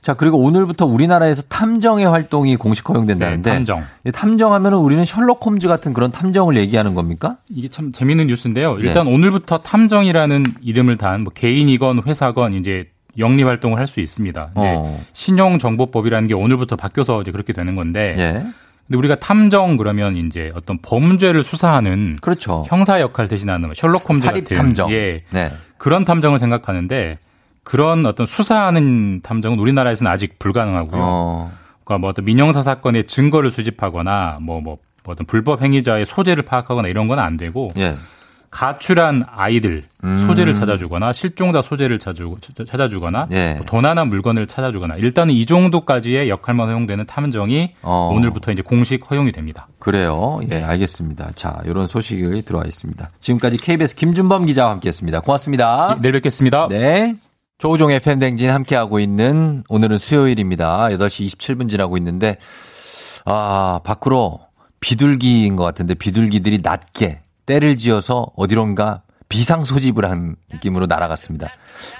자, 0.00 0.14
그리고 0.14 0.38
오늘부터 0.38 0.86
우리나라에서 0.86 1.42
탐정의 1.48 2.06
활동이 2.06 2.56
공식 2.56 2.88
허용된다는데. 2.88 3.50
네, 3.50 3.56
탐정. 3.56 3.82
이 4.04 4.12
탐정하면은 4.12 4.78
우리는 4.78 5.04
셜록 5.04 5.44
홈즈 5.44 5.66
같은 5.68 5.92
그런 5.92 6.10
탐정을 6.12 6.56
얘기하는 6.56 6.94
겁니까? 6.94 7.36
이게 7.48 7.68
참 7.68 7.92
재밌는 7.92 8.28
뉴스인데요. 8.28 8.76
네. 8.76 8.82
일단 8.86 9.06
오늘부터 9.06 9.58
탐정이라는 9.58 10.44
이름을 10.62 10.96
단 10.96 11.22
뭐 11.24 11.32
개인이건 11.34 12.02
회사건 12.06 12.52
이제 12.54 12.88
영리 13.18 13.42
활동을 13.42 13.78
할 13.78 13.86
수 13.86 14.00
있습니다. 14.00 14.50
어. 14.54 15.04
신용정보법이라는 15.12 16.28
게 16.28 16.34
오늘부터 16.34 16.76
바뀌어서 16.76 17.22
이제 17.22 17.30
그렇게 17.32 17.52
되는 17.52 17.74
건데. 17.74 18.14
예. 18.18 18.32
근데 18.86 18.98
우리가 18.98 19.16
탐정 19.16 19.76
그러면 19.76 20.16
이제 20.16 20.50
어떤 20.54 20.78
범죄를 20.80 21.42
수사하는 21.42 22.16
그렇죠. 22.20 22.62
형사 22.68 23.00
역할 23.00 23.26
대신하는 23.26 23.66
뭐 23.68 23.74
셜록 23.74 24.08
홈즈 24.08 24.22
같은 24.24 24.44
탐정. 24.56 24.92
예. 24.92 25.22
네. 25.30 25.48
그런 25.78 26.04
탐정을 26.04 26.38
생각하는데 26.38 27.18
그런 27.66 28.06
어떤 28.06 28.26
수사하는 28.26 29.22
탐정은 29.22 29.58
우리나라에서는 29.58 30.10
아직 30.10 30.38
불가능하고요. 30.38 31.02
어. 31.02 31.52
그러니까 31.82 31.98
뭐 32.00 32.10
어떤 32.10 32.24
민영사 32.24 32.62
사건의 32.62 33.04
증거를 33.04 33.50
수집하거나 33.50 34.38
뭐, 34.40 34.60
뭐, 34.60 34.78
뭐 35.02 35.12
어떤 35.12 35.26
불법 35.26 35.62
행위자의 35.62 36.06
소재를 36.06 36.44
파악하거나 36.44 36.86
이런 36.86 37.08
건 37.08 37.18
안 37.18 37.36
되고 37.36 37.70
예. 37.76 37.96
가출한 38.52 39.24
아이들 39.28 39.82
음. 40.04 40.18
소재를 40.20 40.54
찾아주거나 40.54 41.12
실종자 41.12 41.60
소재를 41.60 41.98
찾아주, 41.98 42.36
찾아주거나 42.66 43.26
예. 43.32 43.54
뭐 43.54 43.66
도난한 43.66 44.10
물건을 44.10 44.46
찾아주거나 44.46 44.94
일단은 44.96 45.34
이 45.34 45.44
정도까지의 45.44 46.30
역할만 46.30 46.68
허용되는 46.68 47.04
탐정이 47.04 47.74
어. 47.82 48.12
오늘부터 48.14 48.52
이제 48.52 48.62
공식 48.62 49.10
허용이 49.10 49.32
됩니다. 49.32 49.66
그래요. 49.80 50.38
예, 50.52 50.62
알겠습니다. 50.62 51.32
자, 51.34 51.60
이런 51.64 51.86
소식이 51.86 52.42
들어와 52.42 52.64
있습니다. 52.64 53.10
지금까지 53.18 53.56
KBS 53.58 53.96
김준범 53.96 54.46
기자와 54.46 54.70
함께 54.70 54.88
했습니다. 54.88 55.18
고맙습니다. 55.18 55.98
내일 56.00 56.12
뵙겠습니다. 56.12 56.68
네. 56.68 57.16
조우종의 57.58 58.00
팬댕진 58.00 58.50
함께하고 58.50 59.00
있는 59.00 59.64
오늘은 59.68 59.98
수요일입니다. 59.98 60.88
8시 60.88 61.26
27분 61.36 61.70
지나고 61.70 61.96
있는데, 61.96 62.36
아, 63.24 63.80
밖으로 63.82 64.40
비둘기인 64.80 65.56
것 65.56 65.64
같은데 65.64 65.94
비둘기들이 65.94 66.60
낮게 66.62 67.20
떼를 67.46 67.78
지어서 67.78 68.26
어디론가 68.36 69.02
비상 69.28 69.64
소집을 69.64 70.08
한 70.08 70.36
느낌으로 70.52 70.86
날아갔습니다. 70.86 71.48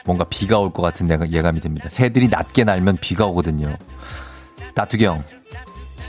뭔가 0.05 0.25
비가 0.25 0.59
올 0.59 0.71
것 0.73 0.83
같은 0.83 1.09
예감이 1.33 1.61
됩니다. 1.61 1.89
새들이 1.89 2.29
낮게 2.29 2.65
날면 2.65 2.99
비가 3.01 3.25
오거든요. 3.27 3.77
따뚜경, 4.75 5.19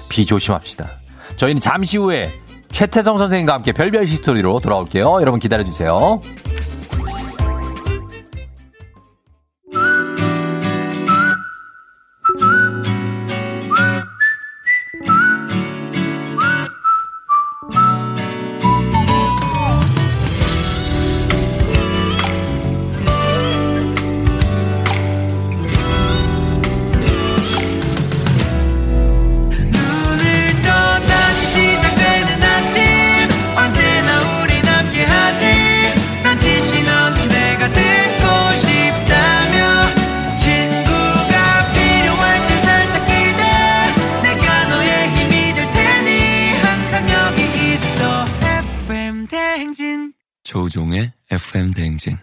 비 0.10 0.26
조심합시다. 0.26 0.89
저희는 1.38 1.62
잠시 1.62 1.98
후에 1.98 2.34
최태성 2.72 3.18
선생님과 3.18 3.54
함께 3.54 3.72
별별 3.72 4.04
history로 4.03 4.59
돌아올게요. 4.60 5.20
여러분 5.22 5.39
기다려주세요. 5.39 6.20
조우종의 50.58 51.12
FM 51.30 51.72
대행진. 51.76 52.18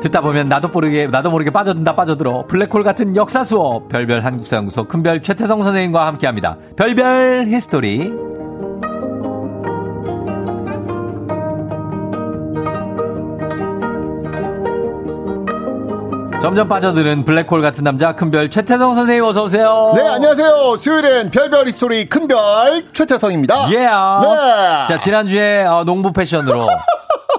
듣다 0.00 0.22
보면 0.22 0.48
나도 0.48 0.68
모르게 0.68 1.08
나도 1.08 1.30
모르게 1.30 1.50
빠져든다 1.50 1.94
빠져들어 1.94 2.46
블랙홀 2.46 2.84
같은 2.84 3.16
역사 3.16 3.44
수업 3.44 3.88
별별 3.88 4.24
한국사 4.24 4.56
연구소 4.56 4.84
큰별 4.88 5.22
최태성 5.22 5.62
선생님과 5.62 6.06
함께합니다. 6.06 6.56
별별 6.76 7.48
history. 7.48 8.33
점점 16.44 16.68
빠져드는 16.68 17.24
블랙홀 17.24 17.62
같은 17.62 17.84
남자 17.84 18.12
큰별 18.12 18.50
최태성 18.50 18.94
선생님 18.94 19.24
어서 19.24 19.44
오세요. 19.44 19.92
네, 19.96 20.02
안녕하세요. 20.06 20.76
수요일엔 20.76 21.30
별별 21.30 21.66
history 21.66 22.04
큰별 22.04 22.84
최태성입니다. 22.92 23.68
예. 23.72 23.78
네. 23.78 23.86
자 23.86 24.98
지난주에 24.98 25.64
어, 25.64 25.84
농부 25.84 26.12
패션으로 26.12 26.68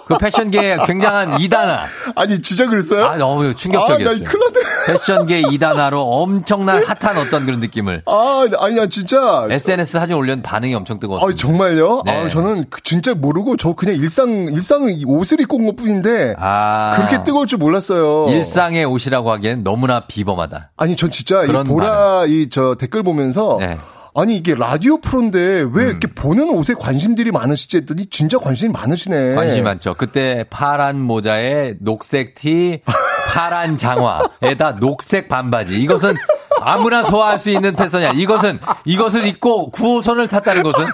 그 0.05 0.17
패션계에 0.17 0.77
굉장한 0.85 1.39
이단아. 1.41 1.83
아니, 2.15 2.41
진짜 2.41 2.67
그랬어요? 2.67 3.05
아 3.05 3.17
너무 3.17 3.53
충격적이었어요. 3.55 4.15
아, 4.15 4.23
나 4.23 4.29
큰일 4.29 4.43
났네. 4.53 4.65
패션계 4.87 5.39
이단아로 5.51 6.01
엄청난 6.01 6.83
핫한 6.83 7.17
어떤 7.17 7.45
그런 7.45 7.59
느낌을 7.59 8.03
아, 8.05 8.45
아니, 8.59 8.75
나 8.75 8.85
진짜. 8.87 9.47
SNS 9.49 9.93
사진 9.93 10.15
올렸는데 10.15 10.47
반응이 10.47 10.75
엄청 10.75 10.99
뜨거웠어요. 10.99 11.29
아, 11.31 11.35
정말요? 11.35 12.03
네. 12.05 12.11
아, 12.25 12.29
저는 12.29 12.65
그 12.69 12.81
진짜 12.83 13.13
모르고 13.15 13.57
저 13.57 13.73
그냥 13.73 13.95
일상, 13.95 14.29
일상 14.51 14.85
옷을 15.05 15.41
입고 15.41 15.57
온 15.57 15.65
것 15.65 15.75
뿐인데. 15.75 16.35
아. 16.37 16.93
그렇게 16.95 17.23
뜨거울 17.23 17.47
줄 17.47 17.57
몰랐어요. 17.57 18.27
일상의 18.29 18.85
옷이라고 18.85 19.31
하기엔 19.31 19.63
너무나 19.63 20.01
비범하다. 20.01 20.69
아니, 20.77 20.95
전 20.95 21.09
진짜 21.09 21.43
이 21.43 21.47
보라 21.47 22.25
이 22.27 22.47
저 22.51 22.75
댓글 22.75 23.01
보면서. 23.03 23.57
네. 23.59 23.77
아니 24.18 24.38
이게 24.38 24.55
라디오 24.55 24.97
프로인데 24.97 25.63
음. 25.63 25.72
왜 25.74 25.86
이렇게 25.88 26.07
보는 26.07 26.49
옷에 26.49 26.74
관심들이 26.74 27.32
많으시지 27.32 27.78
했더니 27.78 28.05
진짜 28.07 28.38
관심이 28.38 28.72
많으시네. 28.72 29.36
관심 29.36 29.66
많죠. 29.66 29.93
그때 29.95 30.45
파란 30.49 31.01
모자에 31.01 31.76
녹색 31.82 32.36
티, 32.36 32.82
파란 33.28 33.78
장화에다 33.78 34.78
녹색 34.80 35.28
반바지. 35.28 35.82
이것은 35.82 36.13
아무나 36.61 37.03
소화할 37.03 37.39
수 37.39 37.49
있는 37.49 37.76
패션이야. 37.76 38.13
이것은 38.16 38.59
이것을 38.86 39.28
입고 39.28 39.72
9호선을 39.72 40.30
탔다는 40.30 40.63
것은 40.63 40.86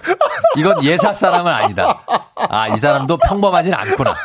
이건 0.58 0.84
예사 0.84 1.14
사람은 1.14 1.52
아니다. 1.52 2.02
아, 2.50 2.68
이 2.70 2.78
사람도 2.78 3.18
평범하진 3.18 3.72
않구나. 3.76 4.16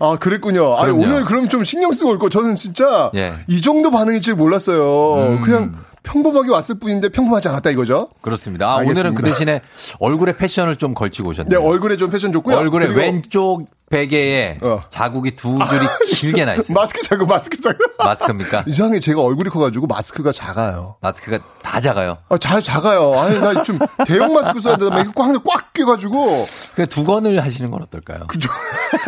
아, 0.00 0.16
그랬군요. 0.18 0.76
아니, 0.76 0.92
그럼요. 0.92 1.02
오늘 1.04 1.24
그럼 1.24 1.48
좀 1.48 1.62
신경 1.62 1.92
쓰고 1.92 2.10
올 2.10 2.18
거. 2.18 2.28
저는 2.28 2.56
진짜 2.56 3.12
예. 3.14 3.28
음. 3.30 3.44
이 3.46 3.60
정도 3.60 3.92
반응일 3.92 4.20
줄 4.20 4.34
몰랐어요. 4.34 5.40
그냥 5.44 5.76
평범하게 6.06 6.50
왔을 6.50 6.78
뿐인데 6.78 7.08
평범하지 7.10 7.48
않았다 7.48 7.70
이거죠? 7.70 8.08
그렇습니다. 8.22 8.68
아. 8.68 8.76
오늘은 8.76 9.14
그 9.14 9.22
대신에 9.22 9.60
얼굴에 9.98 10.36
패션을 10.36 10.76
좀 10.76 10.94
걸치고 10.94 11.32
네, 11.32 11.42
오셨네요. 11.42 11.60
얼굴에 11.60 11.96
좀 11.96 12.10
패션 12.10 12.32
좋고요. 12.32 12.56
얼굴에 12.56 12.86
왼쪽 12.86 13.66
베개에 13.88 14.58
어. 14.62 14.82
자국이 14.88 15.36
두 15.36 15.58
줄이 15.68 15.86
길게 16.14 16.44
나 16.44 16.54
있어요. 16.54 16.74
마스크 16.74 17.00
자고 17.02 17.24
마스크 17.24 17.60
자고. 17.60 17.78
마스크입니까? 17.98 18.64
이상하게 18.68 18.98
제가 19.00 19.20
얼굴이 19.22 19.48
커가지고 19.48 19.86
마스크가 19.86 20.32
작아요. 20.32 20.96
마스크가 21.00 21.38
다 21.62 21.78
작아요. 21.80 22.18
아, 22.28 22.36
잘 22.38 22.60
작아요. 22.62 23.14
아니, 23.18 23.38
나 23.38 23.62
좀 23.62 23.78
대형 24.06 24.32
마스크 24.32 24.60
써야 24.60 24.76
되나? 24.76 25.00
이거 25.02 25.22
항상 25.22 25.40
꽉 25.46 25.72
껴가지고. 25.72 26.46
그 26.74 26.86
두 26.86 27.04
건을 27.04 27.42
하시는 27.44 27.70
건 27.70 27.82
어떨까요? 27.82 28.26
그죠. 28.26 28.50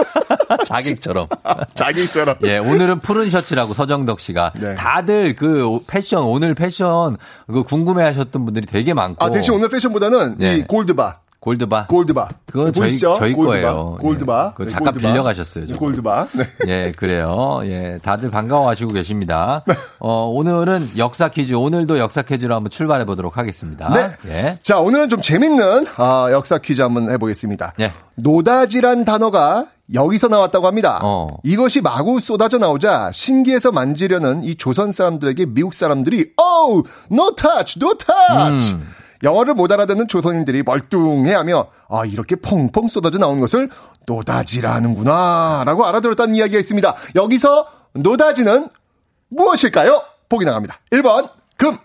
자객처럼. 0.66 1.29
자기처럼. 1.74 2.37
예, 2.45 2.59
오늘은 2.59 3.01
푸른 3.01 3.31
셔츠라고 3.31 3.74
서정덕 3.74 4.20
씨가 4.20 4.53
네. 4.57 4.74
다들 4.74 5.35
그 5.37 5.79
패션 5.87 6.22
오늘 6.22 6.55
패션 6.55 7.16
그 7.47 7.62
궁금해 7.62 8.03
하셨던 8.05 8.45
분들이 8.45 8.66
되게 8.66 8.95
많고 8.95 9.24
아, 9.24 9.31
대신 9.31 9.55
오늘 9.55 9.68
패션보다는 9.68 10.37
네. 10.37 10.57
이 10.57 10.62
골드바. 10.66 11.20
골드바 11.41 11.86
골드바. 11.86 12.28
그건 12.47 12.72
저희 12.72 12.82
보이시죠? 12.82 13.14
저희 13.16 13.32
골드바. 13.32 13.53
거예요. 13.53 13.99
골드바. 14.01 14.47
예. 14.51 14.55
그 14.57 14.62
네, 14.64 14.68
잠깐 14.70 14.93
골드바. 14.95 15.09
빌려 15.09 15.22
가셨어요. 15.22 15.66
네, 15.66 15.74
골드바. 15.74 16.26
네. 16.32 16.45
예, 16.66 16.93
그래요. 16.93 17.61
예, 17.64 17.99
다들 18.03 18.30
반가워하시고 18.30 18.93
계십니다. 18.93 19.64
어, 20.01 20.24
오늘은 20.26 20.91
역사 20.99 21.28
퀴즈, 21.28 21.55
오늘도 21.55 21.99
역사 21.99 22.22
퀴즈로 22.22 22.55
한번 22.57 22.70
출발해 22.70 23.05
보도록 23.05 23.39
하겠습니다. 23.39 23.89
네. 23.91 24.11
예. 24.28 24.59
자, 24.62 24.80
오늘은 24.80 25.09
좀 25.09 25.20
재밌는 25.20 25.86
아, 25.97 26.28
역사 26.32 26.59
퀴즈 26.59 26.80
한번 26.80 27.11
해보겠습니다. 27.11 27.74
예. 27.80 27.93
노다지란 28.16 29.05
단어가 29.05 29.66
여기서 29.95 30.28
나왔다고 30.28 30.66
합니다. 30.66 31.01
어. 31.03 31.28
이것이 31.45 31.80
마구 31.80 32.18
쏟아져 32.20 32.59
나오자 32.59 33.11
신기해서 33.12 33.70
만지려는 33.72 34.43
이 34.45 34.57
조선 34.57 34.91
사람들에게 34.93 35.47
미국 35.47 35.72
사람들이 35.72 36.32
no 37.11 37.34
touch, 37.36 37.78
no 37.80 37.95
touch. 37.95 38.74
음. 38.74 38.89
영어를 39.23 39.55
못 39.55 39.71
알아듣는 39.73 40.09
조선인들이 40.09 40.62
멀뚱해하며 40.62 41.66
아 41.89 42.05
이렇게 42.05 42.37
펑펑 42.37 42.89
쏟아져 42.89 43.19
나오는 43.19 43.41
것을 43.41 43.71
노다지라는구나라고 44.07 45.85
알아들었다는 45.87 46.35
이야기가 46.35 46.59
있습니다. 46.59 46.95
여기서 47.14 47.66
노다지는 47.95 48.69
무엇일까요? 49.29 50.03
보기 50.29 50.45
나갑니다. 50.45 50.79
1번 50.93 51.31
금, 51.57 51.77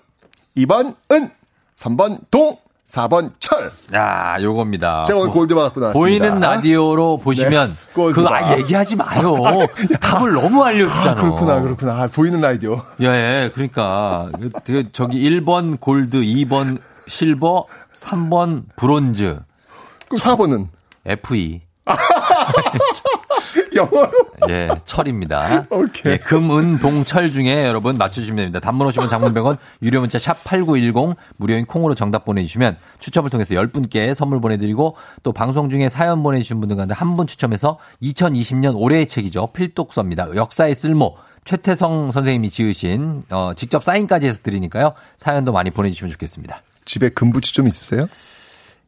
2번 0.58 0.96
은, 1.12 1.30
3번 1.76 2.20
동, 2.30 2.58
4번 2.88 3.32
철. 3.40 3.72
야, 3.94 4.38
요겁니다. 4.40 5.06
제가 5.06 5.20
오늘 5.20 5.32
갖고 5.32 5.80
나왔습니다. 5.80 5.94
보이는 5.94 6.40
라디오로 6.40 7.18
보시면 7.18 7.70
네. 7.70 7.94
그거 7.94 8.28
아 8.28 8.56
얘기하지 8.58 8.98
마요. 8.98 9.36
답을 10.00 10.34
너무 10.34 10.64
알려주잖아. 10.64 11.12
아, 11.12 11.16
그렇구나, 11.16 11.62
그렇구나. 11.62 12.04
아, 12.04 12.08
보이는 12.08 12.40
라디오. 12.40 12.82
예, 13.02 13.06
예, 13.08 13.52
그러니까 13.54 14.30
그, 14.40 14.52
그 14.64 14.92
저기 14.92 15.28
1번 15.28 15.80
골드, 15.80 16.22
2번 16.22 16.78
실버, 17.08 17.66
3번 17.94 18.64
브론즈, 18.76 19.40
그럼 20.08 20.20
4번은? 20.20 20.68
FE. 21.06 21.62
영어로? 23.76 24.10
예, 24.50 24.70
철입니다. 24.84 25.66
오케이. 25.70 26.14
예, 26.14 26.18
금, 26.18 26.50
은, 26.52 26.80
동, 26.80 27.04
철 27.04 27.30
중에 27.30 27.66
여러분 27.66 27.98
맞춰주시면 27.98 28.38
됩니다. 28.38 28.60
단문 28.60 28.88
오시면 28.88 29.10
장문 29.10 29.34
100원, 29.34 29.58
유료 29.82 30.00
문자 30.00 30.18
샵 30.20 30.42
8910, 30.44 31.16
무료인 31.38 31.66
콩으로 31.66 31.96
정답 31.96 32.24
보내주시면 32.26 32.78
추첨을 33.00 33.30
통해서 33.30 33.54
10분께 33.56 34.14
선물 34.14 34.40
보내드리고 34.42 34.96
또 35.24 35.34
방송 35.34 35.70
중에 35.70 35.90
사연 35.90 36.24
보내주신 36.24 36.60
분들 36.60 36.78
가운데 36.78 36.94
한 36.94 37.14
분 37.14 37.28
추첨해서 37.28 37.78
2020년 38.02 38.74
올해의 38.76 39.08
책이죠. 39.08 39.48
필독서입니다. 39.54 40.36
역사의 40.36 40.74
쓸모. 40.76 41.16
최태성 41.44 42.12
선생님이 42.12 42.50
지으신 42.50 43.24
어, 43.30 43.52
직접 43.56 43.84
사인까지 43.84 44.28
해서 44.28 44.40
드리니까요. 44.42 44.94
사연도 45.18 45.52
많이 45.52 45.70
보내주시면 45.72 46.12
좋겠습니다. 46.14 46.62
집에 46.86 47.10
금붙이 47.10 47.54
좀 47.54 47.68
있으세요? 47.68 48.08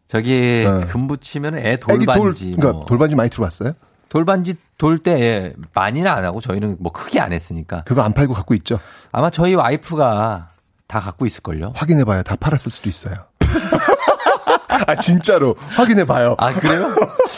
저기 0.08 0.66
어. 0.68 0.78
금 0.88 1.08
붙이면 1.08 1.58
애 1.58 1.78
돌, 1.78 2.00
돌반지 2.06 2.46
그러니까 2.56 2.72
뭐. 2.74 2.86
돌반지 2.86 3.16
많이 3.16 3.30
들어왔어요? 3.30 3.74
돌반지 4.10 4.56
돌때 4.78 5.20
예, 5.20 5.54
많이는 5.74 6.10
안 6.10 6.24
하고 6.26 6.40
저희는 6.42 6.78
뭐 6.80 6.92
크게 6.92 7.20
안 7.20 7.34
했으니까 7.34 7.84
그거 7.86 8.02
안 8.02 8.14
팔고 8.14 8.34
갖고 8.34 8.54
있죠? 8.56 8.80
아마 9.12 9.30
저희 9.30 9.56
와이프가 9.56 10.50
다 10.88 11.00
갖고 11.00 11.26
있을걸요. 11.26 11.74
확인해봐요. 11.76 12.24
다 12.24 12.36
팔았을 12.36 12.72
수도 12.72 12.88
있어요. 12.90 13.16
아, 14.88 14.96
진짜로. 15.00 15.56
확인해 15.70 16.06
봐요. 16.06 16.36
아 16.38 16.54
그래요? 16.54 16.94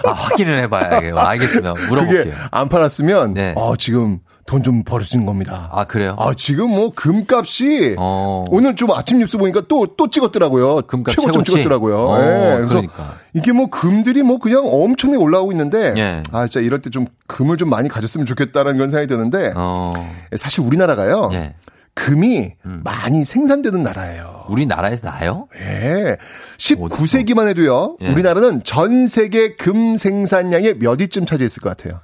아 0.06 0.12
확인을 0.12 0.60
해봐야겠어요. 0.64 1.18
알겠습니다. 1.18 1.74
물어볼게요. 1.88 2.34
안 2.52 2.68
팔았으면, 2.68 3.34
네. 3.34 3.54
어, 3.56 3.76
지금 3.78 4.20
돈 4.48 4.64
좀 4.64 4.84
벌어진 4.84 5.26
겁니다. 5.26 5.70
아 5.72 5.84
그래요? 5.86 6.16
아, 6.18 6.32
지금 6.36 6.70
뭐 6.72 6.92
금값이 6.96 7.96
어. 8.00 8.46
오늘 8.50 8.76
좀 8.76 8.90
아침 8.92 9.20
뉴스 9.20 9.38
보니까 9.38 9.62
또, 9.68 9.86
또 9.96 10.10
찍었더라고요. 10.10 10.82
금값 10.88 11.14
최고점 11.14 11.44
최고치? 11.44 11.52
찍었더라고요. 11.52 11.96
어, 11.98 12.20
예, 12.20 12.56
그래서 12.56 12.70
그러니까. 12.70 13.18
이게 13.34 13.52
뭐 13.52 13.70
금들이 13.70 14.24
뭐 14.24 14.40
그냥 14.40 14.64
엄청나게 14.66 15.22
올라오고 15.22 15.52
있는데, 15.52 15.94
예. 15.98 16.24
아, 16.32 16.48
진짜 16.48 16.62
이럴 16.66 16.82
때 16.82 16.90
좀 16.90 17.06
금을 17.28 17.58
좀 17.58 17.70
많이 17.70 17.88
가졌으면 17.90 18.26
좋겠다라는 18.26 18.78
그런 18.78 18.90
생각이 18.90 19.08
드는데, 19.08 19.54
어. 19.56 19.94
사실 20.38 20.62
우리나라가요. 20.66 21.30
예. 21.34 21.54
금이 21.94 22.54
음. 22.66 22.82
많이 22.84 23.24
생산되는 23.26 23.84
나라예요. 23.84 24.46
우리나라에서 24.50 25.10
나요? 25.10 25.48
예. 25.60 26.18
19세기만 26.58 27.48
해도요. 27.50 27.98
예. 28.02 28.10
우리나라는 28.10 28.64
전 28.64 29.08
세계 29.08 29.56
금 29.56 29.98
생산량의 29.98 30.76
몇 30.80 31.00
위쯤 31.02 31.26
차지했을 31.26 31.62
것 31.62 31.76
같아요. 31.76 32.00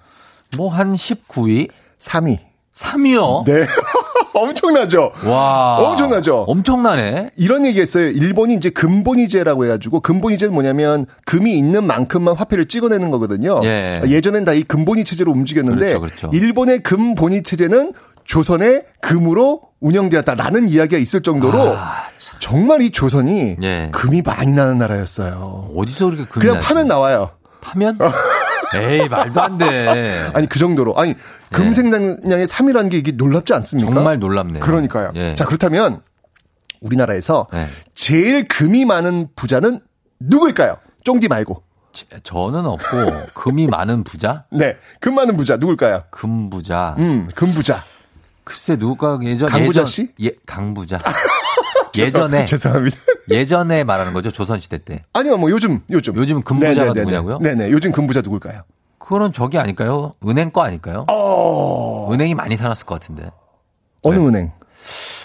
뭐 0.57 0.69
한 0.69 0.93
19위? 0.93 1.69
3위. 2.03 2.37
3위요? 2.75 3.45
네. 3.45 3.67
엄청나죠? 4.33 5.11
와. 5.25 5.77
엄청나죠? 5.77 6.45
엄청나네. 6.47 7.29
이런 7.37 7.65
얘기 7.67 7.79
했어요. 7.79 8.07
일본이 8.09 8.55
이제 8.55 8.71
금본위제라고 8.71 9.65
해가지고, 9.65 9.99
금본위제는 9.99 10.53
뭐냐면, 10.53 11.05
금이 11.25 11.55
있는 11.55 11.85
만큼만 11.85 12.35
화폐를 12.35 12.65
찍어내는 12.67 13.11
거거든요. 13.11 13.61
예. 13.63 14.01
예전엔 14.07 14.43
다 14.43 14.53
이 14.53 14.63
금본위 14.63 15.03
체제로 15.03 15.31
움직였는데, 15.31 15.79
그렇죠, 15.97 15.99
그렇죠. 16.01 16.29
일본의 16.33 16.79
금본위 16.81 17.43
체제는 17.43 17.93
조선의 18.25 18.83
금으로 19.01 19.61
운영되었다라는 19.79 20.67
이야기가 20.69 20.97
있을 20.97 21.21
정도로, 21.21 21.75
아, 21.77 22.05
정말 22.39 22.81
이 22.81 22.89
조선이 22.89 23.57
예. 23.61 23.89
금이 23.91 24.23
많이 24.23 24.51
나는 24.53 24.77
나라였어요. 24.79 25.69
어디서 25.75 26.05
그렇게 26.07 26.25
금이 26.25 26.41
그냥 26.41 26.55
나지? 26.55 26.67
파면 26.67 26.87
나와요. 26.87 27.29
파면? 27.61 27.97
에이 28.75 29.07
말도 29.09 29.41
안 29.41 29.57
돼. 29.57 30.29
아니 30.33 30.47
그 30.47 30.59
정도로 30.59 30.97
아니 30.97 31.13
금 31.51 31.67
예. 31.67 31.73
생산량의 31.73 32.47
3위라는 32.47 32.89
게 32.91 32.97
이게 32.97 33.11
놀랍지 33.11 33.53
않습니까? 33.53 33.91
정말 33.93 34.19
놀랍네요. 34.19 34.63
그러니까요. 34.63 35.11
예. 35.15 35.35
자 35.35 35.45
그렇다면 35.45 36.01
우리나라에서 36.81 37.47
네. 37.53 37.67
제일 37.95 38.47
금이 38.47 38.85
많은 38.85 39.29
부자는 39.35 39.79
누구일까요? 40.19 40.77
쫑디 41.03 41.27
말고. 41.27 41.63
제- 41.93 42.05
저는 42.23 42.65
없고 42.65 42.87
금이 43.35 43.67
많은 43.67 44.03
부자? 44.03 44.45
네, 44.51 44.77
금 44.99 45.13
많은 45.15 45.37
부자 45.37 45.57
누굴까요? 45.57 46.03
금 46.09 46.49
부자. 46.49 46.95
음, 46.97 47.27
금 47.35 47.51
부자. 47.53 47.83
글쎄 48.43 48.75
누가 48.77 49.17
예전 49.23 49.47
강부자 49.47 49.81
예전- 49.81 49.85
씨? 49.85 50.09
예, 50.21 50.31
강부자. 50.45 50.99
예전에 51.97 52.45
죄송합니다. 52.47 52.97
예전에 53.29 53.83
말하는 53.83 54.13
거죠 54.13 54.31
조선 54.31 54.59
시대 54.59 54.77
때. 54.77 55.03
아니요, 55.13 55.37
뭐 55.37 55.49
요즘 55.51 55.81
요즘 55.89 56.15
요즘 56.15 56.41
금부자가 56.43 56.75
네네네네. 56.93 56.99
누구냐고요? 57.01 57.39
네네, 57.39 57.71
요즘 57.71 57.91
금부자 57.91 58.21
누굴까요? 58.21 58.63
그거는 58.99 59.31
저기 59.33 59.57
아닐까요? 59.57 60.11
은행 60.25 60.51
거 60.51 60.63
아닐까요? 60.63 61.05
어, 61.09 62.11
은행이 62.13 62.35
많이 62.35 62.55
사놨을 62.57 62.85
것 62.85 62.99
같은데. 62.99 63.31
어느 64.01 64.15
네. 64.17 64.25
은행? 64.25 64.51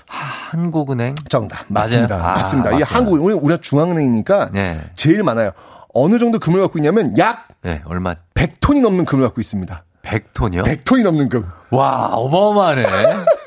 한국은행? 0.07 1.15
정답 1.29 1.65
맞습니다. 1.69 2.17
맞아요? 2.17 2.31
아, 2.31 2.35
맞습니다. 2.37 2.71
이게 2.71 2.81
맞구나. 2.81 2.99
한국 2.99 3.23
우리 3.23 3.35
우리가 3.35 3.61
중앙은행이니까 3.61 4.51
네. 4.53 4.81
제일 4.97 5.23
많아요. 5.23 5.53
어느 5.95 6.19
정도 6.19 6.39
금을 6.39 6.61
갖고 6.61 6.79
있냐면 6.79 7.17
약 7.19 7.49
네, 7.63 7.83
얼마? 7.87 8.15
100톤이 8.35 8.81
넘는 8.83 9.05
금을 9.05 9.25
갖고 9.25 9.41
있습니다. 9.41 9.85
100톤이요? 10.03 10.63
100톤이 10.65 11.03
넘는 11.03 11.29
금. 11.29 11.47
와, 11.71 12.07
어마어마하네. 12.15 12.87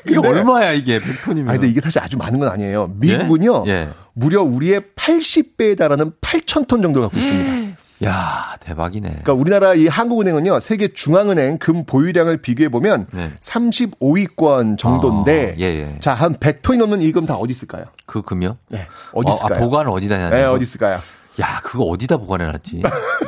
이게 0.08 0.18
얼마야, 0.18 0.72
이게 0.72 0.98
100톤이면. 0.98 1.48
아, 1.48 1.52
근데 1.52 1.68
이게 1.68 1.80
사실 1.80 2.00
아주 2.02 2.16
많은 2.16 2.38
건 2.38 2.48
아니에요. 2.48 2.92
미국은요, 2.96 3.64
예? 3.68 3.88
무려 4.14 4.42
우리의 4.42 4.80
80배에 4.96 5.76
달하는 5.76 6.12
8,000톤 6.20 6.82
정도를 6.82 7.02
갖고 7.02 7.18
있습니다. 7.18 7.72
야, 8.04 8.56
대박이네. 8.58 9.08
그러니까 9.08 9.32
우리나라 9.32 9.74
이 9.74 9.86
한국은행은요, 9.86 10.58
세계 10.58 10.88
중앙은행 10.88 11.58
금 11.58 11.84
보유량을 11.84 12.38
비교해 12.38 12.68
보면 12.68 13.06
네. 13.12 13.30
35위권 13.40 14.76
정도인데, 14.78 15.50
어, 15.52 15.54
예, 15.58 15.62
예. 15.64 15.94
자, 16.00 16.12
한 16.14 16.34
100톤이 16.36 16.78
넘는 16.78 17.00
이 17.02 17.12
금 17.12 17.26
다 17.26 17.34
어디 17.36 17.52
있을까요? 17.52 17.84
그 18.06 18.22
금이요? 18.22 18.56
네. 18.70 18.86
어디 19.12 19.30
어, 19.30 19.34
있을까요? 19.34 19.58
아, 19.58 19.60
보관을 19.60 19.90
어디다 19.92 20.16
해야 20.16 20.30
네? 20.30 20.42
어디 20.44 20.62
있을까요? 20.64 20.98
야, 21.40 21.60
그거 21.62 21.84
어디다 21.84 22.16
보관해놨지? 22.18 22.82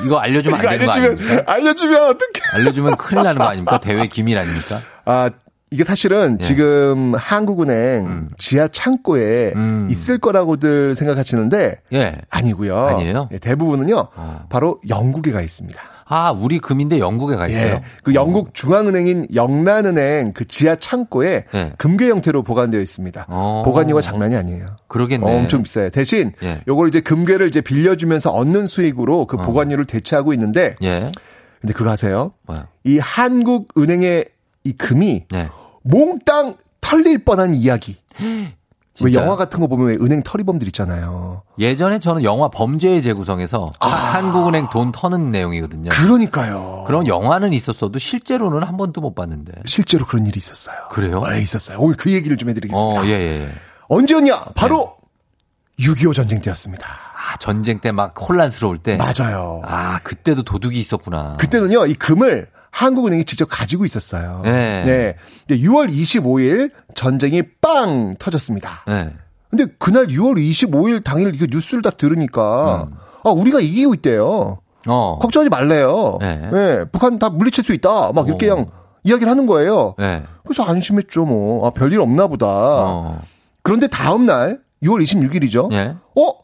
이거 0.05 0.19
알려주면 0.19 0.59
안 0.61 0.69
되는 0.71 0.87
거 0.87 0.93
알려주면, 0.93 1.19
아닙니까? 1.29 1.53
알려주면 1.53 2.03
어떡해. 2.03 2.41
알려주면 2.53 2.97
큰일 2.97 3.23
나는 3.23 3.39
거 3.39 3.45
아닙니까? 3.45 3.79
대외 3.79 4.07
기밀 4.09 4.37
아닙니까? 4.39 4.79
아, 5.05 5.31
이게 5.75 5.83
사실은 5.83 6.39
예. 6.41 6.45
지금 6.45 7.15
한국은행 7.17 8.29
지하 8.39 8.69
창고에 8.69 9.53
음. 9.57 9.89
있을 9.91 10.19
거라고들 10.19 10.95
생각하시는데, 10.95 11.81
예. 11.95 12.15
아니고요. 12.31 12.79
아니에요? 12.79 13.29
예, 13.33 13.39
대부분은요, 13.39 14.07
어. 14.15 14.45
바로 14.49 14.81
영국에 14.89 15.33
가 15.33 15.43
있습니다. 15.43 15.83
아, 16.07 16.31
우리 16.31 16.61
금인데 16.61 17.01
영국에 17.01 17.35
가 17.35 17.49
있어요? 17.49 17.75
예. 17.75 17.83
그 18.05 18.15
영국 18.15 18.55
중앙은행인 18.55 19.27
영란은행 19.35 20.33
그 20.33 20.45
지하 20.47 20.77
창고에 20.77 21.45
예. 21.53 21.73
금괴 21.77 22.09
형태로 22.09 22.45
보관되어 22.45 22.81
있습니다. 22.81 23.27
어. 23.29 23.63
보관료가 23.65 24.01
장난이 24.01 24.37
아니에요. 24.37 24.67
그러겠네. 24.87 25.27
엄청 25.27 25.65
비싸요. 25.65 25.91
대신 25.91 26.31
예. 26.45 26.61
요걸 26.69 26.87
이제 26.87 27.01
금괴를 27.01 27.49
이제 27.49 27.61
빌려주면서 27.61 28.31
얻는 28.31 28.69
수익으로 28.69 29.27
그 29.27 29.39
보관료를 29.39 29.87
대체하고 29.87 30.33
있는데 30.35 30.77
예. 30.85 31.11
근데 31.61 31.73
그거 31.73 31.91
아세요? 31.91 32.33
뭐야? 32.47 32.69
이 32.85 32.99
한국은행의 32.99 34.27
이 34.65 34.73
금이 34.75 35.25
네. 35.31 35.49
몽땅 35.85 36.57
털릴 36.81 37.25
뻔한 37.25 37.55
이야기. 37.55 37.97
왜? 39.03 39.13
영화 39.15 39.35
같은 39.35 39.59
거 39.59 39.67
보면 39.67 39.89
왜 39.89 39.95
은행 39.95 40.23
털이범들 40.23 40.69
있잖아요. 40.69 41.43
예전에 41.59 41.99
저는 41.99 42.23
영화 42.23 42.49
범죄의 42.49 43.03
재구성에서 43.03 43.73
아. 43.81 43.89
한국은행 43.89 44.69
돈 44.71 44.93
터는 44.93 45.31
내용이거든요. 45.33 45.91
그러니까요. 45.91 46.85
그런 46.87 47.09
영화는 47.09 47.53
있었어도 47.53 47.99
실제로는 47.99 48.63
한 48.63 48.77
번도 48.77 49.01
못 49.01 49.15
봤는데. 49.17 49.53
실제로 49.67 50.07
그런 50.07 50.27
일이 50.27 50.39
있었어요. 50.39 50.77
그래요? 50.91 51.23
네, 51.27 51.43
있었어요. 51.43 51.79
오늘 51.81 51.97
그 51.97 52.13
얘기를 52.13 52.37
좀 52.37 52.51
해드리겠습니다. 52.51 53.01
어, 53.01 53.05
예, 53.07 53.11
예, 53.11 53.41
예. 53.43 53.49
언제였냐? 53.89 54.45
바로 54.55 54.95
6.25 55.81 56.15
전쟁 56.15 56.41
때였습니다. 56.41 56.87
아, 56.87 57.37
전쟁 57.39 57.81
때 57.81 57.91
막 57.91 58.15
혼란스러울 58.17 58.79
때. 58.79 58.97
맞아요. 58.97 59.61
아, 59.65 59.99
그때도 60.05 60.45
도둑이 60.45 60.77
있었구나. 60.77 61.37
그때는요, 61.39 61.87
이 61.87 61.95
금을 61.95 62.47
한국은행이 62.75 63.25
직접 63.25 63.47
가지고 63.47 63.85
있었어요. 63.85 64.41
네. 64.43 64.85
네. 64.85 65.17
근데 65.47 65.63
6월 65.63 65.89
25일 65.91 66.73
전쟁이 66.95 67.43
빵 67.61 68.17
터졌습니다. 68.19 68.85
네. 68.89 69.13
근데 69.49 69.67
그날 69.79 70.09
6월 70.09 70.37
25일 70.37 71.05
당일 71.05 71.33
이거 71.37 71.47
뉴스를 71.49 71.83
딱 71.83 71.97
들으니까 71.97 72.89
아, 73.23 73.31
우리가 73.31 73.61
이기고 73.61 73.95
있대요. 73.95 74.59
음. 74.87 74.91
어. 74.91 75.19
걱정하지 75.21 75.51
말래요. 75.51 76.19
네. 76.21 76.51
네, 76.53 76.85
북한 76.91 77.21
다 77.21 77.31
물리칠 77.31 77.63
수 77.63 77.73
있다. 77.73 78.11
막 78.13 78.27
이렇게 78.27 78.51
어. 78.51 78.55
그냥 78.57 78.71
이야기를 79.05 79.31
하는 79.31 79.47
거예요. 79.47 79.95
네. 79.97 80.25
그래서 80.43 80.65
안심했죠, 80.65 81.25
뭐. 81.27 81.67
아, 81.67 81.71
별일 81.71 82.01
없나 82.01 82.27
보다. 82.27 82.47
어. 82.49 83.21
그런데 83.63 83.87
다음 83.87 84.27
날 84.27 84.59
6월 84.83 85.01
26일이죠. 85.03 85.73
예. 85.73 85.95
어? 86.17 86.44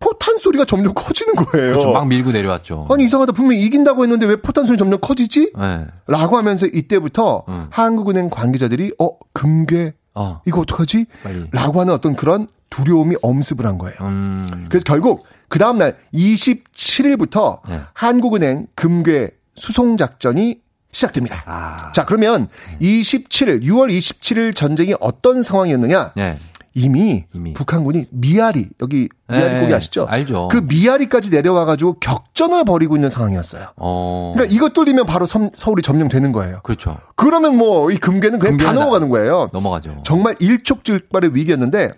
포탄 0.00 0.38
소리가 0.38 0.64
점점 0.64 0.94
커지는 0.94 1.34
거예요. 1.34 1.70
그렇죠. 1.70 1.92
막 1.92 2.06
밀고 2.06 2.32
내려왔죠. 2.32 2.86
아니 2.90 3.04
이상하다 3.04 3.32
분명히 3.32 3.62
이긴다고 3.62 4.04
했는데 4.04 4.26
왜 4.26 4.36
포탄 4.36 4.66
소리 4.66 4.78
점점 4.78 5.00
커지지? 5.00 5.52
네. 5.58 5.86
라고 6.06 6.36
하면서 6.36 6.66
이때부터 6.66 7.44
음. 7.48 7.66
한국은행 7.70 8.30
관계자들이 8.30 8.92
어 8.98 9.10
금괴 9.32 9.94
어. 10.14 10.40
이거 10.46 10.60
어떡하지? 10.60 11.06
빨리. 11.22 11.46
라고 11.52 11.80
하는 11.80 11.92
어떤 11.92 12.14
그런 12.14 12.48
두려움이 12.70 13.16
엄습을 13.22 13.66
한 13.66 13.78
거예요. 13.78 13.96
음. 14.02 14.66
그래서 14.68 14.84
결국 14.84 15.24
그 15.48 15.58
다음 15.58 15.78
날 15.78 15.96
27일부터 16.14 17.60
네. 17.68 17.80
한국은행 17.94 18.66
금괴 18.74 19.30
수송 19.54 19.96
작전이 19.96 20.60
시작됩니다. 20.92 21.42
아. 21.46 21.92
자, 21.92 22.04
그러면 22.04 22.48
27일, 22.80 23.62
6월 23.62 23.90
27일 23.90 24.54
전쟁이 24.54 24.94
어떤 25.00 25.42
상황이었느냐? 25.42 26.12
네. 26.16 26.38
이미, 26.78 27.24
이미. 27.34 27.52
북한군이 27.54 28.06
미아리, 28.10 28.68
여기 28.80 29.08
미아리 29.28 29.52
네, 29.54 29.60
고기 29.60 29.74
아시죠? 29.74 30.06
알죠. 30.08 30.48
그 30.48 30.58
미아리까지 30.58 31.30
내려와 31.30 31.64
가지고 31.64 31.94
격전을 32.00 32.64
벌이고 32.64 32.96
있는 32.96 33.10
상황이었어요. 33.10 33.68
어. 33.76 34.32
그러니까 34.34 34.54
이것 34.54 34.72
뚫리면 34.72 35.06
바로 35.06 35.26
섬- 35.26 35.50
서울이 35.54 35.82
점령되는 35.82 36.32
거예요. 36.32 36.60
그렇죠. 36.62 36.96
그러면 37.16 37.56
뭐 37.56 37.90
이 37.90 37.96
금괴는 37.96 38.38
그냥 38.38 38.56
다 38.56 38.72
넘어가는 38.72 39.08
거예요. 39.08 39.50
넘어가죠. 39.52 40.02
정말 40.04 40.36
일촉즉발의 40.40 41.34
위기였는데 41.34 41.92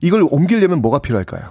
이걸 0.00 0.26
옮기려면 0.30 0.80
뭐가 0.80 0.98
필요할까요? 1.00 1.50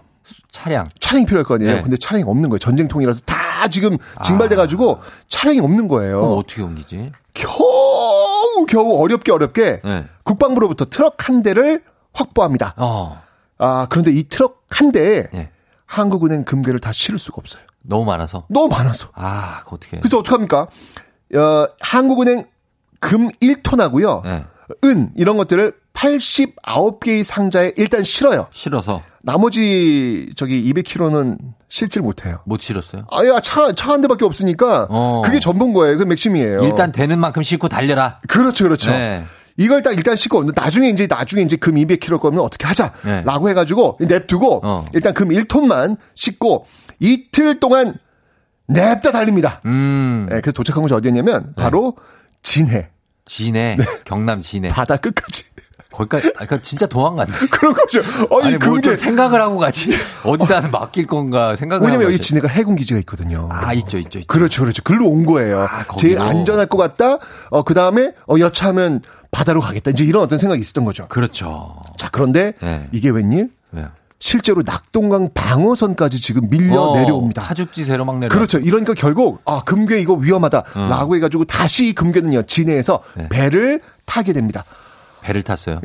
차량. 0.51 0.85
차량이 0.99 1.25
필요할 1.25 1.45
거 1.45 1.55
아니에요. 1.55 1.75
네. 1.75 1.81
근데 1.81 1.97
차량이 1.97 2.23
없는 2.27 2.49
거예요. 2.49 2.59
전쟁통이라서 2.59 3.21
다 3.25 3.67
지금 3.69 3.97
징발돼 4.25 4.55
가지고 4.55 4.99
차량이 5.29 5.59
없는 5.59 5.87
거예요. 5.87 6.17
아. 6.17 6.21
그럼 6.21 6.37
어떻게 6.37 6.61
옮기지? 6.61 7.11
겨우 7.33 7.86
겨우 8.67 9.01
어렵게 9.01 9.31
어렵게 9.31 9.81
네. 9.83 10.05
국방부로부터 10.23 10.85
트럭 10.85 11.27
한 11.27 11.41
대를 11.41 11.83
확보합니다. 12.13 12.73
어. 12.77 13.21
아 13.57 13.87
그런데 13.89 14.11
이 14.11 14.23
트럭 14.27 14.63
한 14.69 14.91
대에 14.91 15.27
네. 15.31 15.49
한국은행 15.85 16.43
금괴를 16.43 16.79
다 16.79 16.91
실을 16.91 17.17
수가 17.17 17.37
없어요. 17.39 17.63
너무 17.83 18.05
많아서. 18.05 18.45
너무 18.49 18.67
많아서. 18.67 19.09
아, 19.13 19.63
어떻게. 19.65 19.97
그래서 19.97 20.19
어떡합니까? 20.19 20.67
어, 21.35 21.67
한국은행 21.79 22.45
금 22.99 23.29
1톤하고요. 23.29 24.23
네. 24.23 24.45
은 24.83 25.11
이런 25.15 25.37
것들을 25.37 25.73
89개의 25.93 27.23
상자에 27.23 27.71
일단 27.77 28.03
실어요. 28.03 28.47
실어서 28.51 29.01
나머지 29.27 30.31
저기 30.37 30.63
200kg는 30.73 31.37
실질 31.67 32.01
못해요. 32.01 32.39
못 32.45 32.61
실었어요. 32.61 33.05
아야 33.11 33.39
차 33.41 33.73
차 33.73 33.91
한 33.91 33.99
대밖에 34.01 34.23
없으니까 34.23 34.87
어. 34.89 35.21
그게 35.25 35.39
전부인 35.41 35.73
거예요. 35.73 35.97
그 35.97 36.03
맥심이에요. 36.03 36.63
일단 36.63 36.93
되는 36.93 37.19
만큼 37.19 37.43
싣고 37.43 37.67
달려라. 37.67 38.21
그렇죠, 38.29 38.63
그렇죠. 38.63 38.89
네. 38.91 39.25
이걸 39.57 39.81
딱 39.83 39.93
일단 39.97 40.15
싣고 40.15 40.51
나중에 40.55 40.87
이제 40.89 41.07
나중에 41.09 41.41
이제 41.41 41.57
금 41.57 41.75
200kg 41.75 42.19
거면 42.21 42.39
어떻게 42.39 42.65
네. 42.65 42.69
하자라고 42.69 43.49
해가지고 43.49 43.97
냅두고 43.99 44.61
어. 44.63 44.85
일단 44.93 45.13
금 45.13 45.27
1톤만 45.29 45.97
싣고 46.15 46.65
이틀 46.99 47.59
동안 47.59 47.95
냅다 48.67 49.11
달립니다. 49.11 49.61
음. 49.65 50.27
네, 50.29 50.39
그래서 50.41 50.53
도착한 50.53 50.81
곳이 50.83 50.93
어디였냐면 50.93 51.53
바로 51.57 51.97
진해 52.43 52.89
진해. 53.25 53.77
경남 54.05 54.39
진해. 54.39 54.69
바다 54.69 54.95
끝까지 54.95 55.43
거기까지, 55.97 56.27
아, 56.27 56.45
그러니까 56.45 56.59
진짜 56.61 56.85
도망갔네. 56.85 57.31
그런 57.49 57.73
거죠. 57.73 58.01
아니, 58.01 58.43
아니, 58.43 58.51
뭐 58.57 58.59
금괴 58.59 58.81
좀 58.81 58.95
생각을 58.95 59.41
하고 59.41 59.57
가지. 59.57 59.89
어디다 60.23 60.69
맡길 60.69 61.07
건가 61.07 61.55
생각을 61.55 61.85
왜냐면 61.87 62.07
여기. 62.07 62.19
진해가 62.19 62.47
해군 62.47 62.75
기지가 62.75 62.99
있거든요. 62.99 63.49
아, 63.51 63.73
있죠, 63.73 63.97
있죠, 63.97 64.19
있죠. 64.19 64.27
그렇죠, 64.27 64.61
그렇죠. 64.61 64.83
글로 64.83 65.07
온 65.07 65.25
거예요. 65.25 65.63
아. 65.63 65.85
제일 65.97 66.19
안전할 66.19 66.67
것 66.67 66.77
같다. 66.77 67.17
어, 67.49 67.63
그 67.63 67.73
다음에, 67.73 68.13
어, 68.27 68.35
여차하면 68.37 69.01
바다로 69.31 69.59
가겠다. 69.59 69.91
이제 69.91 70.03
이런 70.05 70.21
어떤 70.23 70.37
생각이 70.37 70.61
있었던 70.61 70.85
거죠. 70.85 71.07
그렇죠. 71.07 71.81
자, 71.97 72.09
그런데 72.11 72.53
네. 72.61 72.87
이게 72.91 73.09
웬일? 73.09 73.49
왜요? 73.71 73.89
실제로 74.19 74.63
낙동강 74.65 75.29
방어선까지 75.33 76.21
지금 76.21 76.49
밀려 76.49 76.81
어, 76.81 76.97
내려옵니다. 76.97 77.41
타죽지세로 77.43 78.03
막 78.05 78.17
내려. 78.19 78.33
그렇죠. 78.33 78.57
이러니까 78.59 78.93
결국, 78.93 79.41
아, 79.45 79.61
금괴 79.63 79.99
이거 79.99 80.13
위험하다라고 80.13 81.15
해가지고 81.17 81.45
다시 81.45 81.89
이 81.89 81.93
금괴는요, 81.93 82.43
진해에서 82.43 82.95
어. 82.95 83.01
네. 83.15 83.29
배를 83.29 83.81
타게 84.05 84.33
됩니다. 84.33 84.63
배를 85.27 85.43
탔어요. 85.43 85.81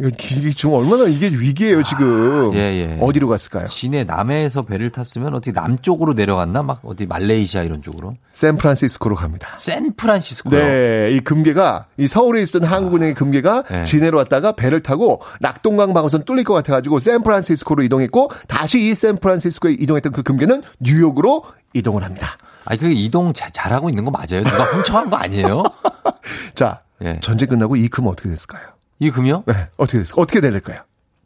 지금 0.54 0.74
얼마나 0.74 1.08
이게 1.08 1.26
위기예요, 1.26 1.82
지금. 1.82 2.52
예, 2.54 2.58
예. 2.58 2.98
어디로 3.00 3.26
갔을까요? 3.26 3.66
진해 3.66 4.04
남해에서 4.04 4.62
배를 4.62 4.90
탔으면 4.90 5.34
어디 5.34 5.50
남쪽으로 5.50 6.12
내려갔나? 6.12 6.62
막 6.62 6.80
어디 6.84 7.06
말레이시아 7.06 7.64
이런 7.64 7.82
쪽으로? 7.82 8.14
샌프란시스코로 8.34 9.16
갑니다. 9.16 9.56
샌프란시스코요. 9.58 10.60
네, 10.60 11.10
이 11.12 11.20
금괴가 11.20 11.86
이 11.96 12.06
서울에 12.06 12.40
있었던 12.42 12.62
한국은행의 12.70 13.14
금괴가 13.14 13.64
네. 13.64 13.84
진해로 13.84 14.18
왔다가 14.18 14.52
배를 14.52 14.80
타고 14.80 15.20
낙동강 15.40 15.92
방어선 15.92 16.24
뚫릴 16.24 16.44
것 16.44 16.54
같아가지고 16.54 17.00
샌프란시스코로 17.00 17.82
이동했고 17.82 18.30
다시 18.46 18.78
이 18.88 18.94
샌프란시스코에 18.94 19.72
이동했던 19.72 20.12
그 20.12 20.22
금괴는 20.22 20.62
뉴욕으로 20.78 21.44
이동을 21.74 22.04
합니다. 22.04 22.38
아니 22.64 22.78
그 22.78 22.86
이동 22.92 23.32
자- 23.32 23.50
잘하고 23.50 23.88
있는 23.88 24.04
거 24.04 24.12
맞아요? 24.12 24.44
누가 24.44 24.62
훔쳐간 24.64 25.10
거 25.10 25.16
아니에요? 25.16 25.64
자, 26.54 26.82
예. 27.02 27.18
전쟁 27.20 27.48
끝나고 27.48 27.74
이 27.74 27.88
금은 27.88 28.08
어떻게 28.12 28.28
됐을까요? 28.28 28.62
이 29.02 29.10
금이요? 29.10 29.42
네, 29.48 29.66
어떻게 29.78 29.98
됐을까요? 29.98 30.22
어떻게 30.22 30.40
될까요? 30.40 30.78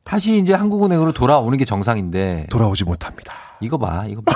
다시 0.02 0.38
이제 0.38 0.54
한국은행으로 0.54 1.12
돌아오는 1.12 1.58
게 1.58 1.66
정상인데 1.66 2.46
돌아오지 2.48 2.84
못합니다. 2.84 3.34
이거 3.60 3.76
봐, 3.76 4.06
이거 4.08 4.22
봐. 4.22 4.32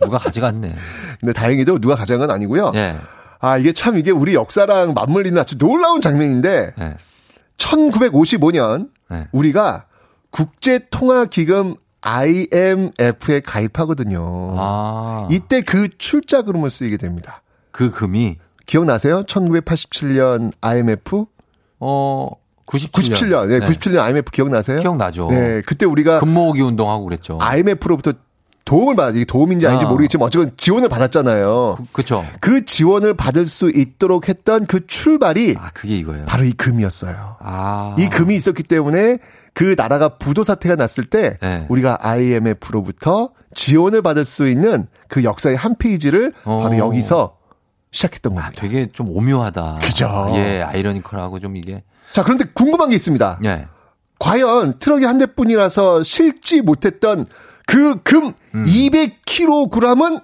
누가 0.00 0.18
가져갔네. 0.18 0.74
근데 1.20 1.32
다행히도 1.38 1.78
누가 1.78 1.94
가져간 1.94 2.26
건 2.26 2.34
아니고요. 2.34 2.72
예. 2.74 2.96
아, 3.38 3.56
이게 3.56 3.72
참 3.72 3.98
이게 3.98 4.10
우리 4.10 4.34
역사랑 4.34 4.94
맞물리는 4.94 5.40
아주 5.40 5.58
놀라운 5.58 6.00
장면인데 6.00 6.74
예. 6.80 6.96
1955년 7.56 8.90
네. 9.10 9.28
우리가 9.30 9.84
국제통화기금 10.32 11.76
IMF에 12.00 13.40
가입하거든요. 13.44 14.56
아. 14.58 15.28
이때 15.30 15.60
그 15.60 15.88
출자 15.98 16.42
그름을 16.42 16.68
쓰이게 16.68 16.96
됩니다. 16.96 17.42
그 17.70 17.92
금이 17.92 18.38
기억나세요? 18.66 19.22
1987년 19.22 20.50
IMF? 20.60 21.26
어 21.78 22.41
97년. 22.66 23.12
97년. 23.12 23.46
네, 23.48 23.58
97년 23.60 23.98
IMF 23.98 24.30
기억나세요? 24.30 24.80
기억나죠. 24.80 25.28
네, 25.30 25.62
그때 25.66 25.86
우리가 25.86 26.20
금 26.20 26.32
모으기 26.32 26.62
운동하고 26.62 27.04
그랬죠. 27.04 27.38
IMF로부터 27.40 28.12
도움을 28.64 28.94
받, 28.94 29.14
이게 29.16 29.24
도움인지 29.24 29.66
아닌지 29.66 29.84
아. 29.84 29.88
모르겠지만 29.88 30.26
어쨌든 30.26 30.52
지원을 30.56 30.88
받았잖아요. 30.88 31.74
그, 31.78 31.84
그쵸. 31.92 32.24
그 32.40 32.64
지원을 32.64 33.14
받을 33.14 33.44
수 33.46 33.70
있도록 33.70 34.28
했던 34.28 34.66
그 34.66 34.86
출발이 34.86 35.56
아, 35.58 35.70
그게 35.74 35.96
이거예요. 35.98 36.26
바로 36.26 36.44
이 36.44 36.52
금이었어요. 36.52 37.36
아. 37.40 37.96
이 37.98 38.08
금이 38.08 38.34
있었기 38.36 38.62
때문에 38.62 39.18
그 39.54 39.74
나라가 39.76 40.10
부도 40.10 40.44
사태가 40.44 40.76
났을 40.76 41.04
때 41.04 41.38
네. 41.42 41.66
우리가 41.68 41.98
IMF로부터 42.00 43.30
지원을 43.54 44.00
받을 44.00 44.24
수 44.24 44.48
있는 44.48 44.86
그 45.08 45.24
역사의 45.24 45.56
한 45.56 45.74
페이지를 45.76 46.32
바로 46.44 46.60
어. 46.70 46.76
여기서 46.76 47.36
시작했던 47.90 48.38
아, 48.38 48.42
겁니다. 48.42 48.60
되게 48.60 48.90
좀 48.92 49.08
오묘하다. 49.10 49.80
그죠. 49.82 50.32
예, 50.36 50.62
아이러니컬하고 50.62 51.38
좀 51.40 51.56
이게. 51.56 51.82
자, 52.12 52.22
그런데 52.22 52.44
궁금한 52.52 52.90
게 52.90 52.96
있습니다. 52.96 53.40
예. 53.44 53.66
과연 54.18 54.78
트럭이 54.78 55.04
한 55.04 55.18
대뿐이라서 55.18 56.02
실지 56.02 56.60
못했던 56.60 57.26
그 57.66 57.94
금 57.94 58.32
음. 58.54 58.64
200kg은 58.66 60.20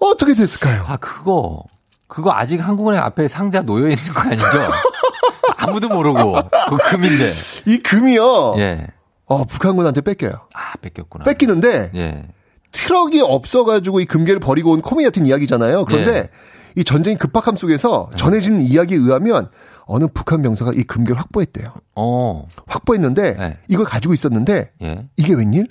어떻게 0.00 0.34
됐을까요? 0.34 0.84
아, 0.86 0.96
그거. 0.96 1.64
그거 2.06 2.30
아직 2.32 2.58
한국은행 2.58 3.00
앞에 3.00 3.26
상자 3.26 3.62
놓여 3.62 3.88
있는 3.88 4.04
거 4.12 4.20
아니죠? 4.20 4.44
아무도 5.56 5.88
모르고. 5.88 6.34
그 6.68 6.76
금인데. 6.90 7.32
이 7.66 7.78
금이요. 7.78 8.54
예. 8.58 8.86
어, 9.26 9.44
북한군한테 9.44 10.02
뺏겨요. 10.02 10.32
아, 10.52 10.72
뺏겼구나. 10.80 11.24
뺏기는데 11.24 11.90
예. 11.94 12.28
트럭이 12.70 13.20
없어 13.20 13.64
가지고 13.64 14.00
이 14.00 14.04
금괴를 14.04 14.40
버리고 14.40 14.72
온 14.72 14.82
코미디 14.82 15.04
같은 15.04 15.26
이야기잖아요. 15.26 15.86
그런데 15.86 16.16
예. 16.16 16.28
이 16.76 16.84
전쟁 16.84 17.16
급박함 17.16 17.56
속에서 17.56 18.10
전해진 18.16 18.60
이야기에 18.60 18.98
의하면 18.98 19.48
어느 19.86 20.06
북한 20.12 20.42
병사가 20.42 20.72
이 20.74 20.82
금괴를 20.84 21.18
확보했대요. 21.20 21.72
어. 21.96 22.46
확보했는데 22.66 23.34
네. 23.34 23.58
이걸 23.68 23.84
가지고 23.84 24.14
있었는데 24.14 24.72
예. 24.82 25.08
이게 25.16 25.34
웬일? 25.34 25.68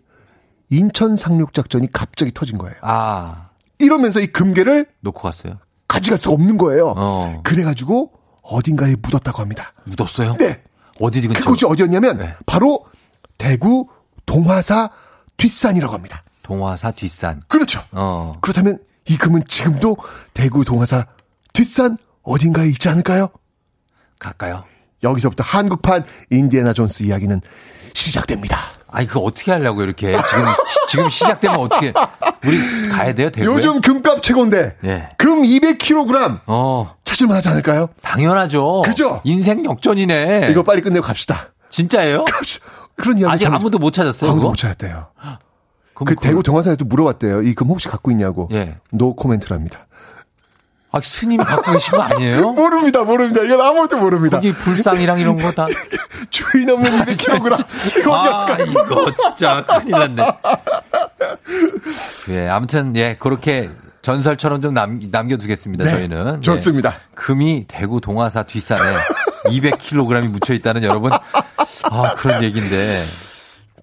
인천 0.69 1.15
상륙 1.15 1.53
작전이 1.53 1.91
갑자기 1.91 2.31
터진 2.33 2.57
거예요. 2.57 2.75
아, 2.81 3.49
이러면서 3.79 4.19
이 4.19 4.27
금괴를 4.27 4.87
놓고 5.01 5.21
갔어요. 5.21 5.59
가져갈 5.87 6.19
수가 6.19 6.33
없는 6.33 6.57
거예요. 6.57 6.93
어. 6.97 7.41
그래가지고 7.43 8.11
어딘가에 8.41 8.95
묻었다고 9.01 9.41
합니다. 9.41 9.73
묻었어요? 9.85 10.35
네. 10.37 10.61
어디 10.99 11.21
근처? 11.21 11.39
그곳이 11.41 11.65
어디였냐면 11.65 12.17
네. 12.17 12.33
바로 12.45 12.85
대구 13.37 13.87
동화사 14.25 14.89
뒷산이라고 15.37 15.93
합니다. 15.93 16.23
동화사 16.43 16.91
뒷산. 16.91 17.41
그렇죠. 17.47 17.81
어. 17.91 18.33
그렇다면 18.41 18.79
이 19.07 19.17
금은 19.17 19.43
지금도 19.47 19.97
대구 20.33 20.63
동화사 20.63 21.05
뒷산 21.53 21.97
어딘가에 22.23 22.67
있지 22.69 22.89
않을까요? 22.89 23.29
갈까요? 24.23 24.63
여기서부터 25.03 25.43
한국판 25.43 26.03
인디애나 26.31 26.73
존스 26.73 27.03
이야기는 27.03 27.41
시작됩니다. 27.93 28.57
아니, 28.89 29.07
그거 29.07 29.21
어떻게 29.21 29.51
하려고 29.51 29.81
이렇게. 29.83 30.15
지금, 30.29 30.45
시- 30.45 30.87
지금 30.89 31.09
시작되면 31.09 31.59
어떻게. 31.59 31.93
우리 32.45 32.89
가야 32.89 33.13
돼요, 33.13 33.29
대구에? 33.29 33.53
요즘 33.53 33.81
금값 33.81 34.21
최고인데 34.21 34.77
예. 34.83 35.09
금 35.17 35.41
200kg 35.43 36.41
어, 36.45 36.95
찾을만 37.03 37.37
하지 37.37 37.49
않을까요? 37.49 37.89
당연하죠. 38.01 38.83
그죠? 38.83 39.21
인생 39.23 39.65
역전이네. 39.65 40.49
이거 40.51 40.61
빨리 40.63 40.81
끝내고 40.81 41.05
갑시다. 41.05 41.53
진짜예요? 41.69 42.25
갑시다. 42.29 42.67
그런 42.95 43.17
이야기 43.17 43.33
아직 43.33 43.47
아무도 43.51 43.79
못 43.79 43.91
찾았어요. 43.91 44.29
아무도 44.29 44.41
그거? 44.41 44.49
못 44.51 44.55
찾았대요. 44.57 45.07
그 46.05 46.15
대구 46.15 46.43
동화사에도 46.43 46.85
물어봤대요. 46.85 47.41
이 47.43 47.53
금 47.55 47.67
혹시 47.69 47.87
갖고 47.87 48.11
있냐고. 48.11 48.47
예. 48.51 48.77
노 48.91 49.15
코멘트랍니다. 49.15 49.87
아, 50.93 50.99
스님이 51.01 51.43
갖고 51.43 51.71
계신 51.71 51.91
거 51.91 52.03
아니에요? 52.03 52.51
모릅니다, 52.53 53.03
모릅니다. 53.03 53.41
이건 53.43 53.59
아무것도 53.61 53.97
모릅니다. 53.97 54.37
거기 54.37 54.53
불상이랑 54.53 55.19
이런 55.19 55.35
거 55.35 55.51
다. 55.51 55.65
주인 56.29 56.69
없는 56.69 56.91
200kg. 56.91 57.65
이거 57.99 58.11
어디 58.19 58.29
아, 58.29 58.31
갔을까요? 58.45 58.65
이거 58.67 59.11
진짜 59.15 59.63
큰일 59.65 59.91
났네. 59.91 60.25
예, 62.29 62.47
아무튼, 62.47 62.95
예, 62.95 63.15
그렇게 63.19 63.71
전설처럼 64.03 64.61
좀 64.61 64.75
남, 64.75 64.99
남겨두겠습니다, 65.09 65.83
네, 65.83 65.91
저희는. 65.91 66.35
예. 66.37 66.41
좋습니다. 66.41 66.93
금이 67.15 67.65
대구 67.67 67.99
동화사 67.99 68.43
뒷산에 68.43 68.81
200kg이 69.45 70.27
묻혀 70.27 70.53
있다는 70.53 70.83
여러분. 70.83 71.11
아, 71.11 72.13
그런 72.17 72.43
얘기인데. 72.43 73.01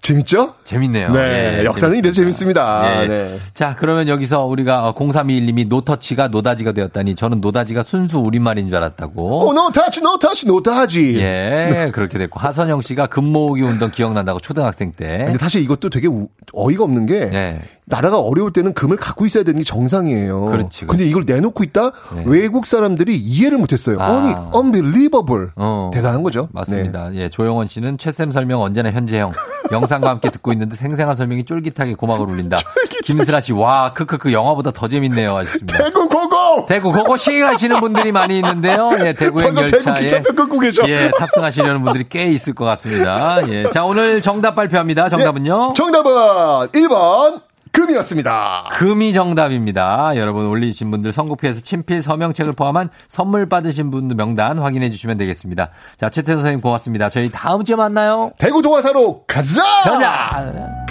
재밌죠? 0.01 0.55
재밌네요. 0.63 1.11
네, 1.13 1.59
예, 1.59 1.65
역사는 1.65 1.95
이래서 1.95 2.15
재밌습니다. 2.15 3.03
예. 3.03 3.07
네. 3.07 3.35
자, 3.53 3.75
그러면 3.77 4.07
여기서 4.07 4.45
우리가 4.45 4.93
0321님이 4.95 5.67
no 5.67 5.80
touch가 5.80 6.27
노다지가 6.29 6.71
되었다니 6.71 7.13
저는 7.13 7.39
노다지가 7.39 7.83
순수 7.83 8.17
우리말인 8.17 8.67
줄 8.67 8.77
알았다고. 8.77 9.47
오, 9.47 9.53
no 9.53 9.65
touch, 9.65 10.01
no 10.01 10.12
touch, 10.12 10.47
노타지. 10.47 11.19
예, 11.19 11.91
그렇게 11.93 12.17
됐고. 12.17 12.39
하선영 12.39 12.81
씨가 12.81 13.07
금모으기 13.07 13.61
운동 13.61 13.91
기억난다고 13.91 14.39
초등학생 14.39 14.91
때. 14.91 15.19
근데 15.25 15.37
사실 15.37 15.61
이것도 15.61 15.91
되게 15.91 16.07
우- 16.07 16.29
어이가 16.53 16.83
없는 16.83 17.05
게 17.05 17.29
예. 17.31 17.59
나라가 17.85 18.19
어려울 18.19 18.53
때는 18.53 18.73
금을 18.73 18.97
갖고 18.97 19.25
있어야 19.27 19.43
되는 19.43 19.59
게 19.59 19.63
정상이에요. 19.63 20.45
그렇지, 20.45 20.85
근데 20.87 21.05
이걸 21.05 21.23
내놓고 21.27 21.63
있다 21.63 21.91
네. 22.15 22.23
외국 22.25 22.65
사람들이 22.65 23.15
이해를 23.17 23.57
못했어요. 23.59 23.97
아. 23.99 24.51
unbelievable. 24.55 25.49
어. 25.57 25.91
대단한 25.93 26.23
거죠. 26.23 26.43
네. 26.43 26.47
맞습니다. 26.53 27.13
예, 27.15 27.29
조영원 27.29 27.67
씨는 27.67 27.97
최쌤 27.99 28.31
설명 28.31 28.61
언제나 28.61 28.91
현재형. 28.91 29.33
영상 29.71 29.90
과 29.99 30.09
함께 30.09 30.29
듣고 30.29 30.51
있는데 30.53 30.75
생생한 30.75 31.15
설명이 31.15 31.43
쫄깃하게 31.43 31.95
고막을 31.95 32.29
울린다. 32.29 32.57
김슬아 33.03 33.41
씨, 33.41 33.51
와, 33.51 33.93
크크크, 33.93 34.31
영화보다 34.31 34.71
더 34.71 34.87
재밌네요. 34.87 35.35
하셨습니다. 35.35 35.83
대구 35.83 36.07
고고! 36.07 36.65
대구 36.65 36.93
고고싱 36.93 37.45
하시는 37.45 37.79
분들이 37.79 38.11
많이 38.11 38.37
있는데요. 38.37 38.91
예, 38.99 39.13
대구행 39.13 39.55
열차에. 39.55 40.07
예, 40.87 41.11
탑승하시려는 41.17 41.83
분들이 41.83 42.05
꽤 42.09 42.25
있을 42.25 42.53
것 42.53 42.65
같습니다. 42.65 43.47
예. 43.49 43.69
자, 43.69 43.83
오늘 43.83 44.21
정답 44.21 44.55
발표합니다. 44.55 45.09
정답은요? 45.09 45.69
예, 45.71 45.73
정답은 45.73 46.11
1번 46.11 47.41
금이었습니다. 47.71 48.69
금이 48.73 49.13
정답입니다. 49.13 50.15
여러분 50.15 50.45
올리신 50.45 50.91
분들 50.91 51.11
선곡표에서 51.11 51.61
친필 51.61 52.01
서명책을 52.01 52.53
포함한 52.53 52.89
선물 53.07 53.47
받으신 53.47 53.91
분들 53.91 54.15
명단 54.15 54.59
확인해 54.59 54.89
주시면 54.89 55.17
되겠습니다. 55.17 55.69
자, 55.97 56.09
최태 56.09 56.33
선생님 56.33 56.61
고맙습니다. 56.61 57.09
저희 57.09 57.29
다음 57.29 57.63
주에 57.63 57.75
만나요. 57.75 58.31
대구 58.37 58.61
동화사로 58.61 59.23
가자! 59.25 59.61
가자! 59.83 60.90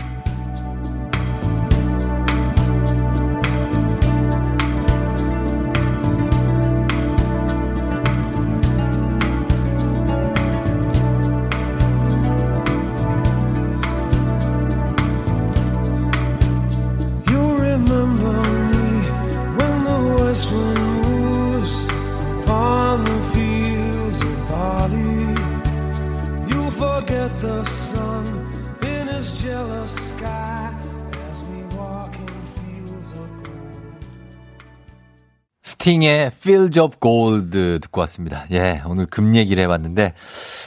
스팅의 35.80 36.26
Fields 36.26 36.78
of 36.78 36.98
Gold 37.00 37.80
듣고 37.80 38.02
왔습니다. 38.02 38.44
예, 38.52 38.82
오늘 38.84 39.06
금 39.06 39.34
얘기를 39.34 39.62
해봤는데, 39.64 40.12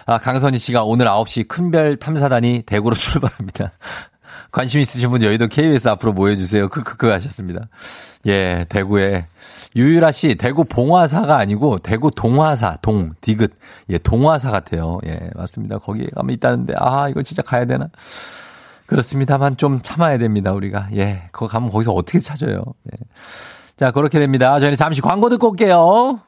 아, 0.07 0.17
강선희 0.17 0.57
씨가 0.57 0.83
오늘 0.83 1.05
9시 1.05 1.47
큰별 1.47 1.97
탐사단이 1.97 2.63
대구로 2.65 2.95
출발합니다. 2.97 3.71
관심 4.51 4.81
있으신 4.81 5.11
분 5.11 5.21
여의도 5.21 5.47
KBS 5.47 5.87
앞으로 5.89 6.13
모여주세요. 6.13 6.67
크크크 6.67 7.07
하셨습니다. 7.07 7.67
예, 8.25 8.65
대구에. 8.69 9.27
유유라 9.75 10.11
씨, 10.11 10.35
대구 10.35 10.63
봉화사가 10.63 11.37
아니고 11.37 11.77
대구 11.79 12.09
동화사, 12.09 12.77
동, 12.81 13.13
디귿. 13.21 13.51
예, 13.89 13.99
동화사 13.99 14.49
같아요. 14.49 14.99
예, 15.05 15.29
맞습니다. 15.35 15.77
거기에 15.77 16.07
가면 16.15 16.33
있다는데, 16.33 16.73
아, 16.77 17.07
이걸 17.07 17.23
진짜 17.23 17.43
가야 17.43 17.65
되나? 17.65 17.89
그렇습니다만 18.87 19.57
좀 19.57 19.81
참아야 19.83 20.17
됩니다, 20.17 20.53
우리가. 20.53 20.89
예, 20.95 21.23
그거 21.31 21.45
가면 21.45 21.69
거기서 21.69 21.91
어떻게 21.93 22.19
찾아요. 22.19 22.63
예. 22.91 22.97
자, 23.83 23.91
그렇게 23.91 24.17
됩니다. 24.17 24.57
저희는 24.61 24.77
잠시 24.77 25.01
광고 25.01 25.27
듣고 25.27 25.49
올게요. 25.49 26.21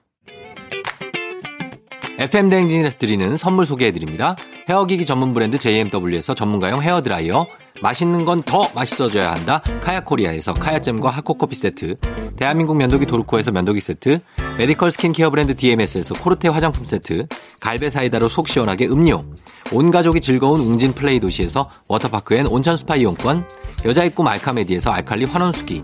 FM 2.19 2.49
대행진에서 2.49 2.97
드리는 2.97 3.37
선물 3.37 3.65
소개해드립니다. 3.65 4.35
헤어기기 4.67 5.05
전문 5.05 5.33
브랜드 5.33 5.57
JMW에서 5.57 6.33
전문가용 6.33 6.81
헤어드라이어, 6.81 7.47
맛있는 7.81 8.25
건 8.25 8.41
더 8.41 8.67
맛있어져야 8.75 9.31
한다. 9.31 9.61
카야코리아에서 9.81 10.53
카야잼과 10.53 11.09
하코커피 11.09 11.55
세트, 11.55 11.95
대한민국 12.35 12.75
면도기 12.75 13.05
도르코에서 13.05 13.53
면도기 13.53 13.79
세트, 13.79 14.19
메디컬 14.57 14.91
스킨케어 14.91 15.29
브랜드 15.29 15.55
DMS에서 15.55 16.13
코르테 16.15 16.49
화장품 16.49 16.83
세트, 16.83 17.25
갈배 17.61 17.89
사이다로 17.89 18.27
속 18.27 18.49
시원하게 18.49 18.87
음료, 18.87 19.23
온 19.71 19.91
가족이 19.91 20.19
즐거운 20.19 20.59
웅진 20.59 20.91
플레이 20.91 21.21
도시에서 21.21 21.69
워터파크 21.87 22.35
and 22.35 22.47
온천 22.47 22.75
스파 22.75 22.97
이용권, 22.97 23.45
여자의 23.85 24.09
꿈 24.09 24.27
알카메디에서 24.27 24.91
알칼리 24.91 25.23
환원수기, 25.23 25.83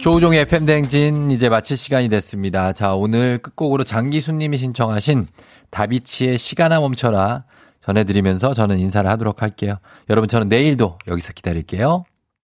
조우종의 0.00 0.44
팬댕진 0.46 1.30
이제 1.32 1.48
마칠 1.48 1.76
시간이 1.76 2.08
됐습니다. 2.08 2.72
자, 2.72 2.94
오늘 2.94 3.38
끝곡으로 3.38 3.82
장기수님이 3.82 4.56
신청하신 4.56 5.26
다비치의 5.70 6.38
시간아 6.38 6.78
멈춰라 6.80 7.44
전해드리면서 7.80 8.54
저는 8.54 8.78
인사를 8.78 9.10
하도록 9.10 9.42
할게요. 9.42 9.76
여러분 10.08 10.28
저는 10.28 10.48
내일도 10.48 10.98
여기서 11.08 11.32
기다릴게요. 11.32 12.04